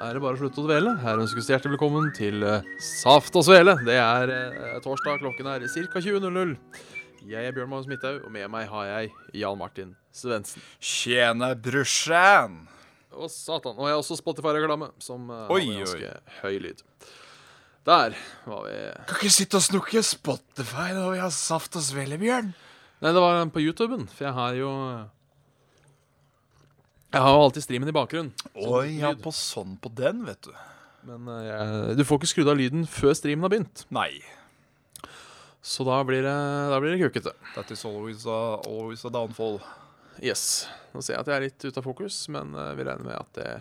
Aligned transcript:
er 0.00 0.16
det 0.16 0.22
bare 0.22 0.36
å 0.36 0.40
slutte 0.40 0.62
å 0.62 0.66
dvele. 0.66 0.94
Her 1.02 1.20
ønskes 1.22 1.46
det 1.46 1.54
hjertelig 1.54 1.76
velkommen 1.76 2.10
til 2.16 2.44
eh, 2.46 2.66
Saft 2.82 3.36
og 3.38 3.44
Svele. 3.46 3.76
Det 3.86 3.96
er 4.00 4.32
eh, 4.34 4.76
torsdag, 4.84 5.20
klokken 5.22 5.50
er 5.50 5.66
ca. 5.66 6.02
20.00. 6.02 6.54
Jeg 7.24 7.48
er 7.48 7.54
Bjørn 7.56 7.70
Magnus 7.70 7.88
Midthaug, 7.88 8.22
og 8.26 8.32
med 8.34 8.50
meg 8.52 8.68
har 8.68 8.88
jeg 8.90 9.12
Jan 9.40 9.58
Martin 9.60 9.94
Svendsen. 10.14 10.64
Tjene 10.82 11.52
brusjen! 11.56 12.58
Å, 13.14 13.28
satan. 13.30 13.76
Og 13.78 13.86
jeg 13.86 13.94
har 13.94 14.02
også 14.02 14.18
Spotify-reklame, 14.18 14.90
som 15.02 15.30
har 15.30 15.52
Oi, 15.54 15.62
har 15.70 15.84
ganske 15.86 16.40
høy 16.42 16.58
lyd. 16.66 16.84
Der 17.84 18.14
var 18.48 18.62
vi 18.64 18.76
Kan 19.08 19.18
ikke 19.18 19.34
sitte 19.34 19.60
og 19.60 19.66
snukke 19.66 20.02
Spotify 20.04 20.94
når 20.96 21.10
vi 21.14 21.20
har 21.22 21.34
saft 21.34 21.76
og 21.78 21.84
svele, 21.84 22.18
Bjørn. 22.20 22.54
Nei, 23.04 23.12
det 23.12 23.20
var 23.22 23.42
på 23.52 23.62
YouTuben, 23.62 24.08
for 24.08 24.28
jeg 24.28 24.36
har 24.36 24.56
jo 24.56 24.70
Jeg 27.14 27.22
har 27.22 27.30
jo 27.36 27.42
alltid 27.44 27.62
streamen 27.62 27.90
i 27.90 27.94
bakgrunnen. 27.94 28.32
Oi, 28.58 28.96
ja, 28.98 29.12
lyd. 29.12 29.20
på 29.22 29.30
sånn 29.34 29.76
på 29.78 29.90
den, 29.94 30.24
vet 30.26 30.48
du. 30.48 30.54
Men 31.06 31.28
eh, 31.30 31.44
jeg, 31.46 31.98
du 32.00 32.02
får 32.08 32.18
ikke 32.18 32.30
skrudd 32.32 32.50
av 32.50 32.58
lyden 32.58 32.88
før 32.90 33.12
streamen 33.14 33.46
har 33.46 33.52
begynt. 33.52 33.84
Nei. 33.94 34.18
Så 35.62 35.86
da 35.86 36.00
blir 36.04 36.24
det, 36.26 36.34
da 36.72 36.80
blir 36.82 36.96
det 36.96 37.06
kukete. 37.06 37.36
That 37.54 37.70
is 37.70 37.84
always 37.86 38.26
a, 38.26 38.40
always 38.66 39.04
a 39.06 39.12
downfall. 39.14 39.60
Yes. 40.18 40.64
Nå 40.90 41.04
ser 41.04 41.14
jeg 41.14 41.22
at 41.22 41.30
jeg 41.30 41.36
er 41.36 41.46
litt 41.46 41.68
ute 41.68 41.78
av 41.78 41.86
fokus, 41.86 42.18
men 42.34 42.50
eh, 42.58 42.72
vi 42.80 42.88
regner 42.88 43.06
med 43.06 43.20
at 43.20 43.38
det, 43.38 43.52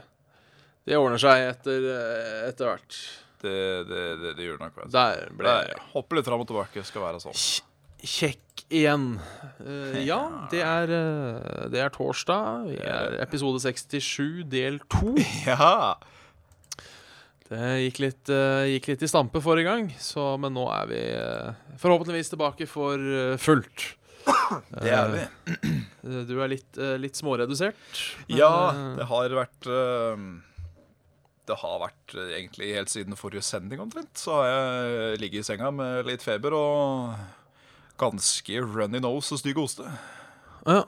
det 0.89 0.97
ordner 0.97 1.21
seg 1.21 1.45
etter, 1.51 1.87
eh, 1.93 2.39
etter 2.49 2.71
hvert. 2.71 2.99
Det, 3.43 3.55
det, 3.85 4.03
det, 4.23 4.33
det 4.39 4.49
gjør 4.49 4.61
nok. 4.65 4.81
Du. 4.81 4.91
Der 4.97 5.29
ble 5.35 5.53
jeg 5.59 5.75
ja. 5.75 5.85
Hoppe 5.93 6.17
litt 6.17 6.25
fram 6.25 6.41
og 6.41 6.49
tilbake 6.49 6.85
skal 6.87 7.05
være 7.05 7.21
sånn. 7.21 7.37
kjekk 8.01 8.52
igjen. 8.73 9.05
Uh, 9.63 9.99
ja, 10.11 10.19
det 10.51 10.61
er, 10.65 10.91
eh, 10.97 11.63
det 11.73 11.79
er 11.85 11.93
torsdag. 11.93 12.65
Vi 12.71 12.77
er 12.81 13.19
episode 13.23 13.61
67, 13.63 14.43
del 14.51 14.81
2. 14.91 15.13
Ja. 15.47 15.95
Det 17.53 17.59
gikk 17.83 17.99
litt, 18.01 18.29
uh, 18.33 18.63
gikk 18.65 18.87
litt 18.93 19.03
i 19.05 19.09
stampe 19.11 19.41
forrige 19.43 19.67
gang, 19.67 19.89
så, 20.01 20.31
men 20.41 20.55
nå 20.55 20.63
er 20.73 20.87
vi 20.89 21.01
uh, 21.13 21.51
forhåpentligvis 21.81 22.31
tilbake 22.33 22.65
for 22.71 22.97
eh, 22.97 23.35
fullt. 23.41 23.91
Det 24.79 24.89
er 24.95 25.09
vi. 25.11 25.23
Eh, 25.59 26.21
Du 26.29 26.33
er 26.41 26.49
litt, 26.53 26.77
eh, 26.79 26.95
litt 27.01 27.17
småredusert. 27.19 27.77
men, 28.29 28.37
Ja, 28.39 28.53
eh, 28.71 28.95
det 29.01 29.07
har 29.09 29.35
vært 29.35 29.67
eh, 29.67 30.23
Det 31.51 31.57
har 31.59 31.77
vært 31.83 32.15
eh, 32.15 32.29
egentlig 32.39 32.69
helt 32.77 32.93
siden 32.93 33.19
forrige 33.19 33.43
sending 33.43 33.83
omtrent. 33.83 34.13
Så 34.17 34.37
har 34.39 34.47
jeg 34.47 35.19
ligget 35.25 35.43
i 35.43 35.47
senga 35.51 35.71
med 35.75 36.07
litt 36.07 36.23
feber 36.23 36.55
og 36.55 37.17
ganske 38.01 38.61
runny 38.63 39.01
nose 39.03 39.35
og 39.35 39.41
stygg 39.41 39.59
hoste. 39.61 39.87
ja. 40.67 40.83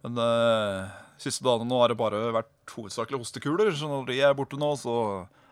Men 0.00 0.16
uh, 0.16 0.88
siste 1.20 1.44
dagene 1.44 1.68
nå 1.68 1.76
har 1.82 1.92
det 1.92 1.98
bare 2.00 2.30
vært 2.32 2.72
hovedsakelig 2.72 3.18
hostekuler, 3.20 3.68
så 3.76 3.90
når 3.90 4.06
de 4.08 4.20
er 4.24 4.36
borte 4.38 4.56
nå, 4.56 4.70
så 4.80 4.94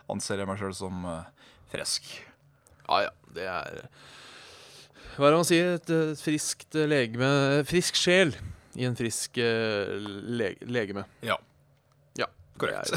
anser 0.08 0.40
jeg 0.40 0.48
meg 0.48 0.60
sjøl 0.60 0.72
som 0.76 1.02
uh, 1.04 1.50
frisk. 1.68 2.06
Ja, 2.86 3.02
ja. 3.04 3.12
Det 3.36 3.44
er 3.44 3.82
Hva 5.18 5.28
er 5.28 5.34
det 5.34 5.40
man 5.42 5.44
sier? 5.44 5.74
Et, 5.76 5.90
et 5.92 6.20
friskt 6.24 6.78
legeme 6.88 7.28
Frisk 7.68 7.98
sjel 8.00 8.32
i 8.78 8.86
en 8.88 8.96
frisk 8.96 9.36
uh, 9.42 9.98
le 10.00 10.54
legeme. 10.64 11.04
Ja. 11.26 11.36
Ja. 12.16 12.30
Korrekt. 12.56 12.94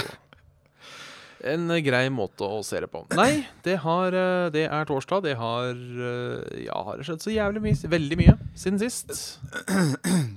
En 1.44 1.68
grei 1.82 2.04
måte 2.14 2.46
å 2.46 2.60
se 2.66 2.80
det 2.84 2.88
på. 2.92 3.02
Nei, 3.18 3.46
det, 3.66 3.78
har, 3.82 4.14
eh, 4.14 4.50
det 4.54 4.66
er 4.68 4.86
torsdag. 4.90 5.24
Det 5.26 5.36
har 5.40 5.72
eh, 5.72 6.66
Ja, 6.68 6.82
har 6.86 7.00
det 7.02 7.08
skjedd 7.08 7.24
så 7.24 7.34
jævlig 7.34 7.64
mye? 7.64 7.90
Veldig 7.96 8.18
mye 8.20 8.36
siden 8.54 8.78
sist. 8.82 9.14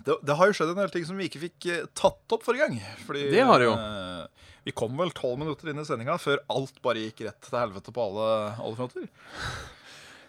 Det, 0.06 0.16
det 0.25 0.37
har 0.38 0.48
jo 0.50 0.56
skjedd 0.56 0.72
en 0.72 0.81
del 0.81 0.91
ting 0.94 1.04
som 1.09 1.19
vi 1.20 1.28
ikke 1.28 1.42
fikk 1.44 1.69
eh, 1.75 1.84
tatt 1.98 2.34
opp 2.37 2.47
forrige 2.47 2.69
gang. 2.70 2.81
Fordi 3.04 3.26
Det 3.34 3.44
har 3.44 3.60
det 3.60 3.69
jo. 3.69 3.76
eh, 3.76 4.48
vi 4.65 4.72
kom 4.72 4.97
vel 4.97 5.12
tolv 5.12 5.38
minutter 5.42 5.69
inn 5.75 5.82
i 5.82 5.84
sendinga 5.84 6.16
før 6.16 6.41
alt 6.54 6.78
bare 6.84 7.03
gikk 7.04 7.26
rett 7.26 7.41
til 7.44 7.59
helvete 7.60 7.92
på 7.92 8.00
alle, 8.09 8.28
alle 8.65 8.78
fronter. 8.78 9.09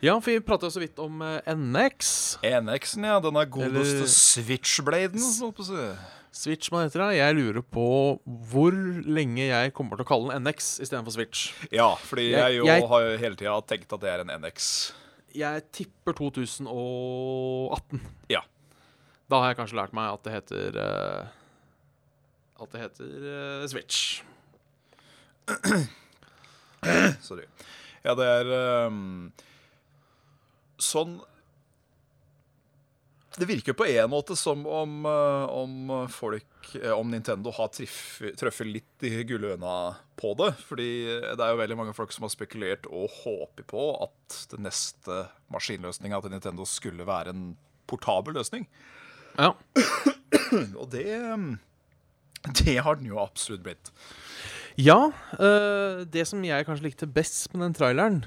Ja, 0.03 0.18
for 0.19 0.28
vi 0.36 0.42
prata 0.44 0.68
så 0.69 0.81
vidt 0.84 1.00
om 1.00 1.24
NX. 1.24 2.09
NX-en, 2.44 3.07
ja. 3.07 3.16
Denne 3.24 3.46
godeste 3.50 4.02
Eller- 4.03 4.12
switchbladen. 4.12 5.24
Switch 6.35 6.68
man 6.73 6.84
heter 6.84 7.00
det. 7.06 7.16
Jeg 7.18 7.35
lurer 7.38 7.63
på 7.63 7.85
hvor 8.51 8.75
lenge 9.07 9.46
jeg 9.47 9.72
kommer 9.78 9.96
til 9.96 10.03
å 10.03 10.09
kalle 10.09 10.34
den 10.35 10.44
NX 10.44 10.73
istedenfor 10.84 11.16
Switch. 11.16 11.46
Ja, 11.72 11.94
fordi 11.96 12.25
Jeg- 12.31 12.40
jeg, 12.41 12.57
jo 12.59 12.66
jeg- 12.68 12.88
har 12.91 13.01
jo 13.06 13.18
hele 13.22 13.35
tida 13.40 13.56
tenkt 13.63 13.94
at 13.96 14.01
det 14.03 14.09
er 14.12 14.19
en 14.25 14.34
NX. 14.41 14.94
Jeg 15.35 15.63
tipper 15.72 16.13
2018. 16.16 18.01
Ja. 18.29 18.41
Da 19.29 19.40
har 19.41 19.47
jeg 19.53 19.57
kanskje 19.57 19.79
lært 19.79 19.94
meg 19.94 20.12
at 20.13 20.24
det 20.24 20.34
heter 20.34 20.78
uh, 20.78 21.28
At 22.62 22.72
det 22.72 22.81
heter 22.81 23.62
uh, 23.63 23.68
Switch. 23.68 24.22
Sorry. 27.25 27.45
Ja, 28.06 28.13
det 28.16 28.25
er 28.28 28.85
um, 28.88 29.31
Sånn 30.81 31.18
Det 33.35 33.46
virker 33.46 33.75
på 33.75 33.85
en 33.85 34.09
måte 34.09 34.35
som 34.40 34.62
om, 34.68 35.06
eh, 35.06 35.46
om 35.51 36.07
folk 36.12 36.75
eh, 36.81 36.91
Om 36.91 37.12
Nintendo 37.12 37.51
har 37.51 37.68
truffet 38.40 38.68
litt 38.68 39.03
i 39.03 39.23
gullhøna 39.28 39.96
på 40.16 40.31
det. 40.40 40.53
Fordi 40.63 40.90
det 41.35 41.44
er 41.44 41.51
jo 41.51 41.59
veldig 41.59 41.78
mange 41.81 41.95
folk 41.97 42.16
som 42.16 42.24
har 42.28 42.31
spekulert 42.31 42.88
og 42.88 43.12
håper 43.24 43.68
på 43.68 43.90
at 44.07 44.38
den 44.53 44.63
neste 44.69 45.25
maskinløsninga 45.51 46.22
til 46.24 46.35
Nintendo 46.35 46.68
skulle 46.69 47.07
være 47.07 47.35
en 47.35 47.50
portabel 47.91 48.38
løsning. 48.40 48.69
Ja. 49.35 49.51
Og 50.79 50.88
det 50.94 51.09
ehm, 51.12 51.57
Det 52.63 52.78
har 52.85 52.95
den 52.95 53.09
jo 53.09 53.19
absolutt 53.19 53.66
blitt. 53.66 53.91
ja 54.79 55.12
eh, 55.40 56.06
det 56.07 56.24
som 56.28 56.44
jeg 56.44 56.66
kanskje 56.68 56.88
likte 56.88 57.07
best 57.07 57.51
med 57.53 57.66
den 57.66 57.75
traileren, 57.75 58.24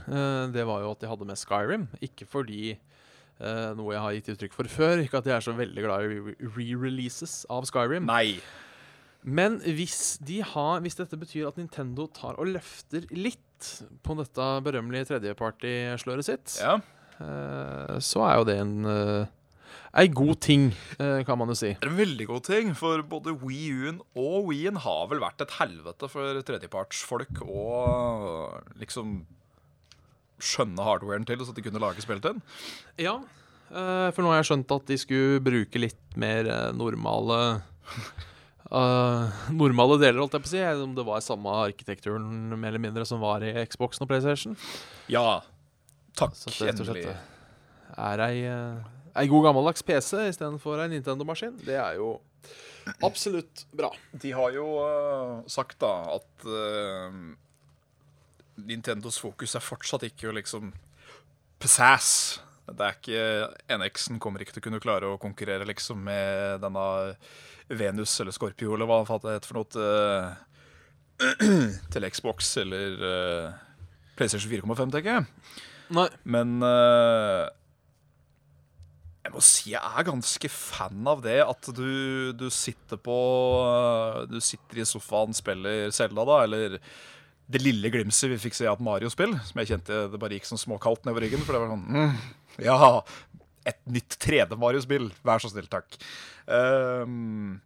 det 0.53 0.65
var 0.69 0.85
jo 0.85 0.93
at 0.93 1.01
de 1.01 1.09
hadde 1.09 1.29
med 1.29 1.41
Skyrim. 1.41 1.89
Ikke 2.05 2.29
fordi 2.29 2.77
eh, 3.41 3.75
noe 3.79 3.93
jeg 3.95 4.03
har 4.05 4.17
gitt 4.19 4.31
uttrykk 4.35 4.57
for 4.57 4.71
før, 4.73 5.03
ikke 5.05 5.19
at 5.23 5.27
jeg 5.31 5.37
er 5.37 5.45
så 5.47 5.55
veldig 5.59 5.85
glad 5.85 6.05
i 6.05 6.19
re- 6.29 6.37
re-releases 6.57 7.45
av 7.51 7.67
Skyrim. 7.71 8.07
Nei. 8.09 8.39
Men 9.29 9.59
hvis, 9.65 10.19
de 10.25 10.41
har, 10.47 10.79
hvis 10.85 10.95
dette 10.99 11.19
betyr 11.19 11.49
at 11.51 11.57
Nintendo 11.59 12.07
tar 12.15 12.39
og 12.39 12.53
løfter 12.55 13.09
litt 13.11 13.73
på 14.07 14.15
dette 14.21 14.45
berømmelige 14.63 15.09
tredjeparty-sløret 15.11 16.25
sitt, 16.29 16.55
Ja. 16.63 16.77
uh, 17.19 17.99
så 17.99 18.23
er 18.29 18.37
jo 18.39 18.45
det 18.47 18.57
en, 18.63 18.77
uh, 18.87 19.27
ei 19.99 20.07
god 20.15 20.39
ting, 20.41 20.69
uh, 21.01 21.19
kan 21.27 21.37
man 21.41 21.51
jo 21.51 21.57
si. 21.59 21.73
Det 21.75 21.89
er 21.89 21.91
en 21.91 21.99
veldig 21.99 22.27
god 22.31 22.45
ting, 22.47 22.71
for 22.79 23.03
både 23.03 23.35
Wii 23.43 23.73
U-en 23.83 23.99
og 24.15 24.47
Wii-en 24.53 24.79
har 24.87 25.09
vel 25.11 25.19
vært 25.27 25.43
et 25.43 25.57
helvete 25.59 26.09
for 26.09 26.39
tredjepartsfolk 26.47 27.43
og 27.43 28.63
liksom 28.79 29.19
skjønne 30.39 30.85
hardwaren 30.87 31.27
til, 31.29 31.43
så 31.45 31.55
de 31.55 31.65
kunne 31.65 31.83
lage 31.83 32.05
spill 32.05 32.21
til 32.23 32.37
den. 32.37 32.43
Ja, 33.01 33.17
eh, 33.71 34.09
for 34.15 34.23
nå 34.25 34.33
har 34.33 34.41
jeg 34.43 34.51
skjønt 34.53 34.75
at 34.77 34.91
de 34.91 34.99
skulle 35.01 35.43
bruke 35.45 35.83
litt 35.83 36.19
mer 36.21 36.49
eh, 36.49 36.73
normale 36.77 37.41
Uh, 38.69 39.33
Normale 39.57 39.95
deler, 39.97 40.19
holdt 40.21 40.35
jeg 40.37 40.43
på 40.45 40.49
å 40.51 40.51
si. 40.51 40.61
Om 40.85 40.91
det 40.93 41.05
var 41.09 41.23
samme 41.25 41.55
arkitekturen 41.65 42.27
mer 42.53 42.69
eller 42.69 42.83
mindre 42.85 43.07
som 43.09 43.23
var 43.23 43.41
i 43.41 43.55
Xboxen 43.65 44.05
og 44.05 44.11
PlayStation. 44.11 44.59
Ja. 45.09 45.41
Takk, 46.19 46.35
Så 46.37 46.53
det 46.53 46.75
endelig. 46.75 47.07
er 47.97 48.23
ei, 48.27 48.43
ei 49.17 49.25
god 49.33 49.47
gammeldags 49.49 49.81
PC 49.89 50.27
istedenfor 50.35 50.83
ei 50.85 50.91
Nintendo-maskin. 50.93 51.57
Det 51.65 51.79
er 51.81 51.97
jo 51.97 52.19
absolutt 53.09 53.65
bra. 53.73 53.89
De 54.13 54.35
har 54.37 54.53
jo 54.53 54.67
uh, 54.85 55.41
sagt 55.49 55.81
da 55.81 55.95
at 56.19 56.49
Nintendos 58.67 59.21
fokus 59.23 59.55
er 59.55 59.65
fortsatt 59.65 60.07
ikke 60.09 60.31
å 60.31 60.37
liksom. 60.37 60.73
Det 62.69 62.85
er 62.85 62.97
ikke 62.97 63.79
NX-en 63.81 64.21
kommer 64.23 64.43
ikke 64.43 64.55
til 64.57 64.63
å 64.63 64.67
kunne 64.69 64.83
klare 64.83 65.09
å 65.09 65.21
konkurrere 65.21 65.67
liksom 65.67 66.03
med 66.07 66.61
denne 66.63 66.85
Venus 67.69 68.13
eller 68.21 68.35
Scorpio 68.37 68.75
eller 68.75 68.89
hva 68.89 69.05
faen 69.09 69.23
det 69.25 69.37
heter 69.39 69.51
for 69.51 69.59
noe 69.59 69.71
til, 69.73 69.87
til 71.95 72.09
Xbox 72.13 72.57
eller 72.63 73.01
uh, 73.01 73.57
PlayStation 74.19 74.53
4,5, 74.53 74.93
tenker 74.95 75.11
jeg. 75.17 75.25
Nei. 75.97 76.09
Men 76.29 76.59
uh, 76.65 77.49
jeg 79.25 79.35
må 79.35 79.43
si 79.45 79.75
jeg 79.75 79.83
er 79.83 80.09
ganske 80.09 80.49
fan 80.53 81.09
av 81.11 81.25
det 81.25 81.41
at 81.45 81.71
du, 81.77 82.33
du 82.37 82.49
sitter 82.53 83.01
på 83.01 83.17
Du 84.31 84.39
sitter 84.41 84.81
i 84.81 84.89
sofaen, 84.89 85.37
spiller 85.37 85.91
Selda, 85.95 86.25
da, 86.29 86.43
eller 86.47 86.79
det 87.49 87.63
lille 87.63 87.91
glimset 87.93 88.33
vi 88.35 88.41
fikk 88.43 88.57
se 88.59 88.67
av 88.69 88.77
et 88.77 88.85
Mario-spill, 88.85 89.33
som 89.49 89.63
jeg 89.63 89.73
kjente 89.73 90.03
det 90.13 90.21
bare 90.21 90.37
gikk 90.37 90.49
sånn 90.51 90.61
småkaldt 90.61 91.07
nedover 91.07 91.25
ryggen. 91.25 91.45
For 91.47 91.57
det 91.57 91.63
var 91.63 91.73
sånn 91.73 91.87
mm, 91.89 92.19
Ja, 92.67 92.91
et 93.69 93.81
nytt 93.89 94.19
3D-Mario-spill. 94.21 95.09
Vær 95.25 95.41
så 95.41 95.51
snill, 95.53 95.69
takk. 95.73 95.97
Um, 96.45 97.57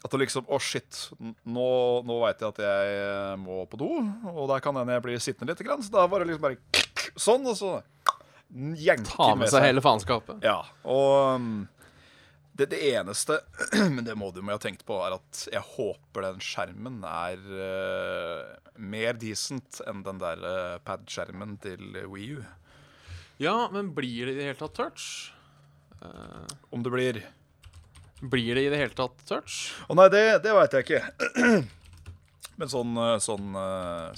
at 0.00 0.12
det 0.12 0.22
liksom 0.22 0.46
Å, 0.48 0.56
oh 0.56 0.62
shit. 0.62 1.04
Nå, 1.20 1.68
nå 2.08 2.18
veit 2.24 2.42
jeg 2.42 2.54
at 2.54 2.60
jeg 2.64 3.38
må 3.42 3.62
på 3.70 3.80
do, 3.80 3.90
og 4.32 4.46
der 4.50 4.62
kan 4.64 4.78
hende 4.80 4.96
jeg 4.96 5.06
blir 5.06 5.22
sittende 5.22 5.54
litt. 5.54 5.62
Så 5.86 5.94
da 5.94 6.06
var 6.10 6.22
det 6.24 6.32
liksom 6.32 6.46
bare 6.48 6.86
sånn, 7.20 7.46
og 7.46 7.58
så 7.58 7.76
jenker 8.50 9.12
Ta 9.14 9.34
med 9.38 9.50
seg 9.52 9.68
hele 9.68 9.82
faenskapet. 9.84 10.42
Ja. 10.42 10.62
Og 10.90 11.36
um, 11.36 11.52
det, 12.60 12.66
det, 12.74 12.80
eneste 12.92 13.40
Men 13.94 14.04
det 14.04 14.16
må 14.18 14.30
du 14.34 14.42
må 14.44 14.54
ha 14.54 14.60
tenkt 14.60 14.84
på, 14.88 14.98
er 15.04 15.16
at 15.16 15.44
jeg 15.48 15.64
håper 15.76 16.26
den 16.26 16.44
skjermen 16.44 17.00
er 17.06 17.40
uh, 17.40 18.70
mer 18.76 19.16
decent 19.20 19.80
enn 19.88 20.04
den 20.06 20.20
der 20.20 20.44
uh, 20.44 20.76
pad-skjermen 20.84 21.56
til 21.64 21.96
Wii 22.10 22.30
U. 22.36 22.40
Ja, 23.40 23.56
men 23.72 23.94
blir 23.96 24.28
det 24.28 24.36
i 24.36 24.40
det 24.40 24.48
hele 24.50 24.60
tatt 24.60 24.76
touch? 24.76 25.08
Uh, 26.00 26.44
Om 26.72 26.84
det 26.84 26.92
blir 26.92 27.20
Blir 28.20 28.56
det 28.56 28.66
i 28.66 28.70
det 28.72 28.80
hele 28.82 28.96
tatt 28.96 29.16
touch? 29.28 29.70
Å 29.88 29.96
nei, 29.96 30.10
det, 30.12 30.24
det 30.44 30.56
veit 30.56 30.76
jeg 30.76 30.88
ikke. 30.88 31.04
Men 32.60 32.68
sånn, 32.68 32.98
sånn, 33.24 33.54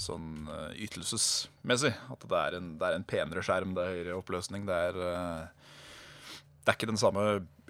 sånn 0.03 0.31
ytelsesmessig 0.75 1.93
At 2.11 2.25
det 2.27 2.39
er, 2.41 2.57
en, 2.57 2.73
det 2.75 2.89
er, 2.89 2.97
en, 2.97 3.05
penere 3.07 3.39
skjerm, 3.45 3.71
det 3.77 3.85
er 3.85 3.93
høyere 3.93 4.17
oppløsning. 4.17 4.65
Det 4.67 4.79
er, 4.89 4.97
det 4.99 6.73
er 6.73 6.75
ikke 6.75 6.89
den 6.91 6.99
samme 6.99 7.23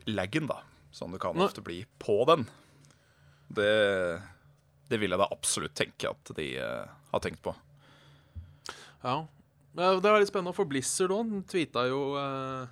laggen, 0.10 0.48
da, 0.50 0.62
som 0.92 1.14
det 1.14 1.22
kan 1.24 1.40
ofte 1.42 1.64
bli 1.66 1.84
på 2.02 2.20
den. 2.30 2.48
Det, 3.54 3.74
det 4.90 5.00
vil 5.02 5.14
jeg 5.14 5.22
da 5.22 5.30
absolutt 5.34 5.76
tenke 5.78 6.12
at 6.12 6.34
de 6.38 6.48
uh, 6.58 6.92
har 7.14 7.24
tenkt 7.24 7.44
på. 7.46 7.56
Ja. 9.04 9.24
Det 9.74 10.06
var 10.06 10.22
litt 10.22 10.30
spennende, 10.30 10.54
for 10.56 10.70
Blizzard 10.70 11.12
òg 11.16 11.32
tweeta 11.50 11.88
jo 11.90 12.14
uh, 12.14 12.70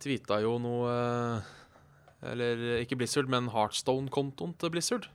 Tweeta 0.00 0.38
jo 0.40 0.54
noe 0.60 0.88
uh, 0.88 1.50
Eller 2.32 2.80
ikke 2.80 2.96
Blizzard, 2.96 3.28
men 3.28 3.50
Heartstone-kontoen 3.52 4.54
til 4.56 4.72
Blizzard. 4.72 5.10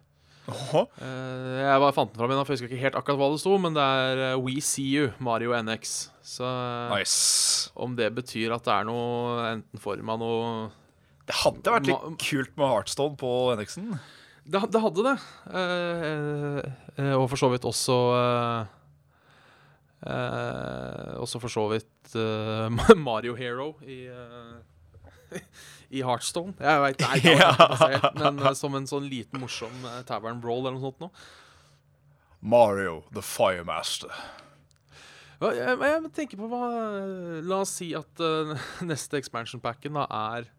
Uh, 0.49 0.85
jeg 1.01 1.81
bare 1.81 1.93
fant 1.93 2.11
den 2.11 2.19
fram 2.19 2.31
igjen, 2.33 2.45
for 2.45 2.53
jeg 2.53 2.59
husker 2.59 2.71
ikke 2.71 2.83
helt 2.83 2.97
akkurat 2.97 3.19
hva 3.19 3.29
det 3.33 3.41
sto, 3.43 3.55
men 3.61 3.77
det 3.77 3.83
er 3.85 4.21
uh, 4.31 4.41
We 4.41 4.61
See 4.65 4.87
You, 4.89 5.11
Mario 5.21 5.53
NX. 5.57 5.95
Så 6.25 6.47
nice. 6.91 7.71
om 7.75 7.95
det 7.97 8.09
betyr 8.17 8.55
at 8.55 8.65
det 8.65 8.73
er 8.73 8.87
noe 8.89 9.41
enten 9.51 9.81
form 9.81 10.13
av 10.13 10.21
noe 10.21 10.51
det 11.29 11.37
hadde 11.43 11.73
vært 11.75 11.87
litt 11.89 12.17
kult 12.21 12.57
med 12.57 12.71
Heartstone 12.71 13.17
på 13.19 13.31
NX-en. 13.59 13.93
Det, 14.41 14.61
det, 14.73 14.81
hadde 14.81 15.03
det. 15.05 15.15
Eh, 15.53 16.61
eh, 16.97 17.13
og 17.13 17.27
for 17.29 17.39
så 17.39 17.51
vidt 17.53 17.67
også 17.67 17.97
eh, 18.17 18.71
eh 20.09 21.11
Også 21.21 21.41
for 21.43 21.53
så 21.53 21.67
vidt 21.69 22.15
eh, 22.17 22.95
Mario 23.07 23.35
Hero 23.37 23.75
i, 23.85 24.07
eh, 24.09 25.37
i 25.97 26.01
Heartstone. 26.01 26.55
Jeg 26.57 26.81
veit 26.81 27.05
ikke, 27.05 27.37
ja. 27.93 28.11
men 28.17 28.41
som 28.57 28.75
en 28.75 28.89
sånn 28.89 29.05
liten, 29.05 29.39
morsom 29.43 29.85
tavern 30.09 30.41
brawl 30.41 30.65
eller 30.65 30.79
noe 30.79 30.89
sånt 30.89 31.05
noe. 31.05 31.25
Mario 32.41 33.03
the 33.13 33.21
Firemaster. 33.21 34.09
Jeg, 35.41 35.77
jeg, 35.77 36.09
tenker 36.13 36.37
på 36.37 36.49
hva 36.49 36.65
La 37.45 37.61
oss 37.63 37.77
si 37.79 37.91
at 37.97 38.19
neste 38.85 39.17
expansion 39.17 39.61
packen 39.61 39.97
da 39.97 40.07
er 40.33 40.49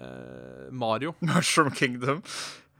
uh, 0.00 0.70
Mario. 0.70 1.14
Mushroom 1.20 1.70
Kingdom. 1.74 2.22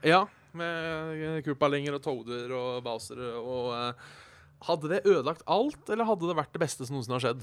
Ja, 0.07 0.27
med 0.57 1.45
Koopalinger 1.47 1.95
og 1.99 2.03
Toader 2.05 2.53
og 2.57 2.85
Bowser 2.87 3.19
og 3.41 3.75
uh, 3.75 3.93
Hadde 4.67 4.89
det 4.89 5.05
ødelagt 5.05 5.43
alt, 5.53 5.91
eller 5.93 6.09
hadde 6.09 6.29
det 6.31 6.37
vært 6.39 6.55
det 6.55 6.63
beste 6.63 6.87
som 6.89 6.95
noensinne 6.97 7.19
har 7.19 7.25
skjedd? 7.27 7.43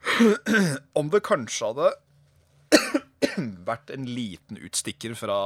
Om 1.00 1.06
det 1.12 1.20
kanskje 1.24 1.66
hadde 1.70 1.88
vært 3.70 3.88
en 3.94 4.04
liten 4.08 4.56
utstikker 4.60 5.12
fra 5.18 5.38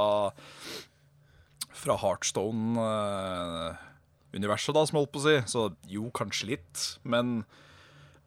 Fra 1.74 1.94
Heartstone-universet, 2.02 4.74
da, 4.74 4.86
som 4.86 4.98
holdt 4.98 5.12
på 5.14 5.20
å 5.22 5.28
si. 5.28 5.36
Så 5.50 5.60
jo, 5.90 6.04
kanskje 6.14 6.50
litt. 6.54 6.76
Men 7.06 7.26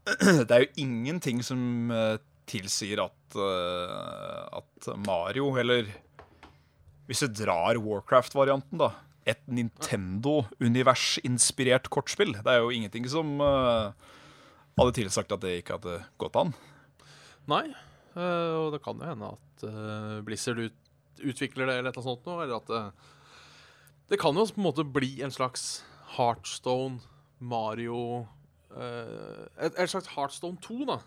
det 0.47 0.51
er 0.51 0.61
jo 0.63 0.75
ingenting 0.87 1.37
som 1.43 1.91
tilsier 2.47 3.01
at, 3.03 3.35
uh, 3.35 4.47
at 4.59 4.87
Mario, 5.05 5.57
eller 5.59 5.83
hvis 7.07 7.19
du 7.23 7.27
drar 7.43 7.77
Warcraft-varianten, 7.79 8.77
da 8.81 8.89
Et 9.27 9.43
Nintendo-univers-inspirert 9.51 11.91
kortspill. 11.91 12.31
Det 12.39 12.47
er 12.47 12.63
jo 12.63 12.71
ingenting 12.71 13.03
som 13.11 13.43
uh, 13.43 13.91
hadde 14.79 14.95
tilsagt 14.95 15.35
at 15.35 15.43
det 15.43 15.59
ikke 15.59 15.75
hadde 15.75 15.99
gått 16.15 16.39
an. 16.39 16.55
Nei, 17.51 17.67
uh, 18.15 18.63
og 18.63 18.71
det 18.75 18.83
kan 18.85 18.95
jo 18.95 19.03
hende 19.09 19.27
at 19.35 19.43
Blizzard 20.23 20.59
ut, 20.63 20.77
utvikler 21.19 21.67
det 21.67 21.75
eller 21.75 21.89
et 21.89 21.97
eller 21.97 22.05
annet 22.05 22.23
sånt. 22.23 22.39
Eller 22.39 22.55
at 22.55 22.67
det, 22.71 22.83
det 24.13 24.19
kan 24.21 24.37
jo 24.37 24.45
på 24.47 24.59
en 24.61 24.69
måte 24.69 24.85
bli 24.87 25.11
en 25.25 25.35
slags 25.35 25.83
Heartstone, 26.15 26.95
Mario 27.43 28.23
et, 28.77 29.73
et 29.75 29.89
slags 29.91 30.07
Heartstone 30.13 30.57
2, 30.63 30.85
da. 30.87 30.97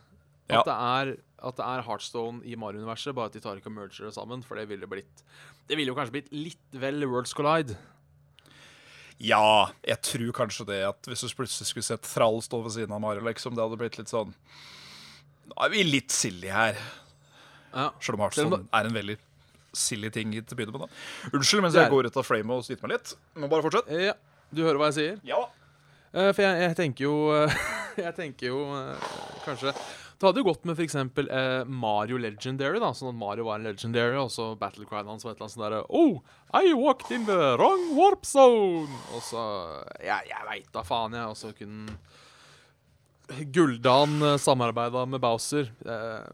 At, 0.51 0.57
ja. 0.59 0.63
det 0.67 0.75
er, 0.75 1.13
at, 1.41 1.57
det 1.57 1.67
er, 1.67 1.85
Heartstone 1.87 2.43
i 2.45 2.57
Mario-universet, 2.59 3.15
bare 3.17 3.31
at 3.31 3.37
de 3.37 3.43
tar 3.45 3.61
ikke 3.61 3.71
og 3.71 3.77
merger 3.77 4.09
det 4.09 4.15
sammen. 4.17 4.43
For 4.47 4.59
det 4.59 4.67
ville 4.71 4.89
blitt 4.91 5.25
Det 5.71 5.79
ville 5.79 5.93
jo 5.93 5.97
kanskje 5.99 6.19
blitt 6.19 6.35
litt 6.35 6.81
vel 6.83 7.07
Worlds 7.07 7.35
Collide. 7.37 7.79
Ja, 9.21 9.71
jeg 9.85 10.01
tror 10.01 10.33
kanskje 10.33 10.67
det. 10.71 10.81
At 10.89 11.09
hvis 11.09 11.23
du 11.23 11.33
plutselig 11.37 11.69
skulle 11.69 11.87
sett 11.87 12.09
Thrall 12.09 12.41
stå 12.43 12.63
ved 12.65 12.75
siden 12.77 12.95
av 12.97 13.03
Mario, 13.05 13.25
liksom, 13.27 13.55
det 13.55 13.63
hadde 13.63 13.79
blitt 13.81 14.01
litt 14.01 14.13
sånn 14.13 14.33
Nå 15.51 15.57
er 15.67 15.73
vi 15.73 15.83
litt 15.83 16.15
silly 16.15 16.51
her. 16.53 16.79
Ja. 17.75 17.91
Selv 18.01 18.17
om 18.17 18.25
Heartstone 18.25 18.63
er 18.75 18.89
en 18.89 18.97
veldig 18.97 19.17
silly 19.77 20.11
ting 20.15 20.33
til 20.35 20.55
å 20.55 20.59
begynne 20.59 20.75
med. 20.75 20.87
da 20.87 21.37
Unnskyld 21.37 21.65
mens 21.65 21.79
jeg 21.79 21.91
går 21.93 22.09
ut 22.11 22.19
av 22.19 22.27
frame 22.27 22.57
og 22.57 22.67
sliter 22.67 22.87
meg 22.87 22.97
litt. 22.97 23.15
Må 23.39 23.51
bare 23.51 23.67
fortsett. 23.67 23.91
Ja, 24.11 24.15
Du 24.51 24.65
hører 24.65 24.81
hva 24.81 24.91
jeg 24.91 24.97
sier? 24.97 25.19
Ja 25.27 25.45
uh, 25.45 26.31
For 26.33 26.43
jeg, 26.43 26.63
jeg, 26.65 26.77
tenker 26.79 27.07
jo 27.07 27.15
Jeg 28.07 28.15
tenker 28.17 28.51
jo 28.51 28.65
uh, 28.73 29.11
kanskje 29.45 29.75
det 30.21 30.29
hadde 30.29 30.43
jo 30.43 30.49
gått 30.51 30.67
med 30.69 30.77
f.eks. 30.77 30.95
Eh, 31.01 31.65
Mario 31.65 32.19
Legendary. 32.21 32.77
da 32.83 32.91
Sånn 32.93 33.09
at 33.15 33.17
Mario 33.17 33.47
var 33.49 33.57
en 33.61 33.65
legendary, 33.71 34.19
og 34.21 34.29
så 34.35 34.51
battlecryen 34.61 35.09
hans 35.09 35.25
var 35.25 35.33
et 35.33 35.39
eller 35.41 35.47
annet 35.49 35.55
sånn 35.57 35.65
derre 35.65 35.85
Oh, 35.89 36.21
I 36.53 36.75
walked 36.77 37.09
in 37.17 37.25
the 37.25 37.39
wrong 37.57 37.87
warp 37.97 38.27
zone! 38.29 39.01
Og 39.17 39.25
så 39.25 39.41
Jeg, 40.05 40.29
jeg 40.29 40.45
veit 40.51 40.69
da 40.77 40.85
faen, 40.85 41.17
jeg. 41.17 41.25
Og 41.33 41.39
så 41.41 41.55
kunne 41.57 41.97
Guldan 43.55 44.21
eh, 44.27 44.37
samarbeida 44.43 45.07
med 45.09 45.23
Bowser. 45.25 45.73
Eh, 45.89 46.31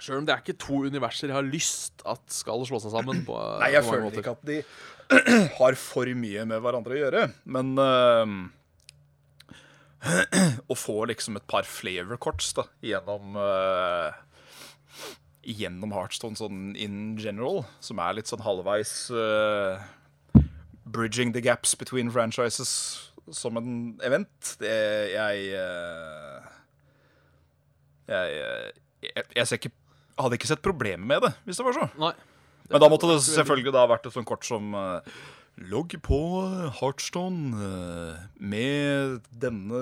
Sjøl 0.00 0.22
om 0.22 0.28
det 0.28 0.32
er 0.34 0.40
ikke 0.44 0.56
to 0.60 0.82
universer 0.88 1.28
jeg 1.28 1.36
har 1.36 1.44
lyst 1.46 2.00
at 2.08 2.22
skal 2.32 2.64
slå 2.68 2.80
seg 2.80 2.92
sammen. 2.94 3.24
på 3.26 3.36
Nei, 3.60 3.72
jeg 3.74 3.84
føler 3.84 4.06
måter. 4.06 4.20
ikke 4.24 4.36
at 4.36 4.44
de 4.48 4.62
har 5.60 5.76
for 5.80 6.08
mye 6.16 6.44
med 6.48 6.62
hverandre 6.64 6.96
å 6.96 7.00
gjøre. 7.02 7.24
Men 7.56 7.72
uh, 7.76 8.36
å 10.72 10.76
får 10.78 11.10
liksom 11.12 11.36
et 11.36 11.46
par 11.50 11.68
flavor-korts 11.68 12.54
da, 12.56 12.66
gjennom 12.84 13.36
uh, 13.36 14.10
Gjennom 15.40 15.92
Heartstone 15.96 16.36
sånn 16.36 16.74
in 16.76 17.16
general, 17.20 17.62
som 17.80 18.00
er 18.02 18.18
litt 18.18 18.28
sånn 18.28 18.44
halvveis 18.44 18.92
uh, 19.12 19.80
Bridging 20.84 21.32
the 21.32 21.42
gaps 21.44 21.74
between 21.78 22.10
franchises 22.12 22.72
som 23.30 23.56
en 23.60 23.74
event. 24.04 24.54
Det 24.60 24.72
jeg 25.14 25.52
uh, 25.54 26.48
jeg, 28.10 28.40
jeg, 29.04 29.26
jeg, 29.36 29.46
ser 29.46 29.60
ikke 29.60 29.72
hadde 30.20 30.36
ikke 30.36 30.50
sett 30.50 30.64
problemer 30.64 31.06
med 31.06 31.24
det, 31.24 31.30
hvis 31.46 31.60
det 31.60 31.66
var 31.68 31.76
så. 31.76 31.86
Nei. 32.00 32.14
Men 32.70 32.82
da 32.82 32.88
måtte 32.90 33.08
det 33.10 33.20
selvfølgelig 33.24 33.72
da 33.74 33.86
vært 33.90 34.08
et 34.08 34.14
sånt 34.14 34.28
kort 34.28 34.46
som 34.46 34.74
uh, 34.76 34.98
Logg 35.68 35.92
på 36.00 36.18
Heartstone 36.78 37.52
uh, 37.52 38.16
med 38.40 39.26
denne 39.42 39.80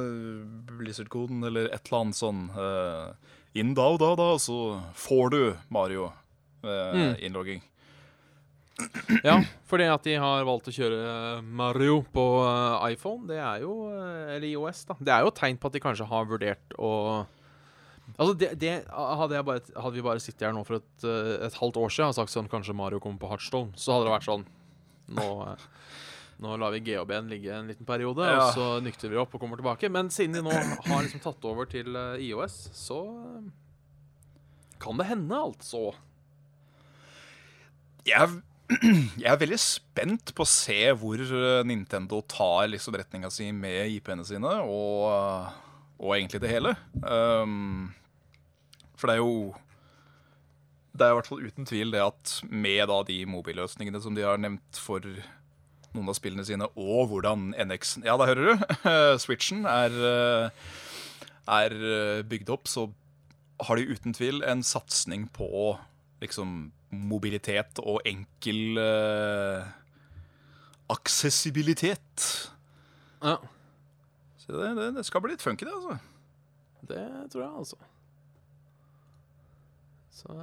Blizzard-koden 0.67 1.45
eller 1.47 1.69
et 1.71 1.87
eller 1.87 2.01
annet 2.01 2.19
sånn. 2.19 2.49
Uh, 2.51 3.15
inn 3.55 3.77
da 3.79 3.87
og 3.95 4.01
da, 4.03 4.11
da, 4.19 4.33
så 4.43 4.81
får 4.99 5.31
du 5.35 5.41
Mario-innlogging. 5.75 7.63
Ja, 9.27 9.39
for 9.67 9.79
det 9.79 9.89
at 9.91 10.05
de 10.07 10.19
har 10.23 10.45
valgt 10.47 10.69
å 10.71 10.75
kjøre 10.75 10.99
Mario 11.43 12.03
på 12.15 12.27
iPhone, 12.87 13.27
det 13.27 13.41
er 13.43 13.65
jo 13.65 13.73
Eller 13.91 14.47
IOS, 14.53 14.85
da. 14.87 14.95
Det 15.03 15.11
er 15.15 15.27
jo 15.27 15.33
tegn 15.35 15.59
på 15.59 15.67
at 15.67 15.75
de 15.75 15.83
kanskje 15.83 16.07
har 16.07 16.29
vurdert 16.31 16.77
å 16.79 16.93
Altså 18.15 18.37
det, 18.39 18.53
det 18.63 18.77
hadde, 18.89 19.43
bare, 19.45 19.61
hadde, 19.75 19.97
vi 19.99 20.05
bare 20.07 20.23
sittet 20.23 20.47
her 20.47 20.55
nå 20.55 20.63
for 20.65 20.79
et, 20.79 20.95
et 21.45 21.59
halvt 21.59 21.77
år 21.83 21.91
siden 21.93 22.15
og 22.15 22.17
sagt 22.21 22.33
sånn 22.33 22.49
Kanskje 22.51 22.77
Mario 22.79 23.03
kommer 23.03 23.21
på 23.21 23.33
Heartstone, 23.33 23.75
så 23.75 23.97
hadde 23.97 24.07
det 24.07 24.15
vært 24.15 24.29
sånn 24.31 24.47
nå, 25.09 25.29
nå 26.45 26.57
lar 26.61 26.75
vi 26.75 26.83
GHB-en 26.87 27.31
ligge 27.31 27.55
en 27.55 27.71
liten 27.71 27.88
periode, 27.88 28.27
ja. 28.29 28.43
og 28.43 28.57
så 28.57 28.67
nykter 28.85 29.12
vi 29.12 29.21
opp 29.21 29.35
og 29.35 29.43
kommer 29.43 29.61
tilbake. 29.61 29.91
Men 29.93 30.12
siden 30.15 30.38
de 30.38 30.45
nå 30.47 30.53
har 30.53 31.07
liksom 31.07 31.23
tatt 31.25 31.49
over 31.49 31.71
til 31.71 31.97
eh, 31.99 32.29
IOS, 32.29 32.59
så 32.77 33.00
eh, 33.23 33.49
kan 34.83 35.00
det 35.00 35.09
hende, 35.09 35.41
altså. 35.49 35.91
Jeg 38.09 38.41
jeg 39.23 39.29
er 39.31 39.38
veldig 39.41 39.57
spent 39.61 40.35
på 40.37 40.45
å 40.45 40.49
se 40.49 40.81
hvor 41.00 41.21
eh, 41.23 41.62
Nintendo 41.65 42.21
tar 42.29 42.67
liksom 42.69 42.99
retninga 43.00 43.31
si 43.33 43.49
med 43.57 43.95
IP-ene 43.97 44.27
sine, 44.29 44.59
og, 44.61 45.09
og 45.97 46.12
egentlig 46.19 46.43
det 46.45 46.53
hele. 46.53 46.75
Um, 47.00 47.88
for 48.99 49.09
det 49.09 49.17
er 49.17 49.23
jo 49.23 49.57
Det 50.99 51.07
er 51.07 51.14
i 51.14 51.19
hvert 51.19 51.28
fall 51.31 51.45
uten 51.47 51.67
tvil 51.69 51.93
det 51.95 52.00
at 52.02 52.38
med 52.50 52.88
da 52.90 53.02
de 53.07 53.21
mobilløsningene 53.31 54.00
som 54.02 54.17
de 54.17 54.25
har 54.26 54.40
nevnt 54.43 54.81
for 54.83 55.05
noen 55.95 56.11
av 56.11 56.17
spillene 56.19 56.45
sine, 56.47 56.69
og 56.76 57.09
hvordan 57.12 57.52
NX 57.57 57.99
Ja, 58.05 58.17
da 58.21 58.26
hører 58.28 58.50
du! 58.50 58.64
Switchen 59.23 59.64
er, 59.69 59.95
eh, 60.11 60.73
er 61.59 61.76
eh, 61.76 62.25
bygd 62.28 62.50
opp, 62.52 62.69
så 62.71 62.88
har 63.67 63.78
de 63.78 63.95
uten 63.95 64.14
tvil 64.14 64.43
en 64.47 64.62
satsing 64.67 65.26
på 65.35 65.76
liksom 66.23 66.73
mobilitet 66.95 67.81
og 67.83 68.00
enkel 68.09 68.78
uh, 68.81 69.67
aksessibilitet. 70.88 72.25
Ja. 73.21 73.37
Så 74.40 74.55
det, 74.55 74.71
det, 74.78 74.87
det, 74.97 75.05
skal 75.07 75.23
bli 75.25 75.35
litt 75.35 75.45
funky, 75.45 75.67
det, 75.67 75.75
altså. 75.75 75.99
Det 76.88 77.02
tror 77.35 77.43
jeg, 77.43 77.52
altså. 77.61 77.76
Så 80.19 80.38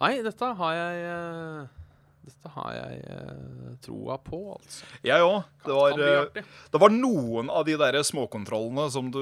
Nei, 0.00 0.16
dette 0.24 0.48
har 0.56 0.76
jeg 0.76 1.00
uh, 1.04 1.80
Dette 2.24 2.52
har 2.54 2.76
jeg 2.76 3.00
uh, 3.04 3.72
troa 3.84 4.16
på, 4.24 4.38
altså. 4.54 4.86
Jeg 5.04 5.24
òg. 5.26 5.42
Det, 5.66 6.44
det, 6.72 6.80
var 6.80 6.94
noen 6.94 7.50
av 7.52 7.66
de 7.68 7.76
der 7.80 8.00
småkontrollene 8.06 8.86
som 8.92 9.10
du 9.12 9.20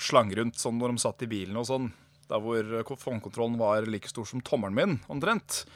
slang 0.00 0.32
rundt 0.36 0.60
sånn 0.60 0.80
når 0.80 0.94
de 0.94 1.04
satt 1.04 1.26
i 1.26 1.30
bilen 1.30 1.60
og 1.60 1.68
sånn 1.68 1.90
der 2.30 2.40
hvor 2.40 2.64
håndkontrollen 3.04 3.58
var 3.60 3.84
like 3.84 4.08
stor 4.08 4.24
som 4.24 4.40
tommelen 4.40 4.76
min, 4.78 4.94
omtrent. 5.12 5.66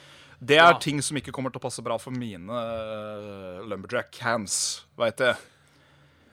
Det 0.40 0.57
er 0.57 0.71
ja. 0.71 0.78
ting 0.81 1.02
som 1.05 1.19
ikke 1.21 1.35
kommer 1.35 1.52
til 1.52 1.61
å 1.61 1.67
passe 1.67 1.85
bra 1.85 1.99
for 2.00 2.14
mine 2.14 2.49
uh, 2.49 3.61
lumberjack 3.69 4.17
hands, 4.25 4.87
veit 4.97 5.21
jeg. 5.21 5.37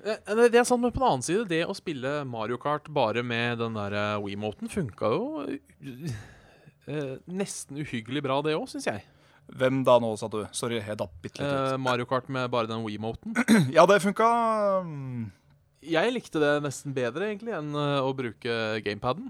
Det 0.05 0.53
er 0.53 0.67
sant, 0.67 0.83
men 0.83 0.93
på 0.93 1.01
den 1.01 1.09
annen 1.09 1.25
side, 1.25 1.47
det 1.49 1.63
å 1.65 1.75
spille 1.75 2.19
Mario 2.29 2.59
Kart 2.61 2.87
bare 2.93 3.25
med 3.25 3.57
den 3.59 3.75
der 3.75 4.21
Wiimoten 4.23 4.71
funka 4.71 5.09
jo 5.11 5.25
uh, 6.89 7.15
nesten 7.27 7.81
uhyggelig 7.81 8.25
bra, 8.25 8.41
det 8.45 8.55
òg, 8.57 8.67
syns 8.71 8.89
jeg. 8.89 9.05
Hvem 9.55 9.83
da 9.85 9.99
nå, 10.01 10.11
sa 10.17 10.29
du? 10.31 10.39
Sorry, 10.57 10.79
jeg 10.81 10.97
datt 10.97 11.17
bitte 11.21 11.41
litt 11.43 11.75
ut. 11.75 11.81
Mario 11.81 12.07
Kart 12.09 12.29
med 12.33 12.49
bare 12.53 12.69
den 12.69 12.81
WeMoten. 12.85 13.35
ja, 13.75 13.85
det 13.89 14.01
funka 14.03 14.29
um... 14.81 15.27
Jeg 15.85 16.15
likte 16.15 16.41
det 16.41 16.55
nesten 16.65 16.95
bedre, 16.97 17.27
egentlig, 17.29 17.53
enn 17.53 17.75
å 17.77 18.09
bruke 18.17 18.55
gamepaden. 18.81 19.29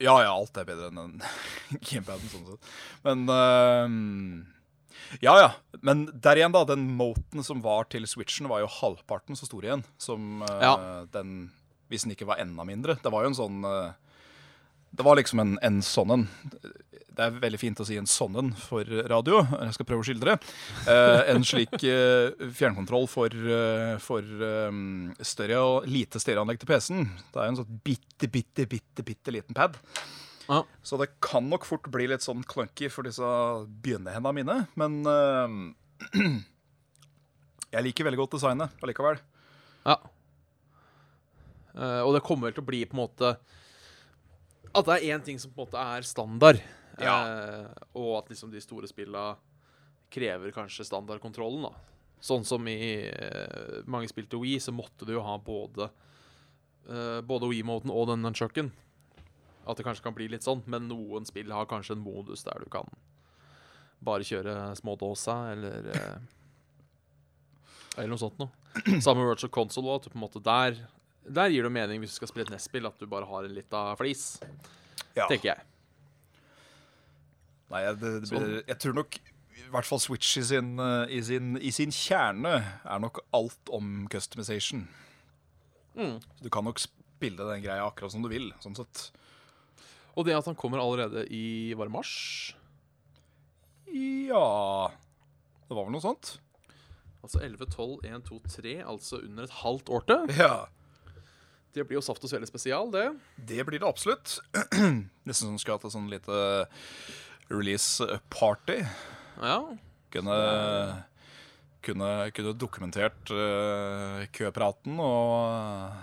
Ja, 0.00 0.14
ja, 0.24 0.32
alt 0.32 0.56
er 0.56 0.64
bedre 0.68 0.88
enn 0.88 0.96
den 0.96 1.18
gamepaden, 1.90 2.30
sånn 2.32 2.46
sett. 2.48 2.72
Men 3.04 3.26
uh, 3.28 4.46
Ja, 5.20 5.34
ja. 5.36 5.50
Men 5.84 6.06
der 6.14 6.40
igjen, 6.40 6.54
da. 6.56 6.64
Den 6.68 6.86
moten 6.96 7.44
som 7.44 7.60
var 7.64 7.90
til 7.92 8.08
Switchen, 8.08 8.48
var 8.50 8.64
jo 8.64 8.70
halvparten 8.80 9.36
så 9.36 9.48
stor 9.48 9.66
igjen 9.66 9.84
som 10.00 10.40
uh, 10.46 10.56
ja. 10.62 10.74
den 11.12 11.50
Hvis 11.92 12.06
den 12.06 12.16
ikke 12.16 12.28
var 12.30 12.40
enda 12.40 12.64
mindre. 12.64 12.96
Det 13.02 13.12
var 13.12 13.26
jo 13.26 13.32
en 13.34 13.40
sånn 13.42 13.66
uh, 13.66 13.92
Det 14.90 15.06
var 15.06 15.18
liksom 15.20 15.42
en, 15.42 15.58
en 15.62 15.82
sånn 15.86 16.14
en 16.16 16.28
det 17.20 17.26
er 17.26 17.40
veldig 17.42 17.58
fint 17.60 17.80
å 17.82 17.84
si 17.84 17.98
en 18.00 18.08
sånn 18.08 18.38
en 18.40 18.50
for 18.56 18.86
radio. 19.10 19.42
Jeg 19.66 19.76
skal 19.76 19.86
prøve 19.88 20.04
å 20.04 20.06
skildre. 20.06 20.36
Eh, 20.88 21.22
en 21.34 21.44
slik 21.44 21.74
eh, 21.84 22.30
fjernkontroll 22.56 23.04
for, 23.10 23.34
eh, 23.34 23.96
for 24.00 24.24
um, 24.70 25.10
større 25.20 25.58
og 25.60 25.88
lite 25.90 26.22
stereoanlegg 26.22 26.62
til 26.62 26.70
PC-en. 26.70 27.10
Det 27.34 27.42
er 27.42 27.50
en 27.50 27.60
sånn 27.60 27.82
bitte, 27.84 28.30
bitte, 28.32 28.64
bitte, 28.70 29.04
bitte 29.04 29.34
liten 29.34 29.58
pad. 29.58 29.76
Ja. 30.46 30.62
Så 30.86 30.98
det 31.00 31.12
kan 31.22 31.46
nok 31.50 31.68
fort 31.68 31.90
bli 31.92 32.08
litt 32.10 32.24
sånn 32.24 32.40
clunky 32.48 32.88
for 32.90 33.06
disse 33.06 33.26
begynnerhendene 33.84 34.34
mine. 34.40 34.58
Men 34.80 35.00
uh, 35.04 36.16
jeg 37.74 37.86
liker 37.86 38.08
veldig 38.08 38.24
godt 38.24 38.38
designet 38.38 38.80
allikevel. 38.80 39.20
Ja. 39.84 40.00
Uh, 41.76 42.02
og 42.06 42.16
det 42.16 42.24
kommer 42.26 42.48
vel 42.48 42.56
til 42.56 42.64
å 42.64 42.70
bli 42.70 42.86
på 42.88 42.96
en 42.96 43.04
måte 43.04 43.36
At 44.70 44.86
det 44.86 44.96
er 44.96 45.16
én 45.16 45.24
ting 45.26 45.38
som 45.42 45.50
på 45.52 45.64
en 45.64 45.66
måte 45.66 45.84
er 45.96 46.06
standard. 46.06 46.60
Ja. 47.00 47.16
Eh, 47.26 47.86
og 47.98 48.10
at 48.20 48.30
liksom 48.30 48.52
de 48.52 48.60
store 48.62 48.90
spilla 48.90 49.32
krever 50.10 50.52
kanskje 50.54 50.86
standardkontrollen. 50.86 51.66
da. 51.66 51.72
Sånn 52.20 52.44
som 52.44 52.66
i 52.68 53.08
eh, 53.08 53.80
mange 53.90 54.10
spill 54.10 54.28
til 54.30 54.42
Wii, 54.44 54.60
så 54.60 54.74
måtte 54.74 55.08
du 55.08 55.14
jo 55.16 55.24
ha 55.24 55.38
både 55.40 55.88
eh, 56.88 57.20
både 57.24 57.48
Wii-moden 57.50 57.92
og 57.94 58.10
den 58.12 58.22
nunchucken. 58.26 58.70
At 59.66 59.78
det 59.78 59.86
kanskje 59.86 60.04
kan 60.04 60.16
bli 60.16 60.28
litt 60.32 60.46
sånn, 60.46 60.62
men 60.70 60.88
noen 60.90 61.26
spill 61.28 61.52
har 61.54 61.68
kanskje 61.70 61.96
en 61.96 62.04
modus 62.04 62.44
der 62.46 62.62
du 62.62 62.70
kan 62.72 62.88
bare 64.00 64.24
kjøre 64.24 64.70
smådåsa, 64.80 65.36
eller 65.52 65.90
eh, 65.94 66.20
Eller 67.98 68.12
noe 68.12 68.20
sånt 68.22 68.38
noe. 68.38 68.52
Samme 69.04 69.26
virtual 69.26 69.50
console 69.52 69.96
at 69.96 70.04
du 70.06 70.12
på 70.12 70.16
en 70.16 70.22
måte 70.22 70.40
der 70.44 70.76
Der 71.30 71.52
gir 71.52 71.66
det 71.66 71.72
mening 71.72 72.02
hvis 72.02 72.14
du 72.14 72.20
skal 72.20 72.30
spille 72.30 72.48
et 72.48 72.54
NES-spill, 72.54 72.88
at 72.88 72.98
du 72.98 73.06
bare 73.10 73.28
har 73.28 73.46
en 73.46 73.54
lita 73.54 73.82
flis. 73.98 74.40
Ja. 75.14 75.26
Tenker 75.26 75.52
jeg. 75.52 75.66
Nei, 77.70 77.84
det, 77.94 78.14
det, 78.24 78.30
blir, 78.32 78.56
jeg 78.66 78.78
tror 78.82 78.96
nok 78.98 79.20
i 79.60 79.68
hvert 79.70 79.86
fall 79.86 80.00
Switch 80.02 80.38
i 80.40 80.42
sin, 80.42 80.72
eh, 80.82 81.12
i, 81.14 81.20
sin, 81.22 81.54
i 81.60 81.70
sin, 81.74 81.92
kjerne 81.94 82.56
er 82.58 83.02
nok 83.02 83.20
alt 83.36 83.70
om 83.70 84.08
customization. 84.10 84.88
Mm. 85.94 86.16
Du 86.42 86.48
kan 86.50 86.66
nok 86.66 86.80
spille 86.82 87.46
den 87.46 87.62
greia 87.62 87.86
akkurat 87.86 88.14
som 88.14 88.24
du 88.24 88.30
vil, 88.32 88.50
sånn 88.64 88.78
sett. 88.78 89.10
Og 90.18 90.26
det 90.26 90.34
at 90.34 90.48
han 90.50 90.58
kommer 90.58 90.82
allerede 90.82 91.22
i 91.30 91.70
Var 91.78 91.86
det 91.86 91.94
mars? 91.94 92.12
Ja 93.86 94.90
Det 95.68 95.76
var 95.76 95.84
vel 95.84 95.94
noe 95.94 96.02
sånt. 96.02 96.32
Altså 97.22 97.38
11, 97.44 97.68
12, 97.70 97.94
1, 98.08 98.26
2, 98.26 98.40
3, 98.56 98.74
altså 98.90 99.20
under 99.22 99.46
et 99.46 99.58
halvt 99.60 99.92
år 99.94 100.06
til. 100.08 100.34
Ja. 100.40 100.54
Det 101.74 101.84
blir 101.86 102.00
jo 102.00 102.02
Saft 102.02 102.24
og 102.26 102.30
Svele 102.32 102.48
spesial, 102.48 102.90
det. 102.90 103.06
Det 103.36 103.62
blir 103.66 103.78
det 103.78 103.86
absolutt. 103.86 104.40
Nesten 105.28 105.52
som 105.52 105.58
skulle 105.60 105.78
hatt 105.78 105.86
et 105.86 105.94
sånn 105.94 106.10
lite 106.10 106.40
release 107.50 108.04
party. 108.32 108.80
Ja. 109.38 109.60
Kunne, 110.10 110.38
kunne, 111.86 112.08
kunne 112.34 112.54
dokumentert 112.58 113.30
uh, 113.30 114.26
køpraten 114.34 114.98
og 114.98 115.94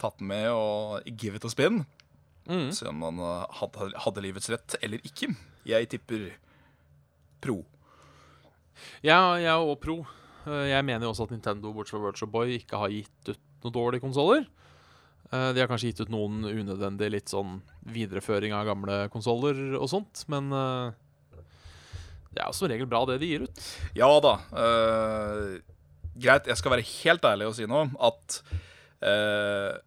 tatt 0.00 0.16
den 0.20 0.30
med 0.32 0.48
og 0.54 1.10
give 1.20 1.36
it 1.36 1.44
a 1.44 1.52
spin. 1.52 1.82
Mm. 2.48 2.70
Se 2.74 2.88
om 2.88 3.02
han 3.04 3.20
hadde, 3.60 3.90
hadde, 4.00 4.24
livets 4.24 4.48
rett 4.50 4.78
eller 4.80 5.04
ikke. 5.06 5.28
Jeg 5.68 5.90
tipper 5.92 6.30
pro. 7.44 7.60
Ja, 9.04 9.36
jeg 9.36 9.52
er 9.52 9.60
òg 9.60 9.76
pro. 9.82 10.00
Eh, 10.48 10.70
jeg 10.72 10.86
mener 10.88 11.06
jo 11.06 11.12
også 11.12 11.28
at 11.28 11.34
Nintendo 11.34 11.72
bortsett 11.76 11.98
fra 11.98 12.06
Virtual 12.06 12.32
Boy 12.32 12.56
ikke 12.56 12.80
har 12.80 12.92
gitt 12.94 13.32
ut 13.32 13.42
noen 13.60 13.76
dårlige 13.76 14.04
konsoller. 14.06 14.48
Eh, 15.30 15.50
de 15.54 15.62
har 15.62 15.68
kanskje 15.70 15.92
gitt 15.92 16.02
ut 16.02 16.10
noen 16.10 16.42
unødvendig 16.42 17.10
litt 17.14 17.30
sånn 17.30 17.60
videreføring 17.94 18.54
av 18.56 18.66
gamle 18.66 19.04
konsoller 19.12 19.76
og 19.78 19.86
sånt, 19.92 20.24
men 20.32 20.50
uh, 20.50 20.90
det 22.34 22.42
er 22.42 22.48
jo 22.48 22.56
som 22.58 22.70
regel 22.70 22.88
bra, 22.90 23.04
det 23.06 23.20
de 23.22 23.28
gir 23.30 23.44
ut. 23.46 23.60
Ja 23.94 24.10
da. 24.22 24.34
Uh, 24.50 25.60
greit, 26.18 26.50
jeg 26.50 26.58
skal 26.58 26.74
være 26.74 26.88
helt 26.88 27.30
ærlig 27.30 27.46
og 27.46 27.54
si 27.58 27.68
noe. 27.70 27.86
At 28.02 28.40
uh, 29.06 29.78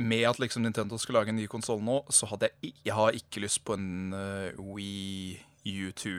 med 0.00 0.24
at 0.30 0.40
liksom 0.40 0.64
Nintendo 0.64 0.96
skal 1.00 1.20
lage 1.20 1.34
en 1.34 1.40
ny 1.40 1.44
konsoll 1.52 1.84
nå, 1.84 1.98
så 2.08 2.30
hadde 2.30 2.48
jeg, 2.48 2.72
jeg 2.88 2.96
har 2.96 3.18
ikke 3.18 3.44
lyst 3.44 3.60
på 3.66 3.76
en 3.76 4.14
Wii 4.56 5.36
U2. 5.68 6.14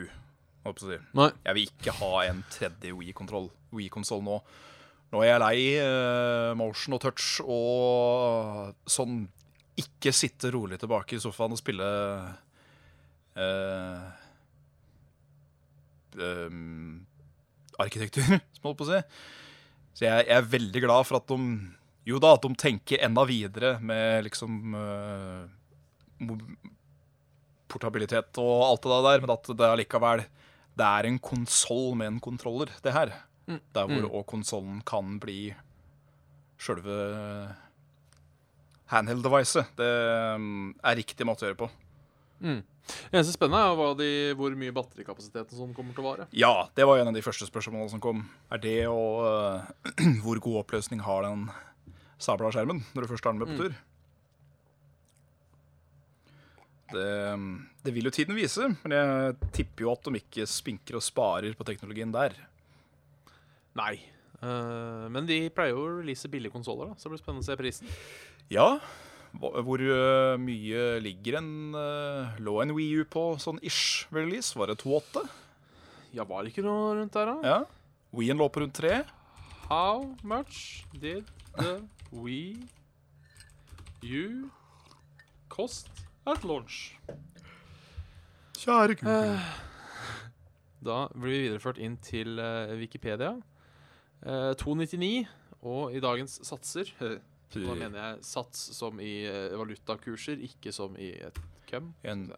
Jeg, 0.64 1.02
jeg 1.10 1.56
vil 1.58 1.66
ikke 1.66 1.92
ha 1.98 2.12
en 2.30 2.38
tredje 2.54 2.94
Wii-konsoll 2.96 3.50
Wii 3.74 3.90
nå. 4.24 4.38
Nå 5.14 5.22
er 5.22 5.30
jeg 5.30 5.42
lei 5.44 5.58
uh, 5.78 6.56
motion 6.58 6.96
og 6.96 7.02
touch 7.04 7.38
og 7.46 8.74
sånn 8.90 9.20
ikke 9.78 10.10
sitte 10.14 10.50
rolig 10.54 10.80
tilbake 10.82 11.14
i 11.14 11.22
sofaen 11.22 11.54
og 11.54 11.60
spille 11.60 11.86
uh, 13.38 14.08
um, 16.18 16.98
arkitektur, 17.78 18.26
som 18.56 18.68
holdt 18.68 18.80
på 18.80 18.86
å 18.86 18.90
si. 18.90 19.00
Så 19.94 20.06
jeg, 20.08 20.26
jeg, 20.26 20.34
er 20.34 20.52
veldig 20.56 20.82
glad 20.82 21.06
for 21.06 21.20
at 21.20 21.30
de 21.30 21.38
jo 22.10 22.18
da, 22.20 22.34
at 22.34 22.42
de 22.44 22.50
tenker 22.60 23.02
enda 23.06 23.22
videre 23.28 23.76
med 23.78 24.26
liksom 24.26 24.74
uh, 24.74 25.46
portabilitet 27.70 28.42
og 28.42 28.66
alt 28.66 28.82
det 28.90 29.04
der, 29.06 29.22
men 29.22 29.34
at 29.36 29.54
det 29.54 29.70
allikevel 29.70 30.26
det 30.74 30.90
er 30.90 31.06
en 31.06 31.20
konsoll 31.22 31.94
med 31.98 32.10
en 32.10 32.20
kontroller, 32.22 32.72
det 32.82 32.94
her. 32.94 33.14
Mm. 33.46 33.60
Der 33.76 33.88
hvor 33.90 34.08
òg 34.08 34.22
mm. 34.22 34.28
konsollen 34.30 34.82
kan 34.88 35.18
bli 35.22 35.54
sjølve 36.60 36.98
handheld-devicet. 38.92 39.74
Det 39.78 39.90
mm, 40.40 40.70
er 40.84 41.00
riktig 41.00 41.26
måte 41.28 41.44
å 41.44 41.50
gjøre 41.50 41.60
på. 41.64 41.70
Mm. 42.44 42.62
Det 42.84 43.16
eneste 43.16 43.32
spennende 43.32 43.62
er 43.64 43.96
de, 43.96 44.10
hvor 44.36 44.54
mye 44.60 44.74
batterikapasiteten 44.76 45.56
som 45.56 45.72
kommer 45.76 45.96
til 45.96 46.04
å 46.04 46.08
vare. 46.10 46.26
Ja, 46.36 46.68
det 46.76 46.84
var 46.88 47.00
en 47.00 47.08
av 47.08 47.16
de 47.16 47.24
første 47.24 47.48
spørsmålene 47.48 47.94
som 47.94 48.02
kom. 48.04 48.26
Er 48.52 48.60
det 48.60 48.78
og 48.90 49.24
uh, 49.24 49.64
hvor 50.24 50.40
god 50.44 50.64
oppløsning 50.64 51.00
har 51.06 51.24
den 51.24 51.48
sabla 52.20 52.52
skjermen 52.54 52.84
når 52.92 53.04
du 53.04 53.10
først 53.10 53.26
har 53.26 53.34
den 53.34 53.42
med 53.42 53.52
på 53.52 53.56
mm. 53.56 53.62
tur? 53.64 53.82
Det, 56.94 57.12
det 57.82 57.94
vil 57.96 58.06
jo 58.06 58.12
tiden 58.14 58.36
vise, 58.36 58.68
men 58.84 58.92
jeg 58.94 59.52
tipper 59.56 59.86
jo 59.86 59.94
at 59.96 60.04
de 60.04 60.20
ikke 60.20 60.44
spinker 60.46 61.00
og 61.00 61.02
sparer 61.02 61.56
på 61.56 61.66
teknologien 61.66 62.12
der. 62.14 62.36
Nei. 63.78 63.94
Uh, 64.44 65.06
men 65.12 65.26
de 65.28 65.38
pleier 65.54 65.74
jo 65.74 65.84
å 65.86 65.96
release 66.00 66.28
billige 66.30 66.52
konsoller, 66.52 66.92
da, 66.92 66.98
så 66.98 67.08
det 67.08 67.14
blir 67.14 67.22
spennende 67.22 67.44
å 67.44 67.48
se 67.48 67.56
prisen. 67.58 67.94
Ja, 68.52 68.68
hvor 69.34 69.80
øh, 69.82 70.36
mye 70.38 70.82
ligger 71.02 71.40
en 71.40 71.48
uh, 71.74 72.36
lå 72.38 72.60
en 72.62 72.74
Wii 72.76 73.00
U 73.00 73.06
på 73.10 73.24
sånn 73.42 73.58
ish 73.66 74.06
release? 74.14 74.54
Var 74.54 74.70
det 74.70 74.78
2,8? 74.84 75.24
Ja, 76.14 76.26
var 76.28 76.44
det 76.44 76.52
ikke 76.52 76.62
noe 76.62 76.92
rundt 77.00 77.16
der, 77.16 77.32
da? 77.32 77.36
Ja. 77.42 77.56
Wien 78.14 78.38
lå 78.38 78.46
på 78.52 78.62
rundt 78.62 78.78
3. 78.78 79.00
How 79.66 80.14
much 80.22 80.84
did 80.92 81.26
the 81.58 81.80
Wii 82.12 82.68
U 84.06 84.50
cost 85.48 85.90
at 86.26 86.44
launch? 86.46 86.94
Kjære 88.60 88.94
Google. 89.00 89.40
Da 90.84 91.08
blir 91.10 91.32
vi 91.32 91.42
videreført 91.48 91.80
inn 91.82 91.96
til 92.04 92.38
eh, 92.38 92.76
Wikipedia. 92.78 93.34
Eh, 94.24 94.54
299, 94.56 95.26
og 95.68 95.92
i 95.92 96.00
dagens 96.00 96.38
satser 96.48 96.88
eh, 97.04 97.18
Da 97.54 97.74
mener 97.76 97.98
jeg 97.98 98.22
sats 98.24 98.62
som 98.76 99.00
i 99.00 99.26
eh, 99.28 99.52
valutakurser, 99.52 100.40
ikke 100.48 100.72
som 100.72 100.96
i 100.96 101.10
et 101.26 101.40
køm. 101.68 101.92
En, 102.04 102.30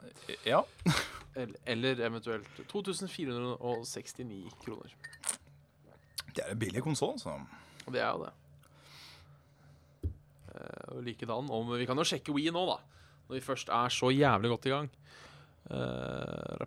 ja. 0.47 0.63
Eller, 1.67 2.01
eventuelt 2.07 2.49
2469 2.69 4.51
kroner. 4.65 4.97
Det 6.35 6.43
er 6.45 6.53
en 6.53 6.59
billig 6.59 6.83
konsoll, 6.85 7.19
så 7.21 7.39
det 7.93 8.03
er 8.03 8.11
jo 8.11 8.27
det. 8.27 8.35
Eh, 10.57 10.97
og 10.97 11.03
likedan 11.07 11.51
om 11.53 11.71
Vi 11.77 11.87
kan 11.87 11.99
jo 11.99 12.05
sjekke 12.09 12.35
Wii 12.35 12.51
nå, 12.51 12.67
da. 12.67 12.81
Når 13.29 13.39
vi 13.39 13.45
først 13.45 13.71
er 13.73 13.95
så 13.95 14.11
jævlig 14.11 14.51
godt 14.53 14.67
i 14.67 14.75
gang. 14.75 14.91
Eh, 15.71 16.67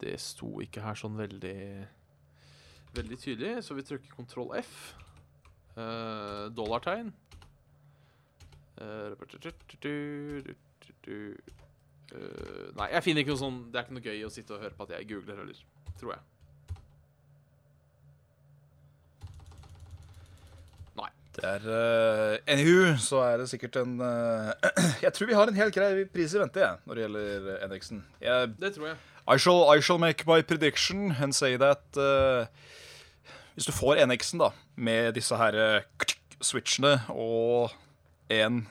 det 0.00 0.16
sto 0.20 0.60
ikke 0.62 0.84
her 0.84 0.98
sånn 0.98 1.18
veldig 1.18 1.58
Veldig 2.96 3.18
tydelig, 3.20 3.64
så 3.64 3.74
vi 3.76 3.84
trykker 3.84 4.14
kontroll 4.16 4.54
F. 4.56 4.94
Uh, 5.76 6.48
dollartegn. 6.56 7.10
Uh, 8.80 9.12
nei, 12.76 12.88
jeg 12.92 13.02
finner 13.04 13.22
ikke 13.22 13.32
noe 13.32 13.40
sånn 13.40 13.56
Det 13.72 13.78
er 13.78 13.86
ikke 13.86 13.96
noe 13.96 14.04
gøy 14.04 14.20
å 14.26 14.30
sitte 14.32 14.54
og 14.54 14.62
høre 14.62 14.76
på 14.76 14.86
at 14.86 14.94
jeg 14.96 15.08
googler 15.10 15.40
heller. 15.42 15.58
Tror 16.00 16.14
jeg. 16.14 16.22
Nei. 21.00 21.10
Det 21.36 21.44
er 21.50 21.66
uh, 21.68 22.52
Anywho, 22.52 22.94
så 23.02 23.20
er 23.26 23.42
det 23.42 23.50
sikkert 23.52 23.80
en 23.82 23.98
Jeg 25.04 25.12
tror 25.12 25.28
vi 25.32 25.36
har 25.36 25.52
en 25.52 25.60
helt 25.60 25.76
grei 25.76 26.06
pris 26.08 26.36
i 26.36 26.40
vente, 26.40 26.64
jeg, 26.64 26.80
når 26.86 27.00
det 27.00 27.06
gjelder 27.06 27.68
NX-en. 27.72 28.02
Jeg 28.24 28.56
Det 28.60 28.72
tror 28.78 28.90
jeg. 28.92 28.96
I 29.28 29.36
shall, 29.36 29.66
I 29.76 29.80
shall 29.80 29.98
make 29.98 30.24
my 30.26 30.40
prediction 30.40 31.10
and 31.20 31.34
say 31.34 31.56
that 31.56 31.82
uh, 31.98 32.46
Hvis 33.56 33.66
du 33.68 33.72
får 33.72 34.02
NX-en 34.06 34.42
da 34.44 34.50
med 34.76 35.14
disse 35.16 35.36
her 35.40 35.56
uh, 35.56 36.06
switchene 36.44 36.94
og 37.10 37.72
en 38.32 38.66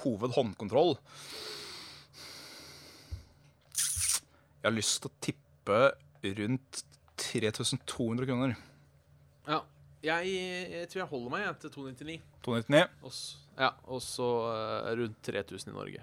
hovedhåndkontroll 0.00 0.94
Jeg 4.62 4.70
har 4.70 4.74
lyst 4.76 5.02
til 5.04 5.10
å 5.12 5.16
tippe 5.22 5.80
rundt 6.40 6.80
3200 7.20 8.26
kroner. 8.28 8.54
Ja. 9.46 9.60
Jeg, 10.06 10.32
jeg 10.70 10.88
tror 10.90 11.00
jeg 11.02 11.10
holder 11.10 11.32
meg 11.32 11.44
jeg, 11.44 11.54
til 11.62 11.72
299. 11.76 12.16
299. 12.46 12.82
Og 13.06 13.12
s- 13.14 13.36
ja, 13.58 13.70
og 13.90 14.02
så 14.04 14.26
eh, 14.52 14.90
rundt 15.00 15.16
3000 15.26 15.70
i 15.72 15.74
Norge. 15.74 16.02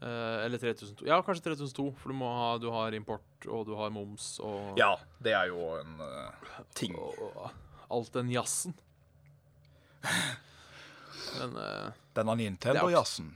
Eh, 0.00 0.44
eller 0.46 0.58
3002. 0.58 1.04
Ja, 1.06 1.18
kanskje 1.22 1.50
3002, 1.50 1.86
for 2.00 2.08
du, 2.12 2.16
må 2.16 2.28
ha, 2.32 2.52
du 2.60 2.70
har 2.72 2.94
import, 2.96 3.26
og 3.46 3.66
du 3.68 3.74
har 3.76 3.90
moms, 3.92 4.38
og, 4.40 4.78
Ja, 4.80 4.94
det 5.20 5.34
er 5.36 5.50
jo 5.52 5.74
en 5.76 5.98
uh, 6.00 6.62
ting. 6.74 6.96
og, 6.96 7.20
og 7.20 7.50
alt 7.90 8.12
den 8.14 8.30
jazzen. 8.32 8.72
Men 11.38 11.56
eh, 11.60 11.90
Denne 12.16 12.34
Nintendo-jazzen. 12.40 13.34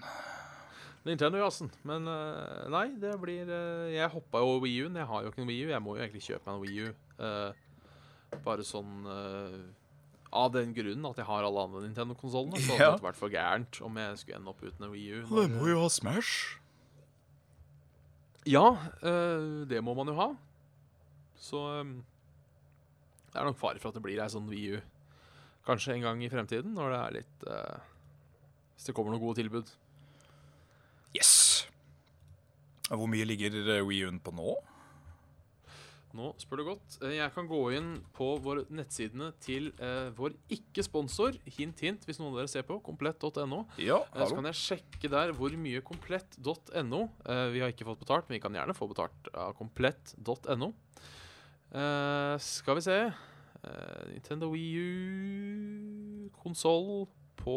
Nintendo-jazzen. 1.04 1.68
Men 1.84 2.08
uh, 2.08 2.64
nei, 2.72 2.86
det 3.00 3.12
blir 3.20 3.44
uh, 3.50 3.90
Jeg 3.92 4.08
hoppa 4.14 4.40
jo 4.40 4.56
Wii 4.64 4.86
U-en. 4.86 4.96
Jeg 5.02 5.08
har 5.10 5.22
jo 5.26 5.32
ikke 5.32 5.42
en 5.44 5.50
Wii 5.50 5.66
U. 5.66 5.68
Jeg 5.74 5.84
må 5.84 5.96
jo 5.98 6.02
egentlig 6.02 6.24
kjøpe 6.24 6.48
meg 6.48 6.54
en 6.54 6.62
Wii 6.64 6.86
U. 6.86 6.94
eh, 7.28 8.38
bare 8.44 8.64
sånn 8.66 9.04
Av 10.34 10.50
den 10.54 10.72
grunnen 10.74 11.06
at 11.06 11.20
jeg 11.20 11.28
har 11.28 11.46
alle 11.46 11.62
andre 11.68 11.84
Nintendo-konsollene. 11.84 12.58
Så 12.58 12.74
hadde 12.74 12.96
det 12.98 13.06
vært 13.06 13.20
for 13.20 13.30
gærent 13.30 13.78
om 13.86 14.00
jeg 14.02 14.18
skulle 14.18 14.40
ende 14.40 14.50
opp 14.50 14.64
uten 14.64 14.86
en 14.88 14.90
Wii 14.90 15.20
U. 15.20 15.20
Det 15.30 15.44
må 15.52 15.68
jo 15.70 15.82
ha 15.84 15.90
Smash. 15.92 16.32
Ja, 18.44 18.64
eh, 19.00 19.62
det 19.70 19.80
må 19.84 19.94
man 19.96 20.10
jo 20.10 20.16
ha. 20.18 20.26
Så 21.40 21.62
eh, 21.78 21.94
det 23.30 23.40
er 23.40 23.48
nok 23.48 23.60
fare 23.60 23.80
for 23.80 23.90
at 23.92 23.96
det 23.96 24.04
blir 24.04 24.20
ei 24.20 24.28
sånn 24.32 24.50
Wii 24.50 24.74
U 24.74 24.82
kanskje 25.64 25.94
en 25.94 26.04
gang 26.04 26.20
i 26.20 26.28
fremtiden, 26.28 26.74
når 26.76 26.90
det 26.92 26.98
er 26.98 27.14
litt 27.18 27.46
eh, 27.48 27.78
Hvis 28.74 28.90
det 28.90 28.94
kommer 28.96 29.14
noen 29.14 29.22
gode 29.22 29.38
tilbud. 29.40 29.70
Yes. 31.16 31.32
Hvor 32.90 33.08
mye 33.08 33.24
ligger 33.24 33.54
Wii 33.86 34.04
U-en 34.04 34.20
på 34.20 34.34
nå? 34.36 34.58
Nå 36.14 36.28
spør 36.38 36.60
du 36.60 36.64
godt. 36.68 36.96
Eh, 37.02 37.16
Jeg 37.16 37.32
kan 37.34 37.48
gå 37.50 37.58
inn 37.74 37.88
på 38.14 38.28
våre 38.44 38.62
nettsidene 38.70 39.32
til 39.42 39.72
eh, 39.82 40.12
vår 40.14 40.36
ikke-sponsor, 40.54 41.40
hint, 41.56 41.80
hint, 41.82 42.04
hvis 42.06 42.20
noen 42.22 42.30
av 42.36 42.38
dere 42.44 42.52
ser 42.52 42.62
på, 42.68 42.76
komplett.no. 42.86 43.64
Ja, 43.82 43.98
Eh, 44.14 44.22
Så 44.28 44.36
kan 44.38 44.46
jeg 44.46 44.60
sjekke 44.60 45.10
der 45.10 45.32
hvor 45.34 45.50
mye 45.58 45.82
komplett.no 45.82 47.00
eh, 47.26 47.48
Vi 47.50 47.60
har 47.64 47.72
ikke 47.74 47.88
fått 47.88 48.04
betalt, 48.04 48.28
men 48.30 48.38
vi 48.38 48.42
kan 48.46 48.54
gjerne 48.54 48.76
få 48.78 48.86
betalt 48.92 49.30
av 49.34 49.56
komplett.no. 49.58 50.70
Eh, 51.74 52.34
skal 52.38 52.78
vi 52.78 52.84
se 52.86 52.98
eh, 53.10 54.02
Nintendo 54.12 54.52
Wii 54.54 54.70
U 54.78 56.30
konsoll 56.44 57.08
på 57.42 57.56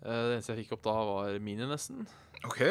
eh, 0.00 0.08
Det 0.08 0.38
eneste 0.38 0.54
jeg 0.54 0.64
fikk 0.64 0.76
opp 0.78 0.86
da, 0.88 0.94
var 1.10 1.38
Mini, 1.44 1.68
nesten. 1.68 2.06
OK. 2.48 2.62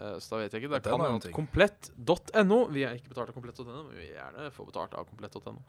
Eh, 0.00 0.16
så 0.22 0.34
da 0.34 0.40
vet 0.42 0.54
jeg 0.56 0.64
ikke. 0.64 0.72
Det 0.78 0.82
kan 0.88 1.04
hende 1.04 1.32
komplett.no 1.36 2.58
Vi 2.72 2.84
er 2.88 2.96
ikke 2.98 3.12
betalt 3.12 3.32
av 3.32 3.36
komplett.no, 3.36 3.68
men 3.84 3.94
vi 3.94 4.06
vil 4.06 4.14
gjerne 4.16 4.50
få 4.56 4.66
betalt 4.68 4.96
av 4.96 5.08
komplett.no. 5.10 5.60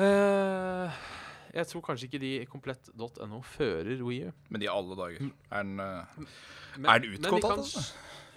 Uh, 0.00 0.88
jeg 1.50 1.66
tror 1.66 1.82
kanskje 1.84 2.06
ikke 2.08 2.20
de 2.22 2.30
komplett.no 2.48 3.40
fører 3.44 4.04
Wii 4.06 4.30
U. 4.30 4.36
Men 4.54 4.64
i 4.64 4.70
alle 4.70 4.96
dager. 4.98 5.32
Er 5.50 5.66
den, 5.66 5.80
uh, 5.82 6.28
Men- 6.76 6.90
er 6.94 7.02
den 7.02 7.18
utgått, 7.18 7.48
altså? 7.50 7.84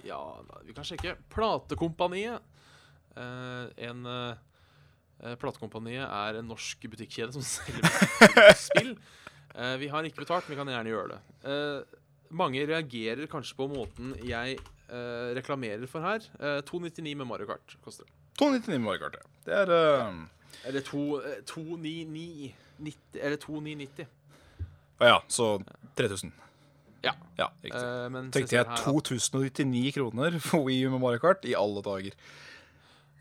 Ja, 0.03 0.19
vi 0.65 0.73
kan 0.75 0.83
sjekke. 0.87 1.15
Platekompaniet. 1.31 2.41
Uh, 3.13 3.69
en 3.77 4.07
eh, 4.09 4.39
eh, 5.21 5.35
Platekompaniet 5.37 6.01
er 6.07 6.39
en 6.39 6.47
norsk 6.49 6.87
butikkjede 6.89 7.35
som 7.35 7.45
selger 7.53 8.57
spill. 8.57 8.95
Uh, 9.53 9.75
vi 9.77 9.87
har 9.93 10.03
ikke 10.03 10.25
betalt, 10.25 10.49
men 10.49 10.57
vi 10.57 10.59
kan 10.59 10.71
gjerne 10.73 10.91
gjøre 10.91 11.13
det. 11.13 11.19
Eh, 11.45 11.99
mange 12.33 12.65
reagerer 12.65 13.29
kanskje 13.29 13.55
på 13.59 13.69
måten 13.69 14.15
jeg 14.25 14.57
eh, 14.89 15.33
reklamerer 15.37 15.87
for 15.87 16.01
her. 16.01 16.19
Eh, 16.39 16.61
299 16.67 17.15
med 17.17 17.27
Mario 17.27 17.45
Kart 17.49 17.75
koster 17.83 18.05
det. 18.05 18.13
299 18.39 18.79
Mario 18.81 18.99
Kart. 19.05 19.15
ja. 19.19 19.29
Det 19.45 19.53
er 19.53 19.73
uh, 20.09 20.23
Eller 20.65 20.81
to- 20.81 21.19
eh, 21.21 21.41
299 21.45 22.53
90, 22.79 23.19
Eller 23.21 23.37
2990. 23.37 24.07
Å 25.01 25.05
ja, 25.09 25.19
så 25.27 25.47
3000. 25.97 26.31
Ja. 27.03 27.11
Ja, 27.37 27.49
riktig. 27.63 27.81
Eh, 27.81 28.09
men 28.13 28.31
Tenkte 28.31 28.55
jeg 28.55 28.65
2099 28.85 29.91
kroner 29.97 30.39
for 30.39 30.63
Wii 30.67 30.85
U 30.87 30.91
med 30.95 31.01
Mario 31.03 31.19
Kart? 31.19 31.43
I 31.45 31.53
alle 31.59 31.81
dager. 31.83 32.15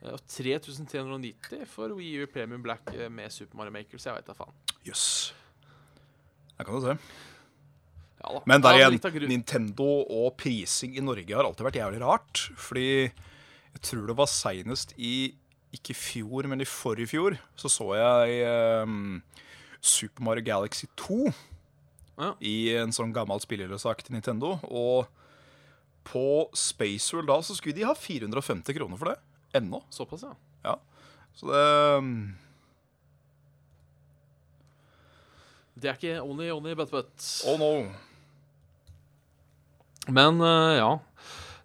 Og 0.02 0.18
3390 0.28 1.66
for 1.70 1.92
Wii 1.98 2.22
U 2.22 2.26
Premium 2.30 2.62
Black 2.62 2.88
eh, 2.94 3.08
med 3.10 3.30
Super 3.32 3.56
Mario 3.60 3.72
Maker, 3.74 3.98
så 3.98 4.10
jeg 4.10 4.20
veit 4.20 4.26
da 4.30 4.34
faen. 4.38 4.54
Jøss. 4.86 5.34
Der 6.58 6.64
kan 6.68 6.74
du 6.74 6.80
se. 6.86 6.96
Ja. 8.22 8.40
Men 8.46 8.62
der 8.62 8.78
igjen, 8.78 9.28
Nintendo 9.28 9.86
og 10.06 10.36
prising 10.38 10.94
i 10.96 11.02
Norge 11.04 11.34
har 11.34 11.44
alltid 11.48 11.66
vært 11.66 11.78
jævlig 11.80 12.02
rart. 12.04 12.42
Fordi 12.56 12.86
jeg 13.08 13.82
tror 13.82 14.06
det 14.06 14.16
var 14.18 14.30
seinest 14.30 14.94
i 14.98 15.32
ikke 15.72 15.96
fjor, 15.96 16.46
men 16.50 16.60
i 16.60 16.68
forrige 16.68 17.08
fjor, 17.14 17.38
så 17.56 17.70
så 17.72 17.86
jeg 17.96 18.42
um, 18.84 19.22
Super 19.80 20.22
Mario 20.26 20.44
Galaxy 20.44 20.84
2 21.00 21.32
Ja. 22.20 22.34
i 22.44 22.74
en 22.76 22.92
sånn 22.92 23.14
gammel 23.16 23.40
spillelesak 23.40 24.04
til 24.04 24.14
Nintendo. 24.18 24.58
Og 24.68 25.08
på 26.04 26.24
Spaceworld 26.54 27.30
da 27.30 27.38
så 27.42 27.56
skulle 27.56 27.78
de 27.78 27.86
ha 27.88 27.94
450 27.96 28.76
kroner 28.76 29.00
for 29.00 29.10
det. 29.10 29.16
Ennå. 29.56 29.80
Såpass, 29.90 30.26
ja. 30.28 30.34
Ja. 30.62 30.76
Så 31.34 31.48
det 31.48 31.64
um, 31.98 32.12
Det 35.74 35.88
er 35.88 35.96
ikke 35.96 36.20
only, 36.22 36.50
only, 36.52 36.74
but, 36.78 36.90
but. 36.92 37.28
Oh 37.48 37.56
no. 37.58 37.88
Men 40.08 40.40
eh, 40.40 40.78
ja. 40.80 40.92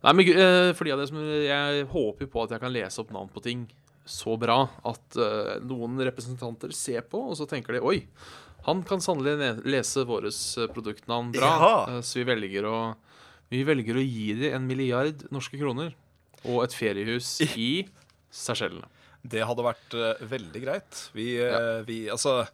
Nei, 0.06 0.14
men 0.14 0.30
uh, 0.38 0.72
for 0.78 0.90
av 0.94 1.00
det 1.02 1.08
som 1.10 1.18
Jeg 1.20 1.88
håper 1.90 2.30
på 2.30 2.44
at 2.44 2.52
jeg 2.54 2.62
kan 2.62 2.74
lese 2.74 3.02
opp 3.02 3.10
navn 3.16 3.32
på 3.34 3.42
ting 3.44 3.66
så 4.08 4.38
bra 4.40 4.62
at 4.88 5.18
eh, 5.20 5.58
noen 5.68 6.00
representanter 6.08 6.72
ser 6.76 7.04
på, 7.12 7.20
og 7.30 7.36
så 7.36 7.48
tenker 7.50 7.76
de 7.76 7.84
Oi, 7.84 7.98
Han 8.68 8.84
kan 8.88 9.04
sannelig 9.04 9.64
lese 9.68 10.06
våre 10.08 10.32
produktnavn 10.74 11.34
bra, 11.36 11.52
Ja. 11.60 11.98
eh, 11.98 12.02
så 12.02 12.22
vi 12.22 12.28
velger 12.30 12.70
å 12.70 12.78
Vi 13.52 13.64
velger 13.68 14.00
å 14.00 14.04
gi 14.04 14.34
dem 14.42 14.56
en 14.56 14.68
milliard 14.68 15.28
norske 15.32 15.60
kroner 15.60 15.94
og 16.48 16.64
et 16.64 16.74
feriehus 16.76 17.42
i 17.58 17.88
Seychellene. 18.32 18.88
Det 19.24 19.42
hadde 19.44 19.64
vært 19.66 19.96
eh, 19.98 20.20
veldig 20.28 20.62
greit. 20.64 21.00
Vi, 21.16 21.30
ja. 21.40 21.82
vi 21.88 22.06
Altså 22.12 22.46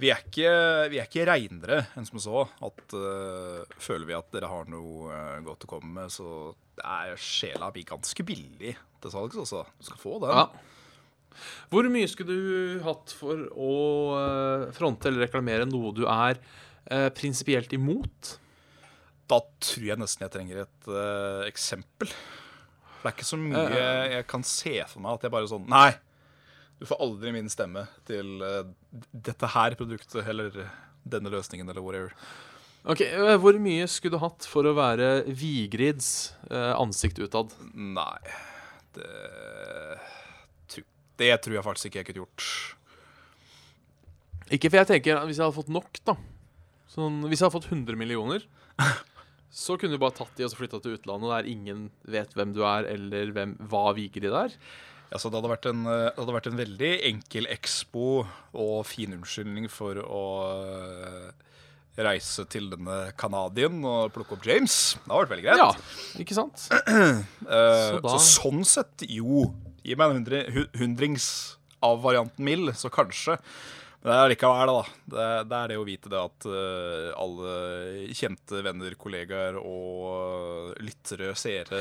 vi 0.00 0.10
er, 0.10 0.24
ikke, 0.26 0.50
vi 0.90 0.98
er 0.98 1.06
ikke 1.06 1.26
reinere 1.28 1.84
enn 1.94 2.06
som 2.08 2.20
så. 2.22 2.44
At 2.66 2.94
uh, 2.98 3.62
Føler 3.78 4.08
vi 4.08 4.16
at 4.16 4.30
dere 4.34 4.50
har 4.50 4.70
noe 4.70 5.06
uh, 5.06 5.40
godt 5.46 5.66
å 5.68 5.70
komme 5.70 5.92
med, 6.00 6.10
så 6.10 6.50
er 6.82 7.14
sjela 7.20 7.70
mi 7.74 7.84
ganske 7.86 8.26
billig 8.26 8.74
til 8.74 9.12
salgs, 9.12 9.38
altså. 9.38 9.62
Du 9.78 9.86
skal 9.86 10.00
få 10.00 10.18
den. 10.24 10.34
Ja. 10.34 11.44
Hvor 11.70 11.86
mye 11.90 12.08
skulle 12.10 12.34
du 12.34 12.82
hatt 12.82 13.14
for 13.14 13.46
å 13.54 13.74
uh, 14.18 14.64
fronte 14.74 15.10
eller 15.10 15.28
reklamere 15.28 15.68
noe 15.68 15.94
du 15.94 16.06
er 16.10 16.42
prinsipielt 17.16 17.70
imot? 17.72 18.34
Da 19.30 19.38
tror 19.40 19.86
jeg 19.86 19.96
nesten 19.96 20.26
jeg 20.26 20.32
trenger 20.34 20.58
et 20.66 20.88
eksempel. 21.48 22.10
For 22.10 23.06
det 23.06 23.08
er 23.08 23.14
ikke 23.16 23.28
så 23.30 23.38
mye 23.40 23.62
jeg 24.12 24.26
kan 24.28 24.44
se 24.44 24.74
for 24.90 25.00
meg 25.00 25.16
at 25.16 25.24
jeg 25.24 25.32
bare 25.32 25.48
sånn 25.48 25.64
Nei, 25.72 25.94
du 26.84 26.88
får 26.90 27.00
aldri 27.00 27.32
min 27.32 27.48
stemme 27.48 27.86
til 28.04 28.42
uh, 28.44 28.66
dette 29.12 29.48
her 29.54 29.76
produktet 29.80 30.26
eller 30.28 30.52
denne 31.08 31.32
løsningen 31.32 31.68
eller 31.72 31.84
whatever. 31.84 32.12
Ok, 32.84 33.00
eh, 33.00 33.36
Hvor 33.40 33.56
mye 33.56 33.86
skulle 33.88 34.18
du 34.18 34.20
hatt 34.20 34.44
for 34.44 34.68
å 34.68 34.74
være 34.76 35.24
Vigrids 35.32 36.34
uh, 36.50 36.76
ansikt 36.76 37.22
utad? 37.24 37.54
Nei 37.72 38.20
det, 38.94 39.96
det 41.20 41.32
tror 41.42 41.56
jeg 41.56 41.66
faktisk 41.66 41.88
ikke 41.88 42.02
jeg 42.02 42.08
kunne 42.10 42.24
gjort. 42.24 42.48
Ikke 44.52 44.70
for 44.70 44.82
jeg 44.82 44.90
tenker 44.92 45.18
at 45.18 45.26
Hvis 45.28 45.40
jeg 45.40 45.46
hadde 45.46 45.56
fått 45.56 45.72
nok, 45.72 46.00
da 46.04 46.18
sånn, 46.92 47.22
Hvis 47.26 47.40
jeg 47.40 47.48
hadde 47.48 47.56
fått 47.56 47.72
100 47.72 47.98
millioner, 47.98 48.44
så 49.64 49.78
kunne 49.80 49.96
du 49.96 50.02
bare 50.02 50.18
tatt 50.20 50.36
de 50.36 50.46
og 50.46 50.58
flytta 50.58 50.82
til 50.84 50.98
utlandet 50.98 51.32
der 51.32 51.48
ingen 51.50 51.86
vet 52.04 52.36
hvem 52.36 52.52
du 52.54 52.60
er, 52.68 52.86
eller 52.92 53.32
hvem, 53.34 53.56
hva 53.72 53.88
Vigrid 53.96 54.36
er. 54.44 54.54
Altså, 55.12 55.30
det, 55.30 55.38
hadde 55.38 55.50
vært 55.52 55.66
en, 55.70 55.82
eh, 55.86 56.06
det 56.10 56.18
hadde 56.22 56.36
vært 56.36 56.48
en 56.50 56.60
veldig 56.60 56.92
enkel 57.10 57.48
expo 57.52 58.06
og 58.52 58.76
fin 58.88 59.12
unnskyldning 59.14 59.68
for 59.70 60.00
å 60.02 60.22
eh, 60.56 61.28
reise 62.04 62.42
til 62.50 62.70
denne 62.72 62.96
Canadien 63.20 63.76
og 63.86 64.14
plukke 64.16 64.34
opp 64.38 64.48
James. 64.48 64.96
Det 65.04 65.06
hadde 65.12 65.20
vært 65.22 65.34
veldig 65.34 65.46
greit. 65.46 65.62
Ja, 65.62 66.24
ikke 66.24 66.38
sant? 66.40 66.66
Eh, 67.44 68.00
Så 68.00 68.16
så, 68.16 68.18
sånn 68.40 68.64
sett, 68.66 69.04
jo. 69.06 69.44
Gi 69.84 69.94
meg 70.00 70.10
en 70.10 70.20
hundre, 70.22 70.66
hundrings 70.80 71.26
av 71.84 72.00
varianten 72.02 72.46
mild, 72.46 72.72
så 72.80 72.88
kanskje. 72.90 73.36
Men 74.04 74.10
det 74.10 74.16
er 74.22 74.30
likevel, 74.32 74.70
da. 74.72 74.94
Det, 75.14 75.26
det 75.50 75.58
er 75.58 75.70
det 75.70 75.76
å 75.80 75.84
vite 75.86 76.10
det 76.12 76.18
at 76.20 76.46
uh, 76.48 77.10
alle 77.20 77.52
kjente 78.16 78.60
venner, 78.64 78.96
kollegaer 79.00 79.56
og 79.60 80.74
lyttere, 80.84 81.30
seere 81.40 81.80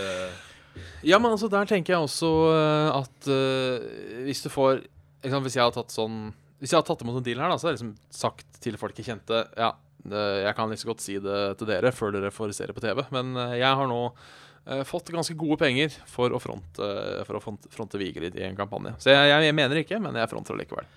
Ja, 1.05 1.19
men 1.19 1.33
altså 1.33 1.49
der 1.51 1.67
tenker 1.69 1.95
jeg 1.95 2.05
også 2.05 2.29
eh, 2.53 2.99
at 3.01 3.29
uh, 3.29 4.23
hvis 4.25 4.43
du 4.45 4.49
får 4.53 4.81
liksom, 5.23 5.43
Hvis 5.45 5.57
jeg 5.57 5.65
har 5.65 5.73
tatt 5.75 5.93
sånn 5.93 6.31
Hvis 6.61 6.73
jeg 6.73 6.79
har 6.79 6.87
tatt 6.87 7.03
imot 7.05 7.19
en 7.19 7.25
deal 7.25 7.41
her, 7.43 7.51
da, 7.51 7.59
så 7.59 7.67
har 7.67 7.75
jeg 7.75 7.81
liksom 7.81 7.95
sagt 8.13 8.61
til 8.63 8.79
folk 8.81 8.97
jeg 8.97 9.11
kjente 9.11 9.43
Ja, 9.59 9.73
jeg 10.03 10.55
kan 10.57 10.71
liksom 10.71 10.91
godt 10.91 11.03
si 11.03 11.19
det 11.23 11.41
til 11.59 11.69
dere 11.69 11.93
før 11.95 12.11
dere 12.15 12.31
får 12.33 12.51
se 12.55 12.67
det 12.67 12.75
på 12.75 12.83
TV, 12.83 13.05
men 13.15 13.37
eh, 13.39 13.59
jeg 13.61 13.77
har 13.79 13.87
nå 13.87 14.01
uh, 14.09 14.81
fått 14.87 15.13
ganske 15.15 15.35
gode 15.39 15.59
penger 15.61 15.95
for 16.09 16.33
å 16.35 16.41
fronte, 16.43 16.89
for 17.27 17.55
fronte, 17.71 18.01
Vigrid 18.01 18.35
i 18.35 18.43
en 18.49 18.57
kampanje. 18.57 18.97
Så 18.99 19.13
jeg, 19.13 19.31
jeg, 19.31 19.55
mener 19.55 19.79
ikke, 19.79 20.01
men 20.03 20.19
jeg 20.19 20.31
fronter 20.31 20.57
det 20.57 20.65
likevel. 20.65 20.89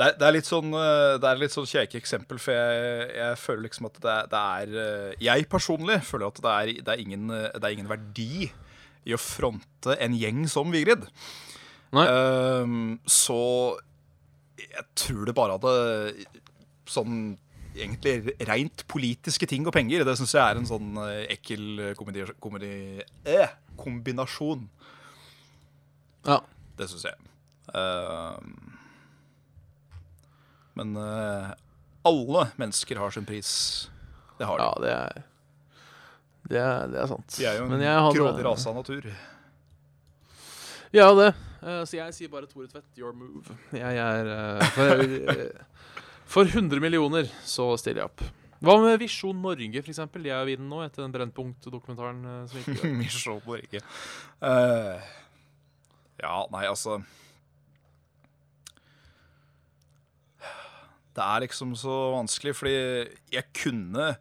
Det 0.00 0.06
er, 0.06 0.14
det 0.16 0.26
er 0.30 0.32
litt 0.38 0.48
sånn 0.48 0.70
eh, 0.72 1.14
Det 1.20 1.28
er 1.28 1.40
litt 1.42 1.52
sånn 1.52 1.66
kjeke 1.68 1.98
eksempel, 2.00 2.38
for 2.40 2.56
jeg, 2.56 3.10
jeg 3.18 3.36
føler 3.42 3.66
liksom 3.66 3.88
at 3.90 3.98
det, 4.00 4.14
er- 4.16 4.30
det 4.32 4.40
er 4.40 4.74
eh, 4.86 5.18
Jeg 5.26 5.48
personlig 5.52 5.98
føler 6.08 6.30
at 6.30 6.40
det 6.46 6.54
er, 6.56 6.72
det, 6.80 6.94
er 6.94 7.02
ingen, 7.04 7.28
det 7.28 7.72
ingen 7.76 7.90
verdi 7.90 8.48
i 9.04 9.14
å 9.16 9.20
fronte 9.20 9.94
en 10.00 10.12
gjeng 10.16 10.42
som 10.52 10.68
Vigrid. 10.72 11.06
Ehm, 11.96 12.98
så 13.08 13.38
jeg 14.60 14.84
tror 15.00 15.24
det 15.26 15.34
bare 15.34 15.56
hadde 15.56 16.26
sånn 16.90 17.14
egentlig 17.74 18.34
rent 18.48 18.84
politiske 18.90 19.48
ting 19.48 19.64
og 19.66 19.72
penger. 19.74 20.04
Det 20.04 20.16
syns 20.20 20.34
jeg 20.36 20.42
er 20.44 20.60
en 20.60 20.68
sånn 20.68 20.96
eh, 21.04 21.22
ekkel 21.32 21.94
komedi, 21.98 22.26
komedi, 22.44 22.72
eh, 23.24 23.52
kombinasjon. 23.80 24.66
Ja. 26.28 26.40
Det 26.78 26.88
syns 26.92 27.06
jeg. 27.08 27.16
Ehm, 27.74 28.69
men 30.80 30.96
uh, 30.96 31.50
alle 32.08 32.46
mennesker 32.60 32.98
har 33.00 33.12
sin 33.14 33.28
pris. 33.28 33.50
Det 34.40 34.48
har 34.48 34.56
de. 34.58 34.64
Ja, 34.64 34.72
det 34.80 34.94
er 34.96 35.26
Det 36.50 36.60
er, 36.64 36.88
det 36.90 37.02
er 37.02 37.10
sant. 37.12 37.36
Vi 37.36 37.46
er 37.46 37.60
jo 37.60 37.68
en 37.68 37.76
hadde- 37.76 38.16
grådig 38.16 38.46
rase 38.48 38.70
av 38.72 38.80
natur. 38.80 39.10
Ja, 40.96 41.12
det. 41.14 41.30
Uh, 41.60 41.84
så 41.84 42.00
jeg 42.00 42.16
sier 42.16 42.32
bare 42.32 42.48
Tore 42.50 42.66
Tvedt, 42.72 42.88
your 42.98 43.12
move. 43.12 43.52
Jeg 43.76 44.00
er 44.00 44.30
uh, 44.32 44.64
for, 44.74 45.04
eh, 45.04 45.86
for 46.24 46.48
100 46.56 46.80
millioner 46.82 47.28
så 47.46 47.68
stiller 47.78 48.02
jeg 48.06 48.10
opp. 48.10 48.24
Hva 48.60 48.74
med 48.82 48.98
Visjon 49.00 49.38
Norge, 49.40 49.80
f.eks.? 49.80 50.00
De 50.16 50.28
er 50.32 50.42
jo 50.44 50.52
i 50.52 50.56
den 50.58 50.66
nå, 50.68 50.82
etter 50.84 51.04
den 51.06 51.14
Brennpunkt-dokumentaren 51.14 52.24
eh, 52.28 52.58
som 53.14 53.38
Norge. 53.46 53.80
Uh, 54.42 55.00
ja, 56.20 56.34
nei, 56.52 56.66
altså 56.68 56.98
Det 61.16 61.24
er 61.24 61.44
liksom 61.44 61.74
så 61.78 61.94
vanskelig, 62.14 62.54
fordi 62.58 62.76
jeg 63.34 63.48
kunne 63.56 64.12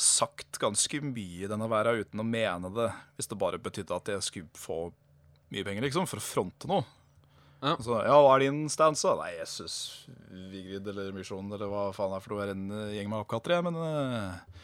sagt 0.00 0.56
ganske 0.60 1.02
mye 1.04 1.48
denne 1.50 1.68
verden 1.68 2.06
uten 2.06 2.22
å 2.22 2.24
mene 2.26 2.70
det, 2.72 2.88
hvis 3.16 3.28
det 3.28 3.38
bare 3.40 3.60
betydde 3.60 3.98
at 3.98 4.08
jeg 4.14 4.24
skulle 4.24 4.56
få 4.56 4.78
mye 5.52 5.66
penger, 5.66 5.84
liksom, 5.84 6.08
for 6.08 6.20
å 6.20 6.24
fronte 6.24 6.70
noe. 6.70 6.86
Ja. 7.60 7.74
Så, 7.84 7.92
ja, 8.06 8.16
hva 8.16 8.32
er 8.38 8.46
din 8.46 8.62
stance? 8.72 9.04
da? 9.04 9.20
Nei, 9.20 9.34
jeg 9.36 9.48
syns 9.50 9.74
Vigrid 10.48 10.86
eller 10.88 11.10
Misjon 11.12 11.50
eller 11.52 11.68
hva 11.68 11.90
faen 11.92 12.14
er 12.16 12.22
for 12.24 12.32
noe 12.32 12.46
er 12.46 12.54
en 12.54 12.70
eh, 12.72 12.94
gjeng 12.96 13.10
med 13.12 13.20
oppkatter, 13.20 13.58
jeg, 13.58 13.66
men 13.66 13.76
uh, 13.76 14.62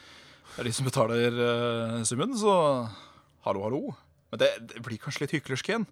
det 0.54 0.62
er 0.62 0.70
de 0.70 0.72
som 0.72 0.88
betaler 0.88 1.36
uh, 1.36 1.98
summen, 2.08 2.32
så 2.40 2.54
hallo, 3.44 3.66
hallo. 3.66 3.82
Men 4.32 4.40
det, 4.40 4.48
det 4.72 4.80
blir 4.86 5.02
kanskje 5.02 5.26
litt 5.26 5.36
hyklersk 5.36 5.68
igjen. 5.68 5.84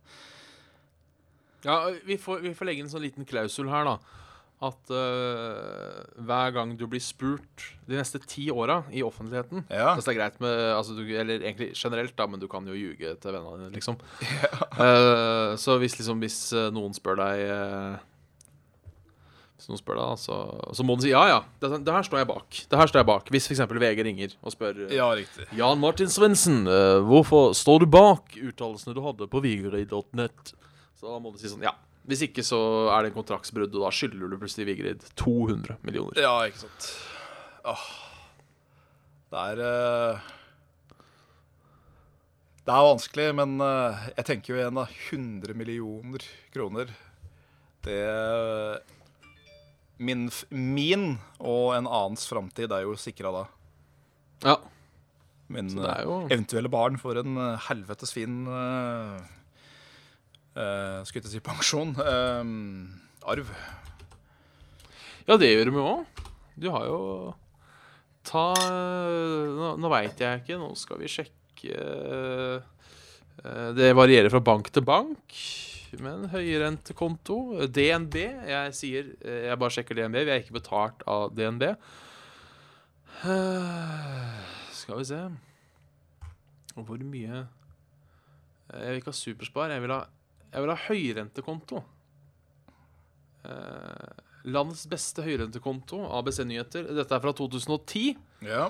Ja, 1.64 1.82
vi 2.08 2.16
får, 2.20 2.40
vi 2.44 2.54
får 2.56 2.70
legge 2.70 2.84
en 2.86 2.92
sånn 2.92 3.04
liten 3.04 3.28
klausul 3.28 3.68
her, 3.72 3.84
da. 3.88 4.23
At 4.62 4.90
uh, 4.94 6.04
hver 6.22 6.52
gang 6.54 6.76
du 6.78 6.86
blir 6.86 7.02
spurt 7.02 7.64
de 7.88 7.98
neste 7.98 8.20
ti 8.22 8.46
åra 8.54 8.84
i 8.94 9.02
offentligheten 9.04 9.64
Ja. 9.66 9.90
Altså 9.96 10.06
det 10.06 10.14
er 10.14 10.18
greit 10.20 10.38
med 10.40 10.60
altså 10.76 10.94
du, 10.94 11.02
Eller 11.02 11.42
egentlig 11.42 11.72
generelt, 11.74 12.14
da, 12.16 12.28
men 12.30 12.40
du 12.40 12.46
kan 12.48 12.66
jo 12.70 12.76
ljuge 12.78 13.16
til 13.18 13.34
vennene 13.34 13.64
dine, 13.64 13.74
liksom. 13.74 13.98
Eh, 14.74 15.54
så 15.60 15.76
hvis 15.78 15.94
liksom 16.00 16.18
Hvis 16.22 16.38
eh, 16.50 16.70
noen 16.74 16.94
spør 16.96 17.18
deg 17.20 17.42
uh, 17.46 18.00
Hvis 19.58 19.68
noen 19.70 19.78
spør 19.78 20.00
deg, 20.00 20.22
så, 20.22 20.38
så 20.74 20.86
må 20.86 20.96
du 20.98 21.04
si 21.04 21.12
ja, 21.12 21.22
ja. 21.30 21.40
Det, 21.60 21.70
sånn, 21.70 21.84
det 21.86 21.94
her 21.94 22.06
står 22.06 22.22
jeg 22.22 22.30
bak. 22.30 22.60
Det 22.70 22.80
her 22.80 22.90
står 22.90 23.02
jeg 23.02 23.10
bak 23.10 23.30
Hvis 23.34 23.46
f.eks. 23.50 23.62
VG 23.70 24.02
ringer 24.06 24.34
og 24.40 24.54
spør 24.54 24.84
Ja, 24.94 25.10
riktig. 25.18 25.46
Jan 25.58 25.82
Martin 25.82 26.10
Svendsen, 26.10 26.62
hvorfor 27.06 27.52
står 27.58 27.84
du 27.84 27.90
bak 27.90 28.38
uttalelsene 28.38 28.96
du 28.96 29.02
hadde 29.04 29.30
på 29.30 29.42
vigre.net? 29.44 30.54
Så 30.98 31.10
da 31.10 31.18
må 31.22 31.34
du 31.34 31.42
si 31.42 31.50
sånn 31.52 31.66
Ja. 31.66 31.74
Hvis 32.04 32.22
ikke 32.26 32.42
så 32.44 32.58
er 32.92 33.02
det 33.06 33.12
en 33.12 33.16
kontraktsbrudd, 33.16 33.72
og 33.72 33.86
da 33.86 33.90
skylder 33.94 34.28
du 34.28 34.36
plutselig 34.40 34.66
Vigrid 34.68 35.04
200 35.16 35.78
millioner. 35.86 36.18
Ja, 36.20 36.34
ikke 36.44 36.60
sant. 36.66 36.88
Åh. 37.64 37.84
Det 39.32 39.44
er 39.54 39.62
uh... 39.64 40.26
Det 42.64 42.72
er 42.72 42.86
vanskelig, 42.88 43.26
men 43.36 43.56
uh, 43.60 44.04
jeg 44.16 44.24
tenker 44.28 44.54
jo 44.54 44.58
igjen, 44.60 44.78
da. 44.78 44.84
100 45.12 45.56
millioner 45.58 46.22
kroner. 46.54 46.92
Det 47.84 47.98
Min, 50.00 50.26
min 50.50 51.04
og 51.38 51.74
en 51.76 51.86
annens 51.86 52.24
framtid 52.26 52.72
er 52.72 52.86
jo 52.86 52.96
sikra 52.98 53.30
da. 53.34 53.42
Ja. 54.44 54.56
Min 55.52 55.68
jo- 55.76 55.84
eh, 55.84 56.32
eventuelle 56.32 56.70
barn 56.72 56.96
får 57.00 57.20
en 57.20 57.36
helvetes 57.68 58.12
fin 58.16 58.42
uh, 58.48 59.20
Skulle 60.54 61.22
ikke 61.24 61.32
si 61.32 61.40
pensjon. 61.42 61.94
uh, 61.98 62.44
arv. 63.26 63.48
Ja, 65.26 65.38
det 65.40 65.48
gjør 65.50 65.70
de 65.70 65.74
jo 65.78 65.86
òg. 65.88 66.20
Du 66.60 66.68
har 66.70 66.84
jo 66.86 66.98
Ta 68.24 68.44
Nå, 68.56 69.74
nå 69.80 69.90
veit 69.92 70.20
jeg 70.22 70.42
ikke, 70.42 70.56
nå 70.60 70.70
skal 70.78 71.00
vi 71.02 71.10
sjekke 71.12 71.76
eh, 71.76 73.68
Det 73.76 73.90
varierer 73.96 74.32
fra 74.32 74.40
bank 74.44 74.70
til 74.72 74.84
bank, 74.86 75.34
men 76.00 76.24
høyrentekonto 76.32 77.66
DNB 77.68 78.16
Jeg 78.48 78.72
sier 78.78 79.10
eh, 79.20 79.50
Jeg 79.50 79.60
bare 79.60 79.76
sjekker 79.76 79.98
DNB. 79.98 80.22
Vi 80.24 80.32
er 80.32 80.40
ikke 80.40 80.56
betalt 80.56 81.04
av 81.10 81.34
DNB. 81.36 81.68
Eh, 83.28 84.40
Skal 84.74 85.02
vi 85.02 85.08
se 85.10 85.20
Hvor 86.74 87.04
mye 87.04 87.44
Jeg 87.44 88.88
vil 88.88 89.02
ikke 89.02 89.12
ha 89.12 89.18
superspar. 89.20 89.74
Jeg 89.76 89.84
vil 89.84 89.92
ha, 89.94 90.00
jeg 90.54 90.62
vil 90.62 90.70
ha 90.72 90.78
høyrentekonto. 90.86 91.82
Eh, 93.44 94.22
Landets 94.54 94.84
beste 94.90 95.24
høyrentekonto, 95.24 96.02
ABC 96.18 96.42
Nyheter. 96.46 96.86
Dette 96.94 97.16
er 97.16 97.22
fra 97.24 97.32
2010. 97.36 98.14
Ja. 98.44 98.68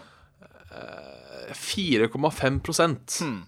4,5 1.55 3.21
Hmm. 3.21 3.43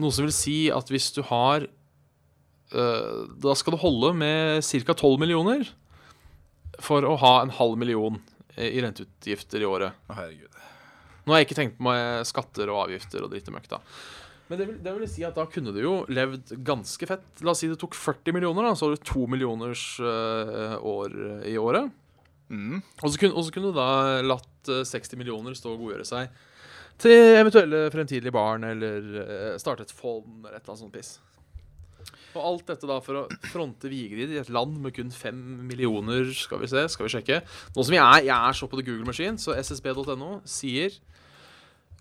Noe 0.00 0.12
som 0.12 0.24
vil 0.26 0.34
si 0.34 0.56
at 0.72 0.88
hvis 0.92 1.10
du 1.16 1.20
har 1.28 1.64
eh, 1.66 3.18
Da 3.44 3.54
skal 3.56 3.74
det 3.76 3.82
holde 3.82 4.12
med 4.16 4.64
ca. 4.64 4.94
12 4.96 5.20
millioner 5.20 5.68
for 6.82 7.04
å 7.04 7.14
ha 7.20 7.34
en 7.42 7.52
halv 7.52 7.76
million 7.78 8.16
i 8.56 8.80
renteutgifter 8.82 9.62
i 9.62 9.68
året. 9.68 9.92
Å, 10.08 10.16
herregud. 10.16 10.48
Nå 11.22 11.32
har 11.32 11.40
jeg 11.40 11.46
ikke 11.46 11.58
tenkt 11.60 11.76
på 11.78 11.84
meg 11.86 12.24
skatter 12.26 12.72
og 12.72 12.80
avgifter 12.88 13.22
og 13.22 13.30
dritt 13.32 13.46
og 13.48 13.54
møkk, 13.54 13.68
da. 13.70 13.78
Men 14.52 14.60
det 14.60 14.68
vil, 14.68 14.78
det 14.84 14.92
vil 14.92 15.08
si 15.08 15.22
at 15.24 15.38
da 15.38 15.46
kunne 15.48 15.72
du 15.72 15.78
jo 15.80 15.94
levd 16.12 16.50
ganske 16.60 17.06
fett. 17.08 17.24
La 17.40 17.54
oss 17.54 17.62
si 17.64 17.70
det 17.70 17.78
tok 17.80 17.96
40 17.96 18.36
millioner, 18.36 18.66
da, 18.68 18.74
så 18.76 18.84
har 18.84 18.98
du 18.98 19.06
to 19.08 19.24
millioners 19.24 19.86
uh, 20.04 20.76
år 20.76 21.14
i 21.48 21.54
året. 21.56 21.88
Mm. 22.52 22.82
Og 23.00 23.06
så 23.06 23.16
kunne, 23.16 23.32
og 23.32 23.46
så 23.46 23.54
kunne 23.54 23.70
du 23.72 23.78
da 23.78 24.20
latt 24.20 24.68
øh, 24.68 24.82
60 24.84 25.16
millioner 25.16 25.56
stå 25.56 25.72
og 25.72 25.86
godgjøre 25.86 26.04
seg 26.04 26.34
til 27.00 27.38
eventuelle 27.38 27.86
fremtidige 27.94 28.34
barn, 28.34 28.68
eller 28.68 29.06
uh, 29.16 29.54
starte 29.56 29.86
et 29.88 29.94
fond, 29.96 30.42
eller 30.44 30.58
et 30.58 30.60
eller 30.60 30.74
annet 30.74 30.82
sånt 30.84 30.92
piss. 30.92 31.14
Og 32.36 32.44
alt 32.44 32.68
dette 32.74 32.88
da 32.88 32.98
for 33.04 33.22
å 33.22 33.24
fronte 33.48 33.88
Vigrid 33.88 34.36
i 34.36 34.40
et 34.42 34.52
land 34.52 34.76
med 34.84 34.92
kun 34.96 35.10
fem 35.12 35.40
millioner 35.68 36.28
Skal 36.36 36.62
vi 36.62 36.68
se, 36.70 36.84
skal 36.92 37.08
vi 37.08 37.14
sjekke. 37.16 37.40
Nå 37.72 37.84
som 37.88 37.96
jeg 37.96 38.04
er, 38.04 38.28
jeg 38.28 38.36
er 38.36 38.60
så 38.60 38.68
på 38.68 38.80
the 38.80 38.84
Google-maskin, 38.86 39.40
så 39.40 39.56
ssb.no 39.56 40.42
sier 40.48 40.92
eh, 40.92 41.12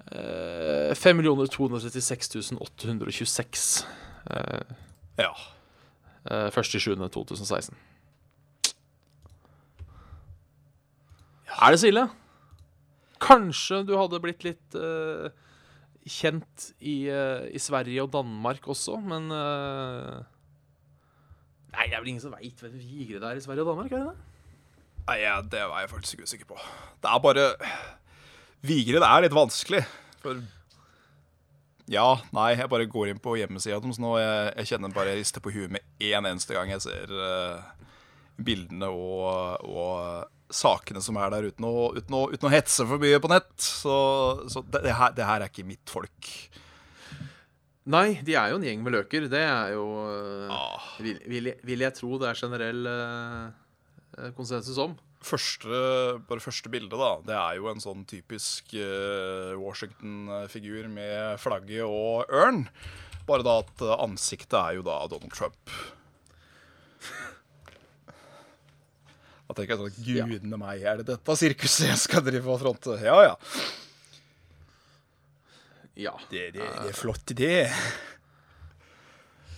5 0.09 1.21
236 1.51 2.57
826 2.59 3.85
eh, 4.31 4.75
Ja. 5.19 5.31
eh, 6.25 6.49
1.7.2016. 6.49 7.75
Er 11.61 11.71
det 11.71 11.79
så 11.79 11.87
ille? 11.87 12.07
Kanskje 13.21 13.83
du 13.85 13.93
hadde 13.99 14.19
blitt 14.23 14.43
litt 14.47 14.75
uh, 14.79 15.29
kjent 16.09 16.71
i, 16.79 17.05
uh, 17.11 17.43
i 17.53 17.59
Sverige 17.61 18.01
og 18.01 18.09
Danmark 18.15 18.65
også, 18.71 18.97
men 18.97 19.27
uh, 19.29 20.23
Nei, 21.71 21.85
det 21.87 21.95
er 21.95 22.01
vel 22.01 22.09
ingen 22.15 22.23
som 22.23 22.33
veit 22.33 22.59
hvem 22.63 22.73
det 22.79 23.21
er 23.21 23.37
i 23.37 23.43
Sverige 23.43 23.61
og 23.61 23.75
Danmark? 23.75 23.91
er 23.91 23.99
det 23.99 24.07
det? 24.07 24.17
Nei, 25.07 25.19
det 25.51 25.61
var 25.69 25.83
jeg 25.83 25.91
faktisk 25.91 26.13
ikke 26.17 26.23
usikker 26.23 26.49
på. 26.49 26.57
Det 27.03 27.11
er 27.11 27.21
bare 27.23 27.45
Vigrid 28.65 29.01
er 29.03 29.23
litt 29.25 29.35
vanskelig. 29.35 29.83
For 30.21 30.41
Ja, 31.91 32.21
nei, 32.31 32.53
jeg 32.55 32.69
bare 32.71 32.85
går 32.87 33.09
inn 33.11 33.19
på 33.19 33.33
hjemmesida 33.39 33.79
deres 33.83 33.99
nå. 33.99 34.13
Jeg, 34.21 34.51
jeg 34.61 34.69
kjenner 34.69 34.93
bare 34.95 35.11
jeg 35.11 35.23
rister 35.23 35.43
på 35.43 35.51
huet 35.51 35.73
med 35.73 35.83
én 35.99 36.27
eneste 36.29 36.55
gang 36.55 36.69
jeg 36.71 36.83
ser 36.85 37.11
uh, 37.11 37.57
bildene 38.41 38.87
og, 38.87 39.65
og 39.67 40.53
sakene 40.55 41.01
som 41.03 41.17
er 41.19 41.33
der, 41.33 41.49
uten 41.51 41.67
å, 41.67 41.89
uten 41.97 42.15
å, 42.15 42.21
uten 42.31 42.47
å 42.47 42.53
hetse 42.53 42.85
for 42.87 43.01
mye 43.01 43.19
på 43.23 43.31
nett. 43.33 43.51
Så, 43.59 43.95
så 44.51 44.63
det, 44.67 44.85
det, 44.85 44.95
her, 44.95 45.13
det 45.17 45.27
her 45.27 45.43
er 45.43 45.51
ikke 45.51 45.67
mitt 45.67 45.91
folk. 45.91 46.31
Nei, 47.91 48.21
de 48.23 48.35
er 48.37 48.51
jo 48.53 48.59
en 48.59 48.65
gjeng 48.69 48.83
med 48.85 48.93
løker. 48.93 49.25
Det 49.31 49.41
er 49.41 49.71
jo 49.73 49.85
eh, 50.05 50.51
Ah. 50.53 50.83
vil, 51.01 51.17
vil, 51.27 51.47
jeg, 51.49 51.57
vil 51.65 51.81
jeg 51.81 51.95
tro 51.97 52.19
det 52.21 52.29
er 52.29 52.37
generell 52.39 52.85
uh, 52.87 54.29
konsensus 54.37 54.77
om. 54.79 54.93
Første, 55.21 55.69
bare 56.25 56.41
første 56.41 56.71
bilde, 56.73 56.97
da, 56.97 57.11
det 57.27 57.35
er 57.37 57.59
jo 57.59 57.69
en 57.69 57.81
sånn 57.83 58.01
typisk 58.09 58.73
uh, 58.73 59.53
Washington-figur 59.61 60.87
med 60.89 61.37
flagget 61.41 61.85
og 61.85 62.31
ørn. 62.33 62.65
Bare 63.27 63.45
da 63.45 63.59
at 63.61 63.83
eh, 63.85 63.99
ansiktet 64.01 64.57
er 64.57 64.79
jo 64.79 64.85
da 64.85 64.97
Donald 65.11 65.33
Trump. 65.37 65.75
Da 69.51 69.55
tenker 69.57 69.75
jeg 69.75 69.81
sånn. 69.81 70.25
Gudene 70.31 70.57
meg, 70.59 70.81
er 70.87 71.01
det 71.01 71.09
dette 71.11 71.35
sirkuset 71.37 71.89
jeg 71.91 71.99
skal 71.99 72.23
drive 72.25 72.49
og 72.49 72.61
fronte? 72.63 72.95
Ja 73.03 73.17
ja. 73.25 73.35
Ja. 75.99 76.15
Det, 76.31 76.47
det, 76.55 76.63
det 76.63 76.93
er 76.93 76.97
flott, 76.97 77.33
det. 77.35 77.67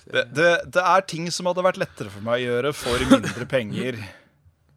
Det, 0.04 0.26
det. 0.34 0.50
det 0.74 0.84
er 0.84 1.06
ting 1.08 1.30
som 1.32 1.48
hadde 1.48 1.64
vært 1.66 1.80
lettere 1.80 2.12
for 2.12 2.26
meg 2.26 2.42
å 2.42 2.48
gjøre 2.50 2.74
for 2.76 3.06
mindre 3.14 3.48
penger. 3.48 4.02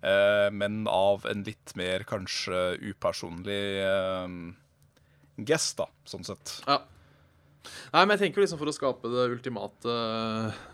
Eh, 0.03 0.49
men 0.53 0.85
av 0.91 1.25
en 1.31 1.45
litt 1.47 1.73
mer 1.79 2.05
kanskje 2.09 2.77
upersonlig 2.91 3.63
eh, 3.83 4.37
gest, 5.49 5.79
da, 5.81 5.89
sånn 6.09 6.27
sett. 6.27 6.61
ja. 6.67 6.83
Nei, 7.91 8.05
men 8.05 8.13
jeg 8.15 8.29
tenker 8.29 8.45
liksom 8.45 8.61
for 8.61 8.71
å 8.71 8.75
skape 8.75 9.11
det 9.11 9.25
ultimate 9.27 9.91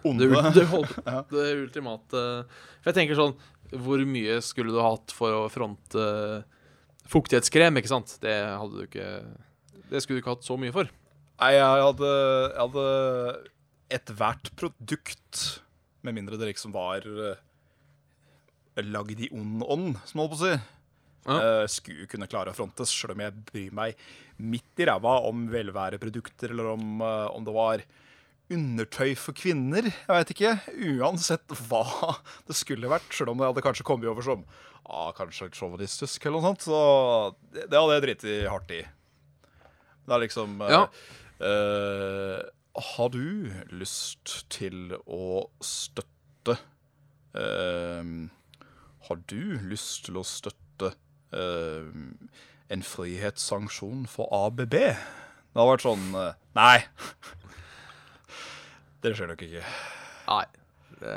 Onde. 0.05 0.27
Det, 0.29 0.51
det, 0.59 0.65
det 1.33 1.45
ultimate 1.57 2.21
For 2.45 2.91
jeg 2.91 2.99
tenker 2.99 3.17
sånn 3.17 3.33
Hvor 3.81 4.03
mye 4.05 4.35
skulle 4.45 4.75
du 4.75 4.77
hatt 4.85 5.15
for 5.17 5.33
å 5.33 5.47
fronte 5.49 6.05
fuktighetskrem, 7.09 7.81
ikke 7.81 7.95
sant? 7.95 8.13
Det 8.21 8.35
hadde 8.45 8.77
du 8.77 8.85
ikke 8.85 9.09
Det 9.89 10.03
skulle 10.05 10.21
du 10.21 10.23
ikke 10.23 10.35
hatt 10.37 10.45
så 10.45 10.59
mye 10.61 10.75
for. 10.75 10.93
Nei, 11.41 11.55
jeg 11.57 11.87
hadde, 11.87 12.13
jeg 12.53 12.61
hadde 12.61 12.85
ethvert 13.97 14.53
produkt, 14.61 15.41
med 16.05 16.17
mindre 16.17 16.37
det 16.41 16.53
liksom 16.53 16.77
var 16.77 17.09
eh, 17.09 17.41
lagd 18.81 19.21
i 19.21 19.29
ond 19.35 19.65
ånd, 19.67 19.99
som 20.09 20.23
holdt 20.23 20.37
på 20.37 20.41
å 20.41 20.45
si, 20.47 20.61
Ja. 21.23 21.35
Uh, 21.39 21.65
skulle 21.71 22.09
kunne 22.11 22.27
klare 22.27 22.51
å 22.51 22.57
frontes, 22.57 22.91
sjøl 22.91 23.13
om 23.15 23.21
jeg 23.23 23.43
bryr 23.47 23.75
meg 23.79 24.01
midt 24.43 24.81
i 24.83 24.89
ræva 24.89 25.21
om 25.29 25.45
velværeprodukter, 25.53 26.51
eller 26.51 26.73
om, 26.73 26.97
uh, 26.99 27.29
om 27.31 27.45
det 27.47 27.55
var 27.55 27.85
undertøy 28.53 29.13
for 29.15 29.37
kvinner. 29.39 29.87
Jeg 29.87 30.11
veit 30.11 30.33
ikke. 30.35 30.57
Uansett 30.99 31.55
hva 31.69 31.85
det 32.49 32.57
skulle 32.59 32.91
vært, 32.91 33.07
sjøl 33.15 33.31
om 33.31 33.39
det 33.39 33.47
hadde 33.53 33.63
kanskje 33.63 33.87
kommet 33.87 34.11
over 34.11 34.27
som 34.27 34.43
ah, 34.83 35.13
kanskje 35.15 35.53
sjåvinistisk 35.55 36.27
eller 36.27 36.41
noe 36.41 36.51
sånt, 36.51 36.67
så 36.67 36.81
det, 37.55 37.69
det 37.71 37.79
hadde 37.79 37.95
jeg 37.95 38.07
driti 38.09 38.35
hardt 38.51 38.75
i. 38.75 38.83
Det 40.03 40.17
er 40.17 40.25
liksom 40.27 40.59
uh, 40.59 40.75
Ja. 40.75 40.83
Har 42.73 43.09
du 43.13 43.53
lyst 43.71 44.47
til 44.53 44.95
å 45.05 45.45
støtte 45.61 46.55
eh, 47.37 48.13
Har 49.13 49.21
du 49.29 49.59
lyst 49.69 50.07
til 50.09 50.17
å 50.17 50.25
støtte 50.25 50.89
uh, 51.37 51.85
en 52.73 52.85
frihetssanksjon 52.87 54.07
for 54.09 54.33
ABB? 54.33 54.73
Det 54.73 55.61
har 55.61 55.69
vært 55.69 55.85
sånn 55.85 56.07
uh, 56.17 56.31
Nei. 56.57 56.79
Det 59.03 59.13
skjer 59.19 59.29
nok 59.33 59.43
ikke. 59.45 59.63
Nei. 60.31 60.45
Det, 61.03 61.15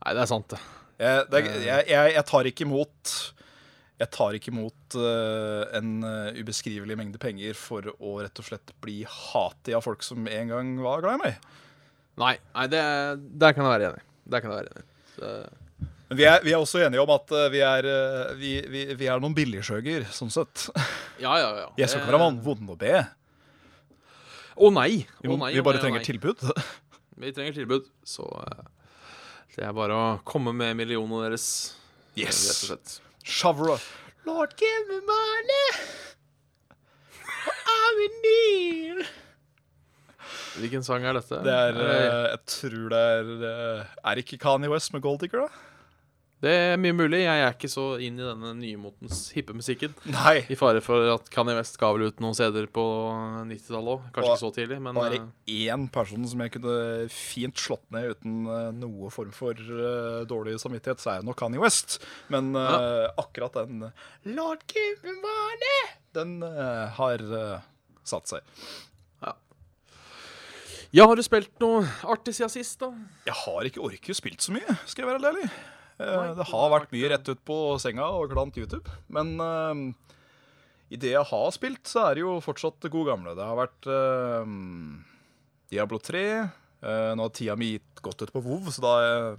nei, 0.00 0.12
det 0.16 0.22
er 0.24 0.30
sant, 0.30 0.48
det. 0.54 0.60
Jeg, 1.00 1.26
det, 1.30 1.40
er- 1.44 1.62
jeg, 1.66 1.84
jeg, 1.92 2.14
jeg 2.16 2.24
tar 2.28 2.48
ikke 2.48 2.64
imot 2.66 3.12
Jeg 4.00 4.08
tar 4.16 4.36
ikke 4.36 4.50
imot 4.52 4.96
uh, 5.00 5.62
en 5.78 5.90
uh, 6.04 6.32
ubeskrivelig 6.40 6.96
mengde 7.00 7.20
penger 7.20 7.56
for 7.56 7.88
å 7.92 8.14
rett 8.24 8.40
og 8.40 8.48
slett 8.48 8.72
bli 8.84 9.02
hatig 9.08 9.76
av 9.76 9.84
folk 9.86 10.02
som 10.04 10.24
en 10.28 10.52
gang 10.56 10.74
var 10.84 11.04
glad 11.04 11.20
i 11.20 11.24
meg. 11.26 11.50
Nei, 12.20 12.34
nei 12.56 12.66
det, 12.72 12.82
der 13.40 13.54
kan 13.56 13.68
jeg 13.68 13.74
være 13.76 13.90
enig. 13.92 14.06
Der 14.32 14.42
kan 14.44 14.52
jeg 14.56 14.62
være 14.64 14.72
enig. 14.74 14.86
Så, 15.14 15.34
Men 16.10 16.18
vi 16.18 16.24
er, 16.26 16.40
vi 16.42 16.50
er 16.50 16.58
også 16.58 16.80
enige 16.82 17.02
om 17.04 17.10
at 17.14 17.30
eh, 17.38 17.44
vi 17.52 17.60
er, 17.62 17.86
eh, 17.86 18.30
vi, 18.40 18.48
vi, 18.66 18.80
vi 18.98 19.06
er 19.06 19.20
noen 19.22 19.34
billigskjøger, 19.36 20.08
sånn 20.10 20.32
sett. 20.34 20.64
ja, 21.22 21.36
ja, 21.38 21.50
ja. 21.62 21.68
Jeg 21.80 21.92
skal 21.92 22.02
ikke 22.02 22.16
være 22.16 22.30
vonde 22.42 22.74
å 22.74 22.78
be. 22.80 22.96
Å 24.60 24.70
nei! 24.74 25.04
Vi, 25.22 25.28
Å 25.28 25.30
må- 25.36 25.44
nei, 25.44 25.52
vi 25.54 25.62
bare 25.62 25.78
nei, 25.78 25.84
trenger 25.86 26.02
nei. 26.02 26.08
tilbud. 26.10 26.42
Vi 27.20 27.30
trenger 27.36 27.52
tilbud, 27.52 27.86
så 28.08 28.24
eh, 28.42 28.66
det 29.54 29.66
er 29.68 29.74
bare 29.76 29.92
å 29.92 30.04
komme 30.26 30.54
med 30.56 30.78
millionene 30.78 31.26
deres. 31.28 31.46
Yes. 32.18 32.38
Rett 32.48 32.56
og 32.56 32.68
slett. 32.70 32.94
Shavra. 33.28 33.74
Lord, 34.26 34.54
give 34.58 34.86
me 34.88 34.98
money. 35.04 35.66
I'm 37.70 38.00
in 38.06 38.16
need. 38.24 39.02
Hvilken 40.58 40.82
sang 40.86 41.04
er 41.06 41.18
dette? 41.20 41.42
Det 41.44 41.52
er, 41.54 41.76
det, 41.76 41.90
jeg 42.00 42.40
tror 42.56 42.88
det 42.90 43.00
er 43.06 43.84
Er 44.10 44.20
ikke 44.24 44.38
Kanye 44.42 44.70
West 44.72 44.90
med 44.96 45.04
Gold 45.04 45.20
Digger, 45.22 45.46
da? 45.46 45.69
Det 46.40 46.52
er 46.56 46.78
mye 46.80 46.94
mulig. 46.96 47.18
Jeg 47.20 47.42
er 47.44 47.52
ikke 47.52 47.68
så 47.68 47.84
inn 48.00 48.16
i 48.16 48.24
denne 48.24 48.54
nymotens 48.56 49.26
hippe 49.36 49.52
musikken. 49.52 49.92
Nei. 50.08 50.38
I 50.48 50.56
fare 50.56 50.80
for 50.84 51.04
at 51.12 51.28
Kanye 51.32 51.56
West 51.58 51.76
ga 51.80 51.90
vel 51.92 52.06
ut 52.08 52.20
noen 52.24 52.36
CD-er 52.36 52.68
på 52.72 52.84
90-tallet 53.50 53.90
òg. 53.92 54.06
Kanskje 54.14 54.30
Og- 54.30 54.36
ikke 54.38 54.44
så 54.46 54.52
tidlig, 54.56 54.78
men 54.80 54.96
Bare 54.96 55.18
eh, 55.20 55.66
én 55.68 55.84
person 55.92 56.24
som 56.26 56.40
jeg 56.40 56.54
kunne 56.54 56.76
fint 57.12 57.60
slått 57.60 57.84
ned 57.92 58.14
uten 58.14 58.46
eh, 58.48 58.70
noe 58.72 59.10
form 59.12 59.34
for 59.36 59.52
uh, 59.52 60.24
dårlig 60.24 60.56
samvittighet, 60.62 61.02
så 61.02 61.10
er 61.12 61.20
det 61.20 61.28
nok 61.28 61.36
Kanye 61.42 61.60
West. 61.60 61.98
Men 62.32 62.54
eh, 62.56 63.08
akkurat 63.20 63.60
den 63.60 63.90
Lord 64.24 64.64
give 64.72 64.96
me 65.04 65.18
money 65.20 65.82
Den 66.16 66.38
uh, 66.42 66.88
har 66.96 67.20
satt 68.02 68.32
seg. 68.32 68.40
Ja, 70.90 71.04
har 71.06 71.14
du 71.14 71.22
spilt 71.22 71.52
noe 71.62 71.84
artig 72.10 72.32
siden 72.34 72.50
sist, 72.50 72.80
da? 72.80 72.88
Jeg 73.28 73.36
har 73.44 73.68
ikke 73.68 73.84
orket 73.86 74.16
spilt 74.18 74.42
så 74.42 74.50
mye, 74.56 74.74
skal 74.90 75.04
jeg 75.04 75.12
være 75.12 75.30
ærlig. 75.30 75.46
Eh, 76.00 76.30
det 76.38 76.46
har 76.48 76.72
vært 76.72 76.92
mye 76.94 77.10
rett 77.12 77.28
ut 77.28 77.42
på 77.46 77.58
senga 77.82 78.06
og 78.16 78.32
klant 78.32 78.56
YouTube. 78.60 78.88
Men 79.12 79.34
uh, 79.40 79.82
i 80.90 80.98
det 81.00 81.14
jeg 81.14 81.28
har 81.30 81.54
spilt, 81.54 81.82
så 81.88 82.08
er 82.08 82.18
det 82.18 82.24
jo 82.24 82.38
fortsatt 82.44 82.88
gode 82.88 83.12
gamle. 83.12 83.36
Det 83.38 83.46
har 83.46 83.58
vært 83.58 83.90
uh, 83.90 84.44
Diablo 85.72 86.00
3. 86.02 86.24
Uh, 86.80 87.12
nå 87.16 87.26
har 87.26 87.34
tida 87.36 87.58
mi 87.60 87.74
gitt- 87.76 88.04
gått 88.04 88.24
ut 88.24 88.32
på 88.32 88.44
WoW, 88.44 88.70
så 88.72 88.84
da 88.84 88.94
har 88.96 89.08
jeg 89.08 89.34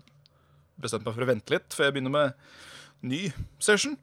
bestemt 0.81 1.07
meg 1.07 1.15
for 1.15 1.25
å 1.25 1.29
vente 1.29 1.53
litt 1.53 1.73
før 1.77 1.89
jeg 1.89 1.97
begynner 1.97 2.13
med 2.13 3.09
ny 3.09 3.23
session. 3.61 3.97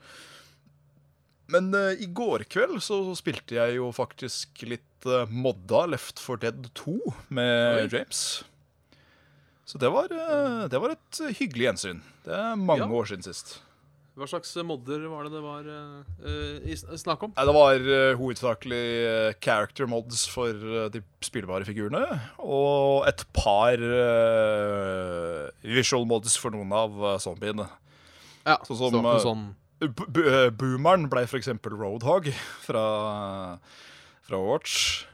Men 1.49 1.71
i 1.73 2.05
går 2.13 2.43
kveld 2.53 2.83
så 2.85 2.99
spilte 3.17 3.57
jeg 3.57 3.79
jo 3.79 3.87
faktisk 3.97 4.67
litt 4.69 5.07
modda 5.33 5.87
Left 5.95 6.21
for 6.21 6.37
Dead 6.43 6.67
2 6.77 6.99
med 7.33 7.87
Oi. 7.87 7.87
James. 7.95 8.21
Så 9.69 9.77
det 9.81 9.91
var, 9.93 10.09
eh, 10.09 10.67
det 10.73 10.79
var 10.81 10.95
et 10.95 11.19
hyggelig 11.37 11.67
gjensyn. 11.69 11.99
Det 12.25 12.33
er 12.33 12.55
mange 12.57 12.87
Ja. 12.87 12.89
år 12.89 13.05
siden 13.11 13.23
sist. 13.27 13.59
Hva 14.19 14.27
slags 14.27 14.51
modder 14.67 15.05
var 15.13 15.29
det 15.29 15.33
det 15.37 15.43
var 15.45 15.67
eh, 15.71 15.99
eh, 16.27 16.73
sn- 16.75 16.97
snakk 16.99 17.21
om? 17.23 17.35
Det 17.37 17.53
var 17.55 17.77
uh, 17.79 18.17
hovedsakelig 18.19 18.81
eh, 19.07 19.33
character 19.45 19.87
mods 19.87 20.25
for 20.27 20.49
uh, 20.51 20.89
de 20.91 21.03
spillbare 21.23 21.63
figurene. 21.69 22.01
Og 22.43 23.05
et 23.07 23.23
par 23.37 23.77
eh, 23.79 25.51
visual 25.63 26.07
mods 26.11 26.35
for 26.41 26.51
noen 26.51 26.73
av 26.75 26.97
uh, 26.99 27.13
zombiene. 27.23 27.69
Ja, 28.49 28.57
Sånn 28.67 28.81
som, 28.81 29.07
eh, 29.07 29.21
sånn 29.23 29.45
eh, 29.85 30.51
Boomeren 30.51 31.07
ble 31.13 31.23
f.eks. 31.29 31.53
Roadhog 31.69 32.31
fra, 32.65 32.85
fra 34.27 34.41
Watch. 34.49 35.05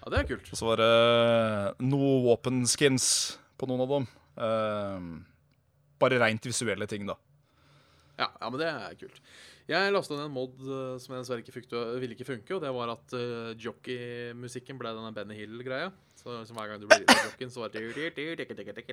Ja, 0.00 0.10
det 0.10 0.18
er 0.24 0.28
kult. 0.32 0.48
Og 0.50 0.58
så 0.58 0.66
var 0.72 0.80
det 0.80 0.90
noe 1.84 2.16
våpenskins 2.24 3.36
på 3.60 3.68
noen 3.68 3.84
av 3.84 3.94
dem. 3.94 4.08
Uh, 4.40 5.20
bare 6.00 6.20
rent 6.22 6.48
visuelle 6.48 6.88
ting, 6.88 7.04
da. 7.08 7.18
Ja, 8.20 8.28
ja, 8.28 8.48
men 8.48 8.60
det 8.60 8.68
er 8.68 8.98
kult. 9.00 9.20
Jeg 9.70 9.92
lasta 9.94 10.16
ned 10.16 10.26
en 10.26 10.34
mod 10.34 10.62
eh, 10.66 10.96
som 10.98 11.14
jeg 11.14 11.22
dessverre 11.22 11.42
ikke 11.44 11.54
fikk, 11.54 11.74
ville 12.02 12.16
ikke 12.16 12.26
funke, 12.26 12.56
og 12.56 12.64
det 12.64 12.72
var 12.74 12.90
at 12.96 13.12
uh, 13.14 13.52
jockey-musikken 13.60 14.80
ble 14.80 14.90
denne 14.96 15.12
Benny 15.14 15.36
Hill-greia. 15.38 15.92
Så 16.18 16.32
liksom 16.34 16.58
hver 16.58 16.72
gang 16.72 16.82
du 16.82 16.88
blir 16.90 17.06
jockeyen, 17.06 17.52
så 17.54 17.62
var 17.62 17.70
det 17.72 17.84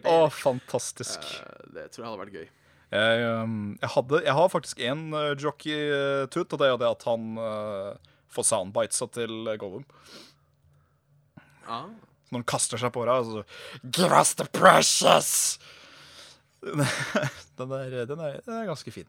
Å, 0.06 0.30
fantastisk. 0.32 1.26
Uh, 1.42 1.66
Det 1.74 1.88
tror 1.92 2.04
jeg 2.04 2.12
hadde 2.12 2.22
vært 2.22 2.38
gøy. 2.38 2.48
Jeg, 2.94 3.26
um, 3.42 3.58
jeg, 3.82 3.92
hadde, 3.98 4.22
jeg 4.30 4.38
har 4.38 4.54
faktisk 4.54 4.86
én 4.86 5.02
uh, 5.12 5.34
jockey-tut, 5.34 6.54
og 6.54 6.62
det 6.62 6.70
er 6.70 6.78
det 6.84 6.92
at 6.94 7.08
han 7.10 7.26
uh, 7.42 8.14
får 8.38 8.48
soundbitesa 8.54 9.10
til 9.18 9.50
Gollum. 9.60 9.84
Ja, 11.66 11.82
Når 12.30 12.42
han 12.42 12.48
kaster 12.50 12.82
seg 12.82 12.92
på 12.96 13.06
deg, 13.08 13.24
og 13.24 13.26
så 13.32 13.90
Give 13.98 14.12
us 14.20 14.34
the 14.40 14.48
precious! 14.52 15.32
den, 16.68 17.72
er, 17.72 18.06
den, 18.10 18.20
er, 18.20 18.40
den 18.44 18.56
er 18.58 18.68
ganske 18.68 18.92
fin. 18.92 19.08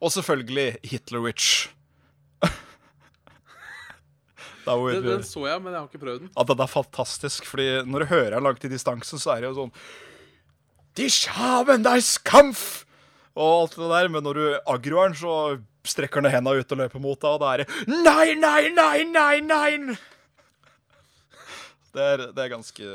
Og 0.00 0.10
selvfølgelig 0.14 0.78
Hitlerwitch. 0.82 1.68
Den, 4.64 5.04
den 5.04 5.24
så 5.28 5.42
jeg, 5.44 5.60
men 5.60 5.74
jeg 5.74 5.80
har 5.82 5.88
ikke 5.90 6.00
prøvd 6.00 6.22
den. 6.22 6.30
Ja, 6.32 6.44
den 6.48 6.60
er 6.64 6.70
fantastisk, 6.72 7.44
fordi 7.44 7.66
når 7.84 7.98
du 8.00 8.06
hører 8.14 8.30
den 8.32 8.46
langt 8.46 8.64
i 8.64 8.70
distansen, 8.72 9.20
så 9.20 9.34
er 9.34 9.42
det 9.44 9.50
jo 9.50 9.58
sånn 9.58 9.74
Dich 10.96 11.26
haben 11.36 11.84
deis 11.84 12.14
kampf! 12.24 12.86
Og 13.36 13.50
alt 13.66 13.76
det 13.76 13.90
der, 13.90 14.08
men 14.14 14.24
når 14.24 14.38
du 14.38 14.44
aggroer 14.72 15.10
den, 15.10 15.18
så 15.18 15.34
strekker 15.84 16.24
den 16.24 16.32
henda 16.32 16.54
ut 16.56 16.72
og 16.72 16.80
løper 16.80 17.02
mot 17.02 17.20
deg, 17.20 17.34
og 17.34 17.42
da 17.42 17.52
er 17.52 17.64
det 17.64 17.92
Nei, 18.06 18.32
nei, 18.40 18.70
nei, 18.72 19.04
nei, 19.10 19.34
nei! 19.44 19.98
Det 21.94 22.04
er, 22.12 22.26
det 22.34 22.44
er 22.44 22.52
ganske 22.52 22.90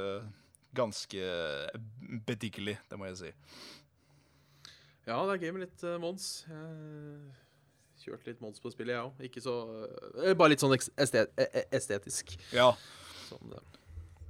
Ganske 0.76 1.30
bediggelig, 2.28 2.76
det 2.92 2.98
må 3.00 3.08
jeg 3.08 3.16
si. 3.18 3.30
Ja, 5.08 5.16
det 5.26 5.34
er 5.34 5.42
gøy 5.42 5.54
med 5.56 5.64
litt 5.64 5.82
uh, 5.82 5.96
Mons. 5.98 6.28
Jeg 6.46 8.04
kjørte 8.04 8.30
litt 8.30 8.44
Mons 8.44 8.62
på 8.62 8.70
spillet, 8.70 8.94
jeg 8.94 9.08
òg. 9.08 9.24
Ikke 9.26 9.42
så 9.42 9.56
uh, 9.66 10.30
Bare 10.38 10.54
litt 10.54 10.62
sånn 10.62 10.76
estet, 10.78 11.34
eh, 11.42 11.50
eh, 11.50 11.66
estetisk. 11.80 12.36
Ja, 12.54 12.70
Sånn, 13.26 13.50
uh. 13.58 13.80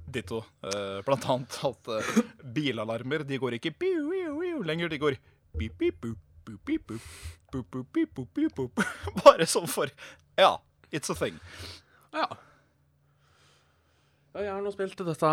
ditto. 0.08 0.40
Uh, 0.64 1.04
blant 1.04 1.28
annet 1.28 1.60
at 1.68 1.92
uh, 1.92 2.10
bilalarmer 2.56 3.26
de 3.28 3.38
går 3.40 3.58
ikke 3.60 3.74
biu, 3.76 4.08
biu, 4.08 4.32
biu, 4.40 4.62
lenger, 4.66 4.88
de 4.92 5.00
går 5.02 5.20
bip, 5.60 5.76
bip, 5.76 6.08
bip. 6.64 6.88
Bare 9.20 9.46
sånn 9.48 9.68
for 9.68 9.92
Ja, 10.40 10.54
it's 10.88 11.12
a 11.12 11.18
thing. 11.18 11.36
Ja. 12.16 12.30
Ja. 14.40 14.46
Jeg 14.48 14.54
har 14.56 14.62
nå 14.64 14.72
spilt 14.74 15.02
dette 15.06 15.32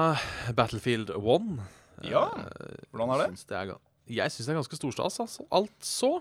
Battlefield 0.57 1.13
1. 1.15 1.51
Ja, 2.05 2.25
hvordan 2.91 3.13
er 3.15 3.23
det? 3.23 3.27
Syns 3.33 3.47
det 3.49 3.59
er, 3.59 3.77
jeg 4.17 4.33
syns 4.33 4.47
det 4.47 4.53
er 4.53 4.59
ganske 4.59 4.79
storstas, 4.79 5.21
altså. 5.23 5.47
Altså. 5.55 6.11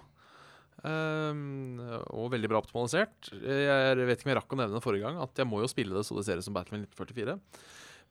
Um, 0.86 1.80
og 2.14 2.30
veldig 2.34 2.50
bra 2.52 2.60
optimalisert. 2.62 3.30
Jeg 3.32 4.06
vet 4.06 4.20
ikke 4.20 4.28
om 4.28 4.32
jeg 4.32 4.38
rakk 4.40 4.54
å 4.54 4.60
nevne 4.60 4.78
det 4.78 4.84
forrige 4.84 5.08
gang, 5.08 5.18
at 5.24 5.42
jeg 5.42 5.48
må 5.50 5.62
jo 5.62 5.70
spille 5.70 5.96
det 5.96 6.04
så 6.06 6.16
det 6.18 6.26
ser 6.28 6.40
ut 6.40 6.46
som 6.46 6.56
Battlefield 6.56 6.88
1944. 6.94 7.36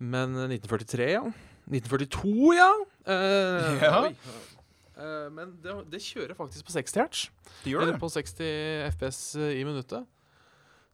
Men 0.06 0.36
1943, 0.50 1.08
ja. 1.16 1.24
1942, 1.72 2.36
ja. 2.60 2.72
Uh, 3.08 3.80
Ja. 3.86 4.04
Eh, 4.96 5.30
men 5.36 5.56
det, 5.60 5.74
det 5.92 6.00
kjører 6.04 6.38
faktisk 6.38 6.70
på 6.70 6.76
60 6.76 7.02
hertz. 7.02 7.24
Det 7.64 7.74
gjør 7.74 7.84
Eller 7.84 7.98
på 8.00 8.08
60 8.08 8.46
FPS 8.94 9.18
i 9.52 9.64
minuttet. 9.68 10.08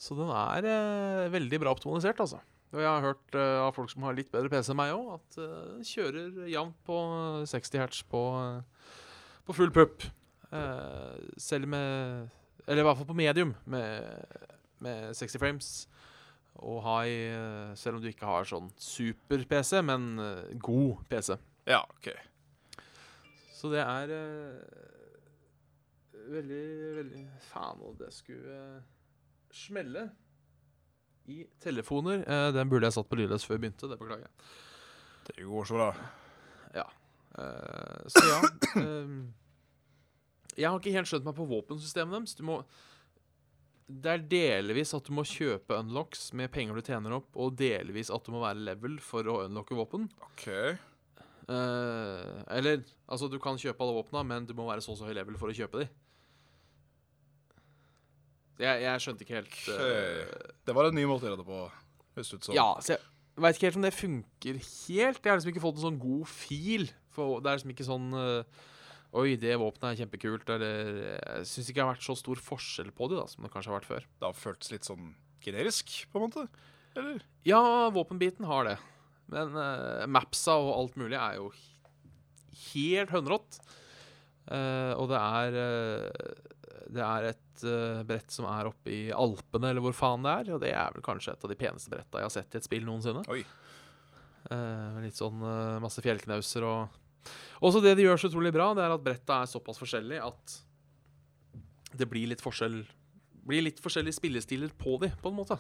Så 0.02 0.18
den 0.18 0.32
er 0.34 0.66
uh, 0.66 1.28
veldig 1.30 1.60
bra 1.62 1.74
optimalisert, 1.76 2.18
altså. 2.24 2.40
Og 2.72 2.80
jeg 2.80 2.88
har 2.88 3.04
hørt 3.04 3.36
uh, 3.36 3.66
av 3.66 3.74
folk 3.76 3.92
som 3.92 4.06
har 4.08 4.16
litt 4.16 4.32
bedre 4.32 4.52
PC 4.52 4.72
enn 4.72 4.80
meg 4.80 4.94
òg, 4.96 5.10
at 5.18 5.38
den 5.38 5.84
uh, 5.84 5.88
kjører 5.88 6.48
jevnt 6.52 6.78
på 6.88 6.98
60 7.52 7.82
hertz 7.84 8.02
på, 8.08 8.22
eh, 8.40 8.90
på 9.48 9.56
full 9.58 9.74
pupp. 9.76 10.08
Eh, 10.52 11.20
selv 11.40 11.70
med 11.72 12.28
Eller 12.68 12.82
i 12.82 12.84
hvert 12.84 12.98
fall 13.00 13.08
på 13.08 13.16
medium 13.16 13.54
med, 13.66 14.26
med 14.84 15.16
60 15.16 15.40
frames. 15.40 15.70
Og 16.62 16.82
high, 16.84 17.76
selv 17.80 17.98
om 17.98 18.04
du 18.04 18.10
ikke 18.12 18.28
har 18.28 18.46
sånn 18.46 18.68
super-PC, 18.78 19.80
men 19.88 20.12
god 20.62 21.00
PC. 21.10 21.40
Ja, 21.66 21.80
OK. 21.96 22.12
Så 23.62 23.70
det 23.70 23.82
er 23.86 24.10
uh, 24.10 24.58
veldig, 26.34 26.64
veldig 26.96 27.20
Faen, 27.46 27.82
og 27.86 28.00
det 28.00 28.08
skulle 28.16 28.56
uh, 28.58 28.88
smelle 29.54 30.08
i 31.30 31.44
telefoner. 31.62 32.24
Eh, 32.26 32.48
den 32.56 32.72
burde 32.72 32.90
jeg 32.90 32.98
satt 32.98 33.10
på 33.12 33.20
lydløs 33.20 33.46
før 33.46 33.58
jeg 33.58 33.66
begynte. 33.66 33.92
Det 33.92 34.00
beklager 34.00 34.26
jeg. 34.26 34.50
Det 35.30 35.46
går 35.46 35.70
så 35.70 35.78
bra. 35.78 35.92
Eh, 37.38 38.08
så 38.12 38.24
ja 38.28 38.40
eh, 38.82 39.12
Jeg 40.58 40.68
har 40.68 40.80
ikke 40.82 40.96
helt 40.98 41.08
skjønt 41.08 41.28
meg 41.30 41.38
på 41.38 41.48
våpensystemet 41.48 42.18
deres. 42.18 42.36
Du 42.36 42.44
må 42.48 42.62
det 43.92 44.08
er 44.08 44.22
delvis 44.32 44.94
at 44.96 45.04
du 45.04 45.12
må 45.12 45.26
kjøpe 45.28 45.76
unlocks 45.76 46.30
med 46.40 46.48
penger 46.54 46.78
du 46.80 46.86
tjener 46.86 47.12
opp, 47.18 47.28
og 47.36 47.58
delvis 47.60 48.08
at 48.14 48.24
du 48.24 48.32
må 48.32 48.40
være 48.40 48.64
level 48.64 48.94
for 49.04 49.28
å 49.28 49.42
unlocke 49.50 49.76
våpen. 49.76 50.06
OK. 50.30 50.46
Eh, 50.48 52.30
eller 52.56 52.86
altså, 53.12 53.28
du 53.28 53.36
kan 53.44 53.60
kjøpe 53.60 53.84
alle 53.84 53.98
våpna, 53.98 54.24
men 54.24 54.48
du 54.48 54.54
må 54.56 54.70
være 54.70 54.86
så 54.86 54.94
og 54.94 55.02
så 55.02 55.10
høy 55.10 55.18
level 55.18 55.36
for 55.42 55.52
å 55.52 55.58
kjøpe 55.58 55.84
de. 55.84 55.90
Jeg, 58.62 58.82
jeg 58.84 59.04
skjønte 59.04 59.26
ikke 59.26 59.40
helt 59.40 59.56
uh, 59.74 60.50
Det 60.68 60.76
var 60.78 60.90
en 60.90 60.98
ny 60.98 61.06
måte 61.10 61.26
å 61.26 61.32
gjøre 61.32 61.42
det 61.42 61.48
på. 61.48 61.62
Høres 62.18 62.34
ut 62.36 62.46
som. 62.46 62.56
Ja, 62.56 62.68
så 62.84 62.96
jeg 62.96 63.46
veit 63.46 63.58
ikke 63.58 63.70
helt 63.70 63.80
om 63.80 63.88
det 63.88 63.94
funker 63.96 64.60
helt. 64.60 65.22
Jeg 65.24 65.32
har 65.32 65.40
liksom 65.40 65.54
ikke 65.54 65.64
fått 65.64 65.80
en 65.80 65.88
sånn 65.88 66.02
god 66.02 66.28
fil. 66.30 66.86
For 67.16 67.42
det 67.42 67.50
er 67.50 67.58
liksom 67.58 67.74
ikke 67.74 67.88
sånn 67.88 68.12
uh, 68.16 68.68
Oi, 69.20 69.34
det 69.36 69.58
våpenet 69.60 69.90
er 69.90 70.04
kjempekult. 70.04 70.52
Eller 70.54 70.92
Jeg 71.18 71.50
syns 71.50 71.72
ikke 71.72 71.80
det 71.80 71.86
har 71.86 71.94
vært 71.96 72.08
så 72.08 72.16
stor 72.20 72.44
forskjell 72.52 72.94
på 72.96 73.10
det 73.12 73.20
da, 73.20 73.26
som 73.32 73.48
det 73.48 73.52
kanskje 73.54 73.74
har 73.74 73.80
vært 73.80 73.90
før. 73.90 74.08
Det 74.20 74.28
har 74.28 74.38
føltes 74.38 74.72
litt 74.76 74.88
sånn 74.88 75.12
generisk, 75.42 75.96
på 76.12 76.20
en 76.20 76.28
måte. 76.28 76.46
Eller? 76.96 77.24
Ja, 77.48 77.90
våpenbiten 77.96 78.48
har 78.48 78.68
det. 78.68 78.78
Men 79.32 79.56
uh, 79.56 80.08
mapsa 80.12 80.58
og 80.60 80.74
alt 80.76 80.98
mulig 81.00 81.18
er 81.20 81.40
jo 81.40 81.52
helt 82.72 83.14
hønrått. 83.16 83.62
Uh, 84.52 84.94
og 84.98 85.08
det 85.12 85.20
er 85.22 85.58
eh, 85.62 86.32
Det 86.92 87.04
er 87.06 87.30
et 87.30 87.64
uh, 87.64 88.02
brett 88.08 88.34
som 88.34 88.48
er 88.52 88.68
oppe 88.68 88.92
i 88.92 89.02
Alpene, 89.16 89.72
eller 89.72 89.84
hvor 89.86 89.96
faen 89.96 90.26
det 90.26 90.34
er. 90.34 90.54
Og 90.56 90.64
det 90.64 90.74
er 90.76 90.96
vel 90.96 91.06
kanskje 91.06 91.36
et 91.36 91.46
av 91.48 91.52
de 91.52 91.60
peneste 91.60 91.92
bretta 91.94 92.20
jeg 92.20 92.28
har 92.28 92.34
sett 92.34 92.56
i 92.58 92.60
et 92.60 92.68
spill 92.68 92.88
noensinne. 92.88 93.24
Oi. 93.32 93.44
Uh, 94.50 95.00
litt 95.04 95.20
sånn 95.20 95.40
uh, 95.44 95.80
masse 95.84 96.02
fjellknauser 96.02 96.66
og 96.66 96.98
Også 97.62 97.78
det 97.84 97.94
de 98.00 98.08
gjør 98.08 98.18
så 98.18 98.32
utrolig 98.32 98.50
bra, 98.56 98.72
det 98.74 98.82
er 98.82 98.96
at 98.96 99.04
bretta 99.06 99.44
er 99.44 99.52
såpass 99.52 99.78
forskjellig 99.78 100.18
at 100.26 100.56
det 101.94 102.08
blir 102.10 102.32
litt 102.32 102.42
forskjell 102.42 102.80
Blir 103.46 103.62
litt 103.68 103.82
forskjellige 103.84 104.18
spillestiler 104.18 104.74
på 104.78 104.98
de, 105.02 105.12
på 105.22 105.30
en 105.30 105.38
måte. 105.38 105.58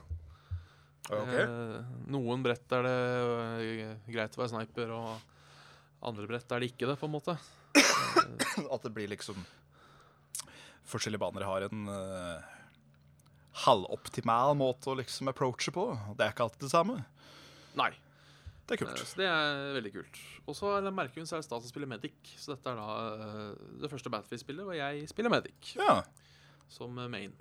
OK. 1.10 1.34
Eh, 1.34 1.78
noen 2.14 2.44
brett 2.46 2.76
er 2.78 2.86
det 2.86 2.98
greit 4.06 4.38
å 4.38 4.44
være 4.44 4.52
sniper, 4.54 4.92
og 4.94 6.06
andre 6.08 6.28
brett 6.30 6.54
er 6.54 6.62
det 6.62 6.70
ikke 6.72 6.90
det, 6.92 6.98
på 7.02 7.10
en 7.10 7.16
måte. 7.16 7.36
At 8.76 8.86
det 8.86 8.94
blir 8.94 9.10
liksom 9.12 9.40
Forskjellige 10.92 11.22
baner 11.24 11.48
har 11.48 11.66
en 11.68 11.88
uh, 11.88 12.62
halvoptimal 13.66 14.56
måte 14.60 14.92
å 14.92 14.96
liksom 15.00 15.32
approache 15.32 15.74
på. 15.76 15.90
Det 16.18 16.26
er 16.26 16.34
ikke 16.34 16.48
alltid 16.48 16.68
det 16.68 16.74
samme. 16.74 17.02
Nei. 17.80 17.92
Det 18.68 18.78
er 18.78 18.86
Eh, 18.86 18.88
kult. 18.88 19.04
Så 19.04 19.20
det 19.20 19.28
er 19.28 19.74
veldig 19.76 19.92
kult. 19.92 20.20
Og 20.48 20.56
så 20.56 20.78
er 20.78 20.86
det 20.86 20.94
merker 20.96 21.20
hun 21.20 21.28
seg 21.28 21.44
stas 21.44 21.66
å 21.68 21.72
spille 21.72 21.90
Medic. 21.90 22.16
Så 22.40 22.54
dette 22.54 22.72
er 22.72 22.80
da 22.80 22.88
uh, 23.20 23.56
det 23.82 23.90
første 23.92 24.12
Battlefield-spillet, 24.14 24.64
og 24.64 24.78
jeg 24.78 25.10
spiller 25.12 25.34
Medic 25.34 25.74
Ja, 25.76 26.04
som 26.72 26.98
eh, 26.98 27.10
main. 27.12 27.34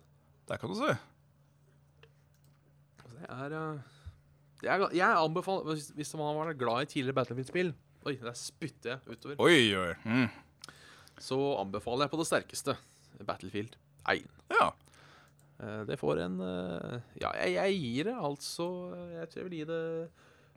der 0.48 0.59
kan 0.59 0.72
du 0.72 0.74
se. 0.74 0.96
Det 3.20 3.28
er 3.28 3.55
uh, 3.55 3.78
det 4.61 4.68
er, 4.68 4.86
Jeg 4.96 5.07
anbefaler 5.07 5.74
Hvis, 5.74 5.90
hvis 5.94 6.14
man 6.16 6.36
var 6.36 6.53
glad 6.59 6.82
i 6.82 6.90
tidligere 6.90 7.20
Battlefield-spill 7.20 7.74
Oi, 8.09 8.14
der 8.16 8.32
spytter 8.32 8.94
jeg 8.94 9.01
utover. 9.12 9.36
Oi, 9.44 9.76
oi. 9.76 9.94
Mm. 10.09 10.30
så 11.20 11.36
anbefaler 11.61 12.07
jeg 12.07 12.12
på 12.14 12.20
det 12.22 12.26
sterkeste 12.30 12.74
Battlefield 13.29 13.77
1. 14.09 14.25
Ja. 14.51 14.71
Eh, 15.61 15.83
Det 15.89 15.99
får 16.01 16.21
en 16.25 16.41
eh, 16.41 16.99
Ja, 17.21 17.31
jeg, 17.45 17.55
jeg 17.59 17.79
gir 17.83 18.09
det 18.11 18.14
altså 18.16 18.66
Jeg 19.16 19.29
tror 19.31 19.43
jeg 19.43 19.49
vil 19.51 19.59
gi 19.59 19.66
det 19.68 19.81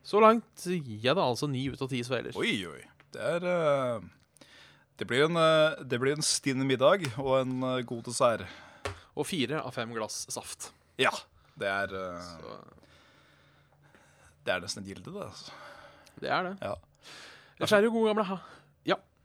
Så 0.07 0.21
langt 0.23 0.65
gir 0.67 0.99
jeg 1.03 1.15
det 1.15 1.23
altså 1.23 1.47
ni 1.51 1.65
ut 1.71 1.81
av 1.83 1.89
ti 1.91 2.01
sveler. 2.03 2.35
Oi, 2.39 2.53
oi. 2.67 2.81
Det 3.13 3.21
er 3.21 3.47
eh, 3.51 4.05
det 4.99 5.07
blir, 5.09 5.23
en, 5.25 5.37
det 5.89 5.97
blir 5.99 6.13
en 6.13 6.21
stinn 6.23 6.61
middag 6.69 7.01
og 7.17 7.31
en 7.41 7.53
god 7.89 8.03
dessert. 8.05 8.43
Og 9.17 9.25
fire 9.25 9.57
av 9.65 9.73
fem 9.73 9.89
glass 9.95 10.19
saft. 10.31 10.69
Ja. 11.01 11.09
Det 11.57 11.65
er, 11.67 11.89
Så 12.21 12.51
det 14.45 14.53
er 14.53 14.61
nesten 14.63 14.83
et 14.83 14.91
gilde, 14.91 15.09
det. 15.15 15.25
altså. 15.25 15.51
det 16.21 16.29
er 16.29 16.43
det. 16.49 16.53
Ja. 16.61 16.75
Ellers 17.57 17.73
er 17.73 17.81
det 17.83 17.89
jo 17.89 17.95
gode 17.95 18.11
gamle 18.11 18.25
ha. 18.27 18.37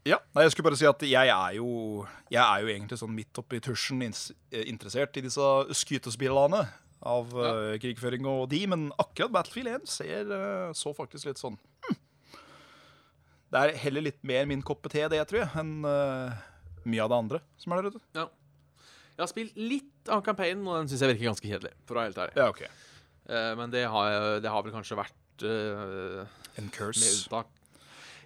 Ja. 0.07 0.15
Ja, 0.15 0.19
nei, 0.33 0.45
jeg 0.47 0.55
skulle 0.55 0.69
bare 0.71 0.79
si 0.79 0.87
at 0.89 1.03
jeg 1.05 1.31
er 1.33 1.55
jo 1.59 1.71
Jeg 2.31 2.41
er 2.41 2.63
jo 2.63 2.71
egentlig 2.73 2.99
sånn 3.01 3.15
midt 3.17 3.41
oppi 3.41 3.61
tusjen 3.65 4.05
eh, 4.07 4.63
interessert 4.71 5.17
i 5.19 5.25
disse 5.25 5.49
skytespillene 5.83 6.63
av 7.09 7.35
eh, 7.35 7.75
krigføring 7.83 8.27
og 8.27 8.49
de, 8.53 8.63
men 8.71 8.89
akkurat 8.99 9.35
Battlefield 9.35 9.83
1 9.83 9.91
ser 9.91 10.33
eh, 10.35 10.71
så 10.77 10.95
faktisk 10.97 11.29
litt 11.29 11.43
sånn 11.43 11.59
hm. 11.87 11.99
Det 13.49 13.61
er 13.61 13.77
heller 13.85 14.07
litt 14.09 14.21
mer 14.27 14.49
min 14.51 14.65
koppe 14.67 14.91
te, 14.93 15.05
det, 15.09 15.21
tror 15.31 15.41
jeg, 15.41 15.49
enn 15.57 15.79
uh, 15.81 16.35
mye 16.85 17.01
av 17.01 17.09
det 17.09 17.21
andre 17.23 17.39
som 17.57 17.73
er 17.73 17.81
der 17.81 17.95
ute. 17.95 18.03
Jeg 18.13 19.23
har 19.23 19.31
spilt 19.31 19.57
litt 19.57 20.11
av 20.13 20.21
campaignen, 20.27 20.67
og 20.69 20.83
den 20.83 20.91
syns 20.91 21.01
jeg 21.01 21.15
virker 21.15 21.31
ganske 21.31 21.49
kjedelig. 21.49 21.73
For 21.89 21.97
å 21.97 22.03
være 22.03 22.11
helt 22.11 22.21
ærlig. 22.27 22.37
Ja, 22.37 22.51
OK. 22.53 22.61
Eh, 23.33 23.49
men 23.57 23.73
det 23.73 23.87
har, 23.89 24.19
det 24.45 24.53
har 24.53 24.67
vel 24.67 24.77
kanskje 24.77 25.01
vært 25.01 25.47
En 25.49 26.69
Med 26.69 26.75
curse. 26.77 27.09
unntak 27.09 27.58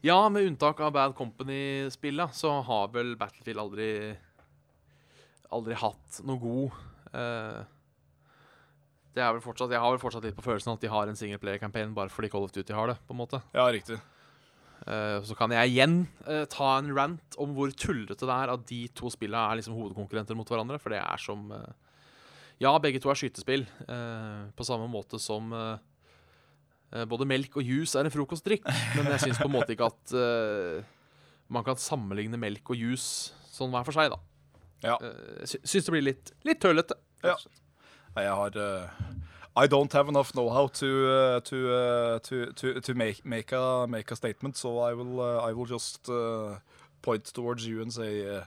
Ja, 0.03 0.29
med 0.29 0.43
unntak 0.43 0.81
av 0.83 0.91
Bad 0.93 1.13
Company-spillet, 1.15 2.35
så 2.35 2.57
har 2.67 2.89
vel 2.91 3.13
Battlefield 3.15 3.61
aldri 3.63 3.91
Aldri 5.55 5.77
hatt 5.79 6.17
noe 6.27 6.41
god 6.43 6.79
eh, 7.15 7.61
Det 9.15 9.23
er 9.23 9.37
vel 9.37 9.45
fortsatt 9.45 9.71
Jeg 9.71 9.83
har 9.85 9.95
vel 9.95 10.03
fortsatt 10.03 10.27
litt 10.27 10.35
på 10.35 10.43
følelsen 10.43 10.73
at 10.73 10.83
de 10.83 10.91
har 10.91 11.07
en 11.07 11.21
singleplayer-campaign 11.21 11.95
bare 11.95 12.11
fordi 12.11 12.33
Call 12.33 12.49
of 12.49 12.55
Duty 12.57 12.75
har 12.75 12.91
det, 12.91 12.97
på 13.07 13.15
en 13.15 13.21
måte. 13.21 13.39
Ja, 13.55 13.69
riktig. 13.71 14.01
Uh, 14.83 15.23
så 15.23 15.37
kan 15.39 15.55
jeg 15.55 15.71
igjen 15.71 15.97
uh, 16.27 16.43
ta 16.51 16.73
en 16.81 16.91
rant 16.97 17.39
om 17.39 17.55
hvor 17.55 17.71
tullete 17.71 18.27
det 18.27 18.35
er 18.35 18.51
at 18.57 18.67
de 18.73 18.81
to 18.99 19.13
spillene 19.15 19.45
er 19.53 19.61
liksom 19.61 19.77
hovedkonkurrenter 19.79 20.35
mot 20.35 20.51
hverandre, 20.51 20.83
for 20.83 20.91
det 20.91 20.99
er 20.99 21.23
som 21.23 21.47
Ja, 22.59 22.75
begge 22.83 22.99
to 23.03 23.11
er 23.11 23.19
skytespill, 23.19 23.69
på 23.87 24.67
samme 24.67 24.91
måte 24.91 25.19
som 25.23 25.55
eh, 25.55 25.79
både 27.09 27.27
melk 27.29 27.57
og 27.57 27.65
juice 27.65 27.97
er 27.99 28.09
en 28.09 28.13
frokostdrikk, 28.13 28.67
men 28.97 29.09
jeg 29.15 29.25
syns 29.27 29.41
på 29.41 29.49
en 29.49 29.55
måte 29.55 29.73
ikke 29.73 29.89
at 29.89 30.15
uh, 30.17 30.83
man 31.53 31.65
kan 31.65 31.81
sammenligne 31.81 32.41
melk 32.41 32.73
og 32.73 32.77
juice 32.77 33.33
sånn 33.53 33.73
hver 33.73 33.87
for 33.87 33.97
seg, 33.97 34.13
da. 34.13 34.19
Ja. 34.85 34.99
Uh, 35.01 35.45
syns 35.47 35.89
det 35.89 35.95
blir 35.95 36.05
litt, 36.05 36.33
litt 36.45 36.61
tøllete. 36.61 36.99
Ja. 37.25 37.39
Jeg 38.19 38.35
har 38.37 38.59
uh, 38.61 39.05
I 39.57 39.69
don't 39.69 39.93
have 39.93 40.09
enough 40.09 40.33
know-how 40.37 40.67
to, 40.81 40.91
uh, 41.09 41.41
to, 41.41 41.57
to, 42.25 42.53
to, 42.53 42.81
to 42.81 42.95
make, 42.95 43.25
make, 43.25 43.53
a, 43.53 43.87
make 43.87 44.13
a 44.13 44.17
statement, 44.17 44.57
so 44.57 44.79
I 44.79 44.93
will, 44.93 45.21
I 45.21 45.53
will 45.53 45.67
just 45.67 46.11
point 47.03 47.25
towards 47.33 47.67
you 47.67 47.81
and 47.81 47.93
say 47.93 48.43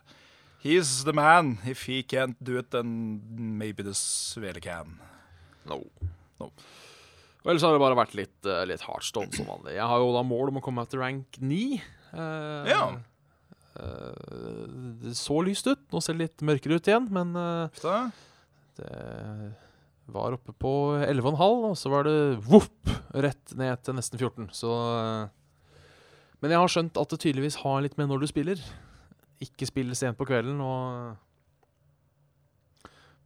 He's 0.66 1.04
the 1.04 1.14
man. 1.14 1.60
If 1.64 1.84
he 1.84 2.02
can't 2.02 2.44
do 2.44 2.58
it, 2.58 2.72
then 2.72 3.22
maybe 3.38 3.84
the 3.84 3.92
Svele 3.92 4.60
can. 4.60 5.00
No. 5.64 5.86
No. 6.40 6.52
Og 7.46 7.52
ellers 7.52 7.64
har 7.68 7.76
det 7.76 7.82
bare 7.84 7.98
vært 8.00 8.16
litt, 8.18 8.38
uh, 8.50 8.64
litt 8.66 8.82
hardstone 8.82 9.30
som 9.38 9.46
vanlig. 9.46 9.76
Jeg 9.78 9.86
har 9.86 10.02
jo 10.02 10.14
da 10.16 10.24
mål 10.26 10.50
om 10.50 10.58
å 10.58 10.64
komme 10.66 10.82
meg 10.82 10.90
til 10.90 11.04
rank 11.04 11.38
9. 11.38 11.60
Uh, 12.10 12.72
Ja. 12.72 12.86
Uh, 13.76 14.66
det 15.04 15.14
så 15.20 15.38
lyst 15.46 15.68
ut. 15.70 15.82
Nå 15.94 16.02
ser 16.02 16.18
det 16.18 16.26
litt 16.26 16.46
mørkere 16.48 16.80
ut 16.80 16.88
igjen, 16.90 17.06
men 17.14 17.36
eh, 17.38 17.84
det 18.76 20.14
var 20.14 20.36
oppe 20.36 20.54
på 20.54 20.72
11,5, 21.02 21.36
og 21.70 21.76
så 21.80 21.92
var 21.92 22.08
det 22.08 22.16
voff 22.46 22.70
rett 23.16 23.56
ned 23.58 23.84
til 23.86 23.98
nesten 23.98 24.20
14. 24.22 24.50
Så 24.56 24.72
eh, 24.72 25.84
Men 26.42 26.54
jeg 26.54 26.62
har 26.62 26.72
skjønt 26.72 26.98
at 27.02 27.14
det 27.14 27.22
tydeligvis 27.24 27.60
har 27.64 27.82
litt 27.86 27.98
med 28.00 28.10
når 28.12 28.24
du 28.24 28.28
spiller. 28.32 28.62
Ikke 29.44 29.68
spille 29.70 29.96
sent 29.98 30.18
på 30.20 30.28
kvelden, 30.30 30.60
og 30.64 31.16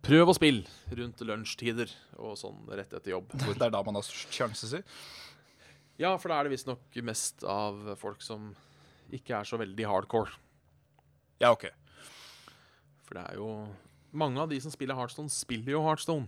Prøv 0.06 0.32
å 0.32 0.36
spille 0.38 0.64
rundt 0.96 1.20
lunsjtider 1.28 1.92
og 2.18 2.38
sånn 2.40 2.62
rett 2.72 2.94
etter 2.96 3.12
jobb. 3.18 3.34
Det 3.36 3.58
er 3.66 3.74
da 3.74 3.82
man 3.84 3.98
har 4.00 4.06
størst 4.08 4.32
sjanse, 4.36 4.70
si. 4.72 4.80
Ja, 6.00 6.14
for 6.18 6.32
da 6.32 6.38
er 6.40 6.48
det 6.48 6.54
visstnok 6.56 7.00
mest 7.04 7.44
av 7.44 7.82
folk 8.00 8.22
som 8.24 8.54
ikke 9.12 9.42
er 9.42 9.48
så 9.50 9.60
veldig 9.60 9.86
hardcore. 9.90 10.32
Ja, 11.44 11.52
OK. 11.52 11.68
For 13.08 13.18
det 13.20 13.26
er 13.32 13.40
jo 13.42 13.50
Mange 14.12 14.42
av 14.42 14.50
de 14.50 14.58
som 14.64 14.72
spiller 14.74 14.98
Heartstone, 14.98 15.30
spiller 15.30 15.76
jo 15.76 15.84
Heartstone. 15.86 16.26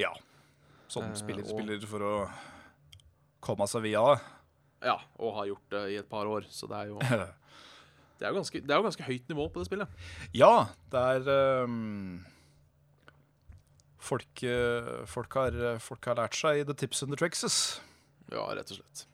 Ja. 0.00 0.08
Som 0.88 1.04
Eh, 1.10 1.14
spiller, 1.20 1.42
og- 1.44 1.50
spiller 1.50 1.82
for 1.86 2.00
å 2.00 2.30
komme 3.44 3.66
seg 3.68 3.82
via 3.82 4.00
det. 4.14 4.22
Ja, 4.86 4.94
og 5.18 5.34
har 5.34 5.46
gjort 5.50 5.68
det 5.68 5.82
i 5.92 5.96
et 5.98 6.08
par 6.08 6.24
år. 6.24 6.46
Så 6.48 6.66
det 6.70 6.78
er 6.78 6.86
jo, 6.88 6.98
det 8.18 8.24
er 8.24 8.30
jo, 8.32 8.38
ganske, 8.40 8.62
det 8.64 8.70
er 8.70 8.78
jo 8.80 8.86
ganske 8.88 9.04
høyt 9.04 9.28
nivå 9.28 9.48
på 9.52 9.60
det 9.60 9.66
spillet. 9.68 9.88
Ja, 10.32 10.68
det 10.88 11.02
er 11.26 11.28
ehm, 11.64 12.24
folk, 14.08 14.42
eh, 14.48 14.88
folk, 15.10 15.36
har, 15.38 15.60
folk 15.84 16.08
har 16.10 16.18
lært 16.22 16.36
seg 16.38 16.64
the 16.68 16.76
tips 16.76 17.04
and 17.04 17.12
the 17.14 17.20
tricks. 17.20 17.44
Ja, 18.32 18.44
rett 18.56 18.72
og 18.72 18.80
slett. 18.80 19.04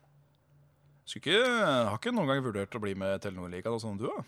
Ikke, 1.14 1.36
har 1.45 1.95
ikke 1.95 2.11
noen 2.14 2.30
gang 2.30 2.40
vurdert 2.42 2.74
å 2.74 2.80
bli 2.82 2.95
med 2.99 3.20
Telenor-ligaen, 3.22 3.78
sånn 3.78 4.01
du 4.01 4.09
har. 4.09 4.24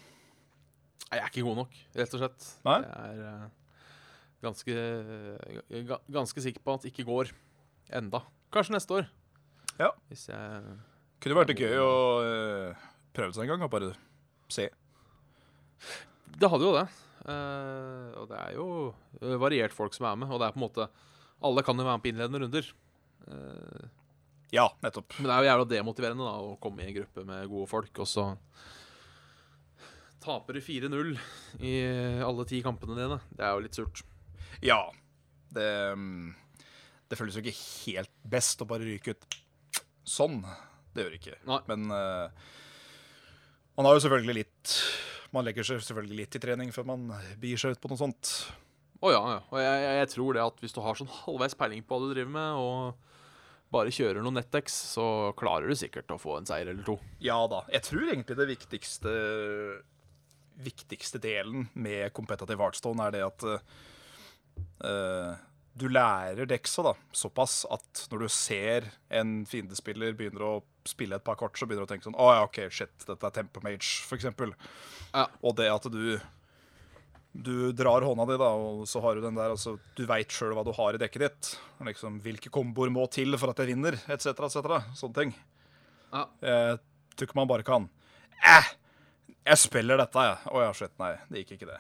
Nei, 1.06 1.16
Jeg 1.18 1.22
er 1.24 1.30
ikke 1.32 1.46
god 1.46 1.56
nok, 1.62 1.78
rett 1.98 2.14
og 2.14 2.20
slett. 2.22 2.48
Nei? 2.66 2.76
Jeg 2.84 3.14
er 3.16 3.22
eh, 3.30 3.46
ganske, 4.46 4.76
ga, 5.88 5.98
ganske 6.18 6.44
sikker 6.44 6.62
på 6.62 6.76
at 6.76 6.84
det 6.84 6.92
ikke 6.92 7.06
går 7.08 7.32
enda. 7.98 8.20
Kanskje 8.54 8.76
neste 8.76 9.00
år. 9.00 9.08
Ja. 9.80 9.90
Hvis 10.10 10.28
jeg 10.30 10.76
Kunne 11.24 11.38
vært 11.40 11.50
det 11.50 11.58
gøy 11.64 11.80
å 11.80 11.94
eh, 12.22 12.86
prøve 13.16 13.34
seg 13.34 13.46
en 13.46 13.54
gang 13.54 13.66
og 13.66 13.72
bare 13.72 13.90
se. 14.52 14.68
Det 16.36 16.50
hadde 16.52 16.68
jo 16.68 16.76
det. 16.76 16.86
Eh, 17.26 18.08
og 18.20 18.28
det 18.30 18.38
er 18.38 18.54
jo 18.54 18.66
eh, 19.20 19.36
variert 19.42 19.74
folk 19.74 19.94
som 19.96 20.06
er 20.06 20.18
med. 20.22 20.30
Og 20.30 20.38
det 20.40 20.48
er 20.48 20.54
på 20.54 20.60
en 20.60 20.66
måte 20.68 20.88
Alle 21.44 21.64
kan 21.66 21.76
jo 21.76 21.84
være 21.84 21.98
med 21.98 22.04
på 22.04 22.10
innledende 22.12 22.42
runder. 22.44 22.72
Eh, 23.26 23.86
Ja, 24.54 24.68
nettopp. 24.80 25.16
men 25.18 25.26
det 25.26 25.34
er 25.34 25.42
jo 25.42 25.48
jævla 25.50 25.64
demotiverende 25.72 26.24
da 26.24 26.34
å 26.38 26.52
komme 26.62 26.84
i 26.84 26.86
en 26.86 26.94
gruppe 27.00 27.24
med 27.26 27.48
gode 27.50 27.66
folk, 27.66 27.98
og 27.98 28.06
så 28.06 28.28
taper 30.22 30.54
du 30.56 30.60
4-0 30.62 31.10
i 31.66 31.72
alle 32.24 32.46
ti 32.46 32.60
kampene 32.64 32.94
dine. 32.98 33.18
Det 33.34 33.42
er 33.44 33.52
jo 33.56 33.64
litt 33.64 33.76
surt. 33.78 34.04
Ja. 34.64 34.78
Det, 35.50 35.66
mm, 35.98 36.30
det 37.10 37.18
føles 37.18 37.36
jo 37.36 37.42
ikke 37.42 37.58
helt 37.58 38.14
best 38.22 38.62
å 38.62 38.68
bare 38.70 38.86
ryke 38.86 39.14
ut 39.16 39.26
sånn. 40.06 40.40
Det 40.94 41.04
gjør 41.04 41.12
det 41.14 41.20
ikke. 41.20 41.38
Nei. 41.50 41.60
Men 41.70 41.90
uh, 41.90 42.30
man 43.76 43.90
har 43.90 43.98
jo 43.98 44.04
selvfølgelig 44.06 44.38
litt 44.44 44.76
Man 45.34 45.46
legger 45.46 45.66
seg 45.66 45.82
selvfølgelig 45.82 46.20
litt 46.20 46.38
i 46.38 46.42
trening 46.42 46.70
før 46.74 46.86
man 46.92 47.08
byr 47.40 47.60
seg 47.60 47.74
ut 47.74 47.82
på 47.82 47.90
noe 47.90 48.00
sånt. 48.00 48.32
Å 49.04 49.12
ja, 49.12 49.22
ja. 49.34 49.40
Og 49.50 49.58
jeg, 49.60 49.82
jeg, 49.98 50.12
tror 50.14 50.36
det 50.36 50.44
at 50.44 50.62
hvis 50.62 50.76
du 50.76 50.80
har 50.84 50.98
sånn 50.98 51.12
halvveis 51.22 51.56
peiling 51.58 51.82
på 51.84 51.96
hva 51.96 52.06
du 52.06 52.14
driver 52.14 52.32
med, 52.36 52.60
og 52.60 53.06
bare 53.74 53.92
kjører 53.92 54.22
noen 54.24 54.38
Nettex, 54.38 54.76
så 54.94 55.06
klarer 55.38 55.68
du 55.68 55.76
sikkert 55.78 56.12
å 56.14 56.20
få 56.20 56.38
en 56.38 56.48
seier 56.48 56.70
eller 56.70 56.86
to. 56.86 56.96
Ja 57.22 57.38
da. 57.50 57.64
Jeg 57.72 57.84
tror 57.88 58.08
egentlig 58.08 58.38
det 58.38 58.50
viktigste 58.54 59.12
Viktigste 60.56 61.18
delen 61.20 61.66
med 61.76 62.14
competitive 62.16 62.62
Heartstone 62.64 63.04
er 63.04 63.12
det 63.12 63.20
at 63.26 63.42
uh, 63.44 65.34
du 65.76 65.84
lærer 65.92 66.48
deksa 66.48 66.86
da, 66.86 66.94
såpass 67.12 67.58
at 67.68 68.06
når 68.08 68.24
du 68.24 68.28
ser 68.32 68.86
en 69.12 69.42
fiendespiller 69.44 70.16
begynner 70.16 70.46
å 70.46 70.54
spille 70.90 71.16
et 71.18 71.24
par 71.26 71.36
kort, 71.40 71.58
så 71.58 71.66
begynner 71.66 71.84
du 71.86 71.88
å 71.88 71.92
tenke 71.94 72.06
sånn 72.08 72.16
Å 72.18 72.30
ja, 72.34 72.42
OK, 72.46 72.60
shit, 72.70 72.92
dette 73.06 73.26
er 73.28 73.34
Tempo 73.40 73.60
Mage, 73.64 73.90
for 74.08 74.16
eksempel. 74.18 74.52
Ja. 75.12 75.26
Og 75.42 75.56
det 75.58 75.68
at 75.72 75.86
du 75.92 76.16
du 77.36 77.70
drar 77.76 78.00
hånda 78.00 78.24
di, 78.30 78.36
da, 78.40 78.46
og 78.56 78.86
så 78.88 79.00
har 79.04 79.18
du 79.18 79.20
den 79.20 79.36
der 79.36 79.50
altså, 79.52 79.74
Du 79.92 80.06
veit 80.08 80.32
sjøl 80.32 80.54
hva 80.56 80.62
du 80.64 80.70
har 80.72 80.96
i 80.96 81.00
dekket 81.02 81.20
ditt. 81.26 81.50
Liksom, 81.84 82.14
Hvilke 82.24 82.48
komboer 82.48 82.88
må 82.88 83.04
til 83.12 83.36
for 83.36 83.52
at 83.52 83.60
jeg 83.60 83.74
vinner, 83.74 83.98
etc., 84.08 84.32
etc. 84.46 84.78
Sånne 84.96 85.18
ting. 85.18 85.34
Ja. 86.14 86.22
Jeg 86.40 86.78
tror 87.12 87.28
ikke 87.28 87.36
man 87.42 87.50
bare 87.50 87.66
kan 87.66 87.90
Eh, 88.40 88.70
jeg 89.50 89.60
spiller 89.60 90.00
dette, 90.00 90.16
jeg. 90.30 90.38
Å 90.48 90.62
ja, 90.64 90.72
shit, 90.76 90.92
nei. 91.00 91.12
Det 91.28 91.42
gikk 91.44 91.54
ikke, 91.58 91.68
det. 91.74 91.78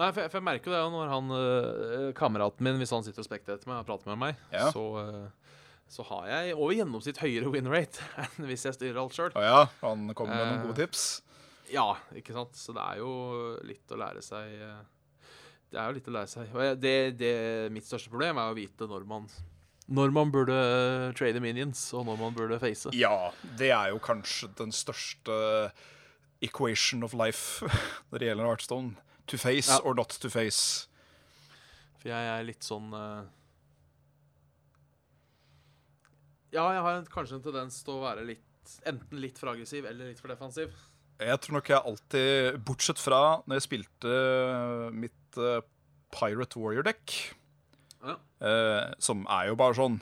Nei, 0.00 0.08
for 0.08 0.22
jeg, 0.24 0.30
for 0.32 0.38
jeg 0.40 0.46
merker 0.48 0.72
jo 0.72 0.74
det 0.74 0.82
når 0.96 1.10
han 1.12 1.32
øh, 1.36 2.08
kameraten 2.16 2.64
min, 2.64 2.78
hvis 2.80 2.92
han 2.96 3.04
sitter 3.04 3.20
og 3.22 3.28
spekter 3.28 3.54
etter 3.58 3.68
meg 3.70 3.82
og 3.82 3.88
prater 3.88 4.08
med 4.14 4.20
meg, 4.24 4.40
Ja. 4.56 4.70
så, 4.72 4.82
øh, 5.04 5.41
så 5.92 6.04
har 6.08 6.24
jeg 6.30 6.54
over 6.56 6.72
gjennomsnitt 6.78 7.18
høyere 7.20 7.50
win 7.52 7.68
rate 7.68 8.00
enn 8.22 8.46
hvis 8.48 8.64
jeg 8.64 8.78
styrer 8.78 9.02
alt 9.02 9.12
sjøl. 9.16 9.34
Oh 9.36 9.44
ja, 9.44 9.66
han 9.82 10.06
kommer 10.16 10.38
med 10.38 10.46
noen 10.48 10.60
Eh. 10.62 10.66
gode 10.70 10.78
tips. 10.86 11.02
Ja, 11.72 11.86
ikke 12.16 12.32
sant. 12.36 12.56
Så 12.56 12.72
det 12.76 12.80
er 12.84 13.00
jo 13.02 13.12
litt 13.68 13.92
å 13.92 13.98
lære 14.00 14.20
seg 14.24 14.50
øh, 14.60 14.80
Det 15.72 15.78
er 15.80 15.86
jo 15.90 15.96
litt 15.96 16.08
å 16.08 16.14
lære 16.16 16.28
seg. 16.32 16.50
Det, 16.80 16.94
det, 17.20 17.32
mitt 17.72 17.86
største 17.88 18.10
problem 18.12 18.40
er 18.42 18.50
å 18.52 18.56
vite 18.56 18.88
når 18.90 19.06
man 19.08 19.28
når 19.92 20.12
man 20.14 20.30
burde 20.32 20.54
trade 21.18 21.40
minions, 21.42 21.80
og 21.98 22.04
når 22.06 22.16
man 22.20 22.32
burde 22.36 22.56
face. 22.62 22.92
Ja, 22.96 23.32
det 23.58 23.72
er 23.74 23.90
jo 23.90 23.98
kanskje 24.00 24.48
den 24.56 24.70
største 24.72 25.34
equation 26.40 27.02
of 27.04 27.12
life 27.18 27.66
når 28.12 28.22
det 28.22 28.28
gjelder 28.30 28.48
Artstone. 28.52 28.94
To 29.28 29.36
face 29.42 29.68
Ja. 29.68 29.80
or 29.84 29.94
not 29.98 30.14
to 30.22 30.30
face. 30.32 30.86
For 31.98 32.08
jeg 32.14 32.30
er 32.36 32.46
litt 32.46 32.64
sånn 32.64 32.88
eh, 32.96 33.26
Ja, 36.52 36.66
jeg 36.76 36.82
har 36.84 37.04
kanskje 37.12 37.38
en 37.38 37.44
tendens 37.44 37.78
til 37.84 37.96
å 37.96 38.02
være 38.04 38.24
litt 38.28 38.48
enten 38.86 39.18
litt 39.20 39.38
for 39.40 39.50
aggressiv 39.52 39.86
eller 39.88 40.12
litt 40.12 40.20
for 40.22 40.30
defensiv. 40.32 40.72
Jeg 41.22 41.38
tror 41.42 41.56
nok 41.58 41.68
jeg 41.70 41.86
alltid, 41.90 42.58
bortsett 42.66 43.00
fra 43.02 43.20
når 43.46 43.58
jeg 43.58 43.66
spilte 43.66 44.12
mitt 44.96 45.38
eh, 45.38 45.60
Pirate 46.14 46.58
Warrior-dekk, 46.60 47.14
Ja. 48.02 48.16
eh, 48.42 48.92
som 48.98 49.26
er 49.30 49.48
jo 49.52 49.58
bare 49.60 49.76
sånn 49.78 50.00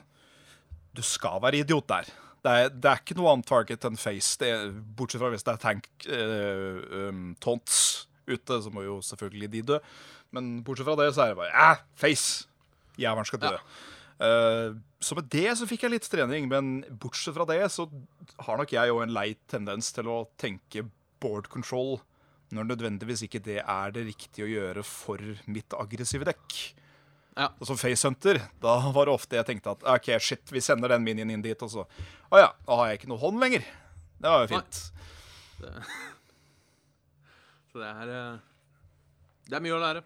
Du 0.95 1.01
skal 1.05 1.39
være 1.43 1.61
idiot 1.61 1.87
der. 1.87 2.09
Det 2.43 2.51
er, 2.51 2.69
det 2.73 2.89
er 2.89 2.99
ikke 2.99 3.15
noe 3.15 3.31
annet 3.31 3.47
target 3.47 3.85
enn 3.87 3.99
face, 4.01 4.33
det 4.41 4.49
er, 4.49 4.71
bortsett 4.97 5.21
fra 5.21 5.29
hvis 5.31 5.45
det 5.45 5.53
er 5.53 5.61
tank 5.61 5.87
uh, 6.09 6.79
um, 7.07 7.35
taunts 7.39 8.07
ute, 8.27 8.57
så 8.65 8.71
må 8.73 8.81
jo 8.83 8.97
selvfølgelig 9.05 9.49
de 9.53 9.61
dø. 9.69 9.77
Men 10.35 10.49
bortsett 10.65 10.89
fra 10.89 10.97
det, 10.99 11.11
så 11.15 11.23
er 11.23 11.31
det 11.31 11.37
bare 11.37 11.53
eh, 11.53 11.83
face! 11.95 12.47
Jævelen 12.99 13.29
skal 13.29 13.39
dø. 13.45 13.53
Eh, 14.21 14.75
så 15.01 15.17
med 15.17 15.31
det 15.33 15.49
så 15.57 15.65
fikk 15.69 15.87
jeg 15.87 15.95
litt 15.95 16.09
trening, 16.09 16.45
men 16.51 16.83
bortsett 17.01 17.33
fra 17.33 17.47
det 17.49 17.63
så 17.73 17.87
har 18.45 18.61
nok 18.61 18.73
jeg 18.75 18.91
jo 18.91 19.01
en 19.01 19.15
lei 19.15 19.31
tendens 19.49 19.89
til 19.95 20.09
å 20.11 20.23
tenke 20.41 20.85
board 21.21 21.49
control 21.49 21.97
når 22.51 22.67
nødvendigvis 22.73 23.23
ikke 23.25 23.41
det 23.43 23.61
er 23.63 23.93
det 23.95 24.03
riktige 24.09 24.45
å 24.45 24.51
gjøre 24.51 24.83
for 24.85 25.21
mitt 25.49 25.73
aggressive 25.77 26.27
dekk. 26.27 26.57
Ja. 27.39 27.47
Og 27.63 27.69
som 27.69 27.79
facehunter, 27.79 28.41
da 28.61 28.73
var 28.91 29.07
det 29.07 29.15
ofte 29.15 29.37
jeg 29.39 29.47
tenkte 29.47 29.71
at 29.71 29.85
OK, 29.87 30.09
shit, 30.19 30.51
vi 30.51 30.61
sender 30.63 30.91
den 30.91 31.05
minien 31.05 31.31
inn 31.31 31.43
dit, 31.43 31.61
og 31.63 31.71
så 31.71 31.85
Å 32.31 32.41
ja, 32.41 32.49
da 32.67 32.79
har 32.79 32.91
jeg 32.91 32.99
ikke 32.99 33.11
noe 33.13 33.23
hånd 33.23 33.39
lenger. 33.41 33.63
Det 34.21 34.33
var 34.33 34.43
jo 34.43 34.51
fint. 34.51 34.81
fint. 35.57 35.71
Så 37.71 37.79
det 37.79 37.87
er 37.87 38.09
eh, 38.11 38.39
Det 39.47 39.55
er 39.55 39.63
mye 39.63 39.77
å 39.77 39.79
lære. 39.79 40.01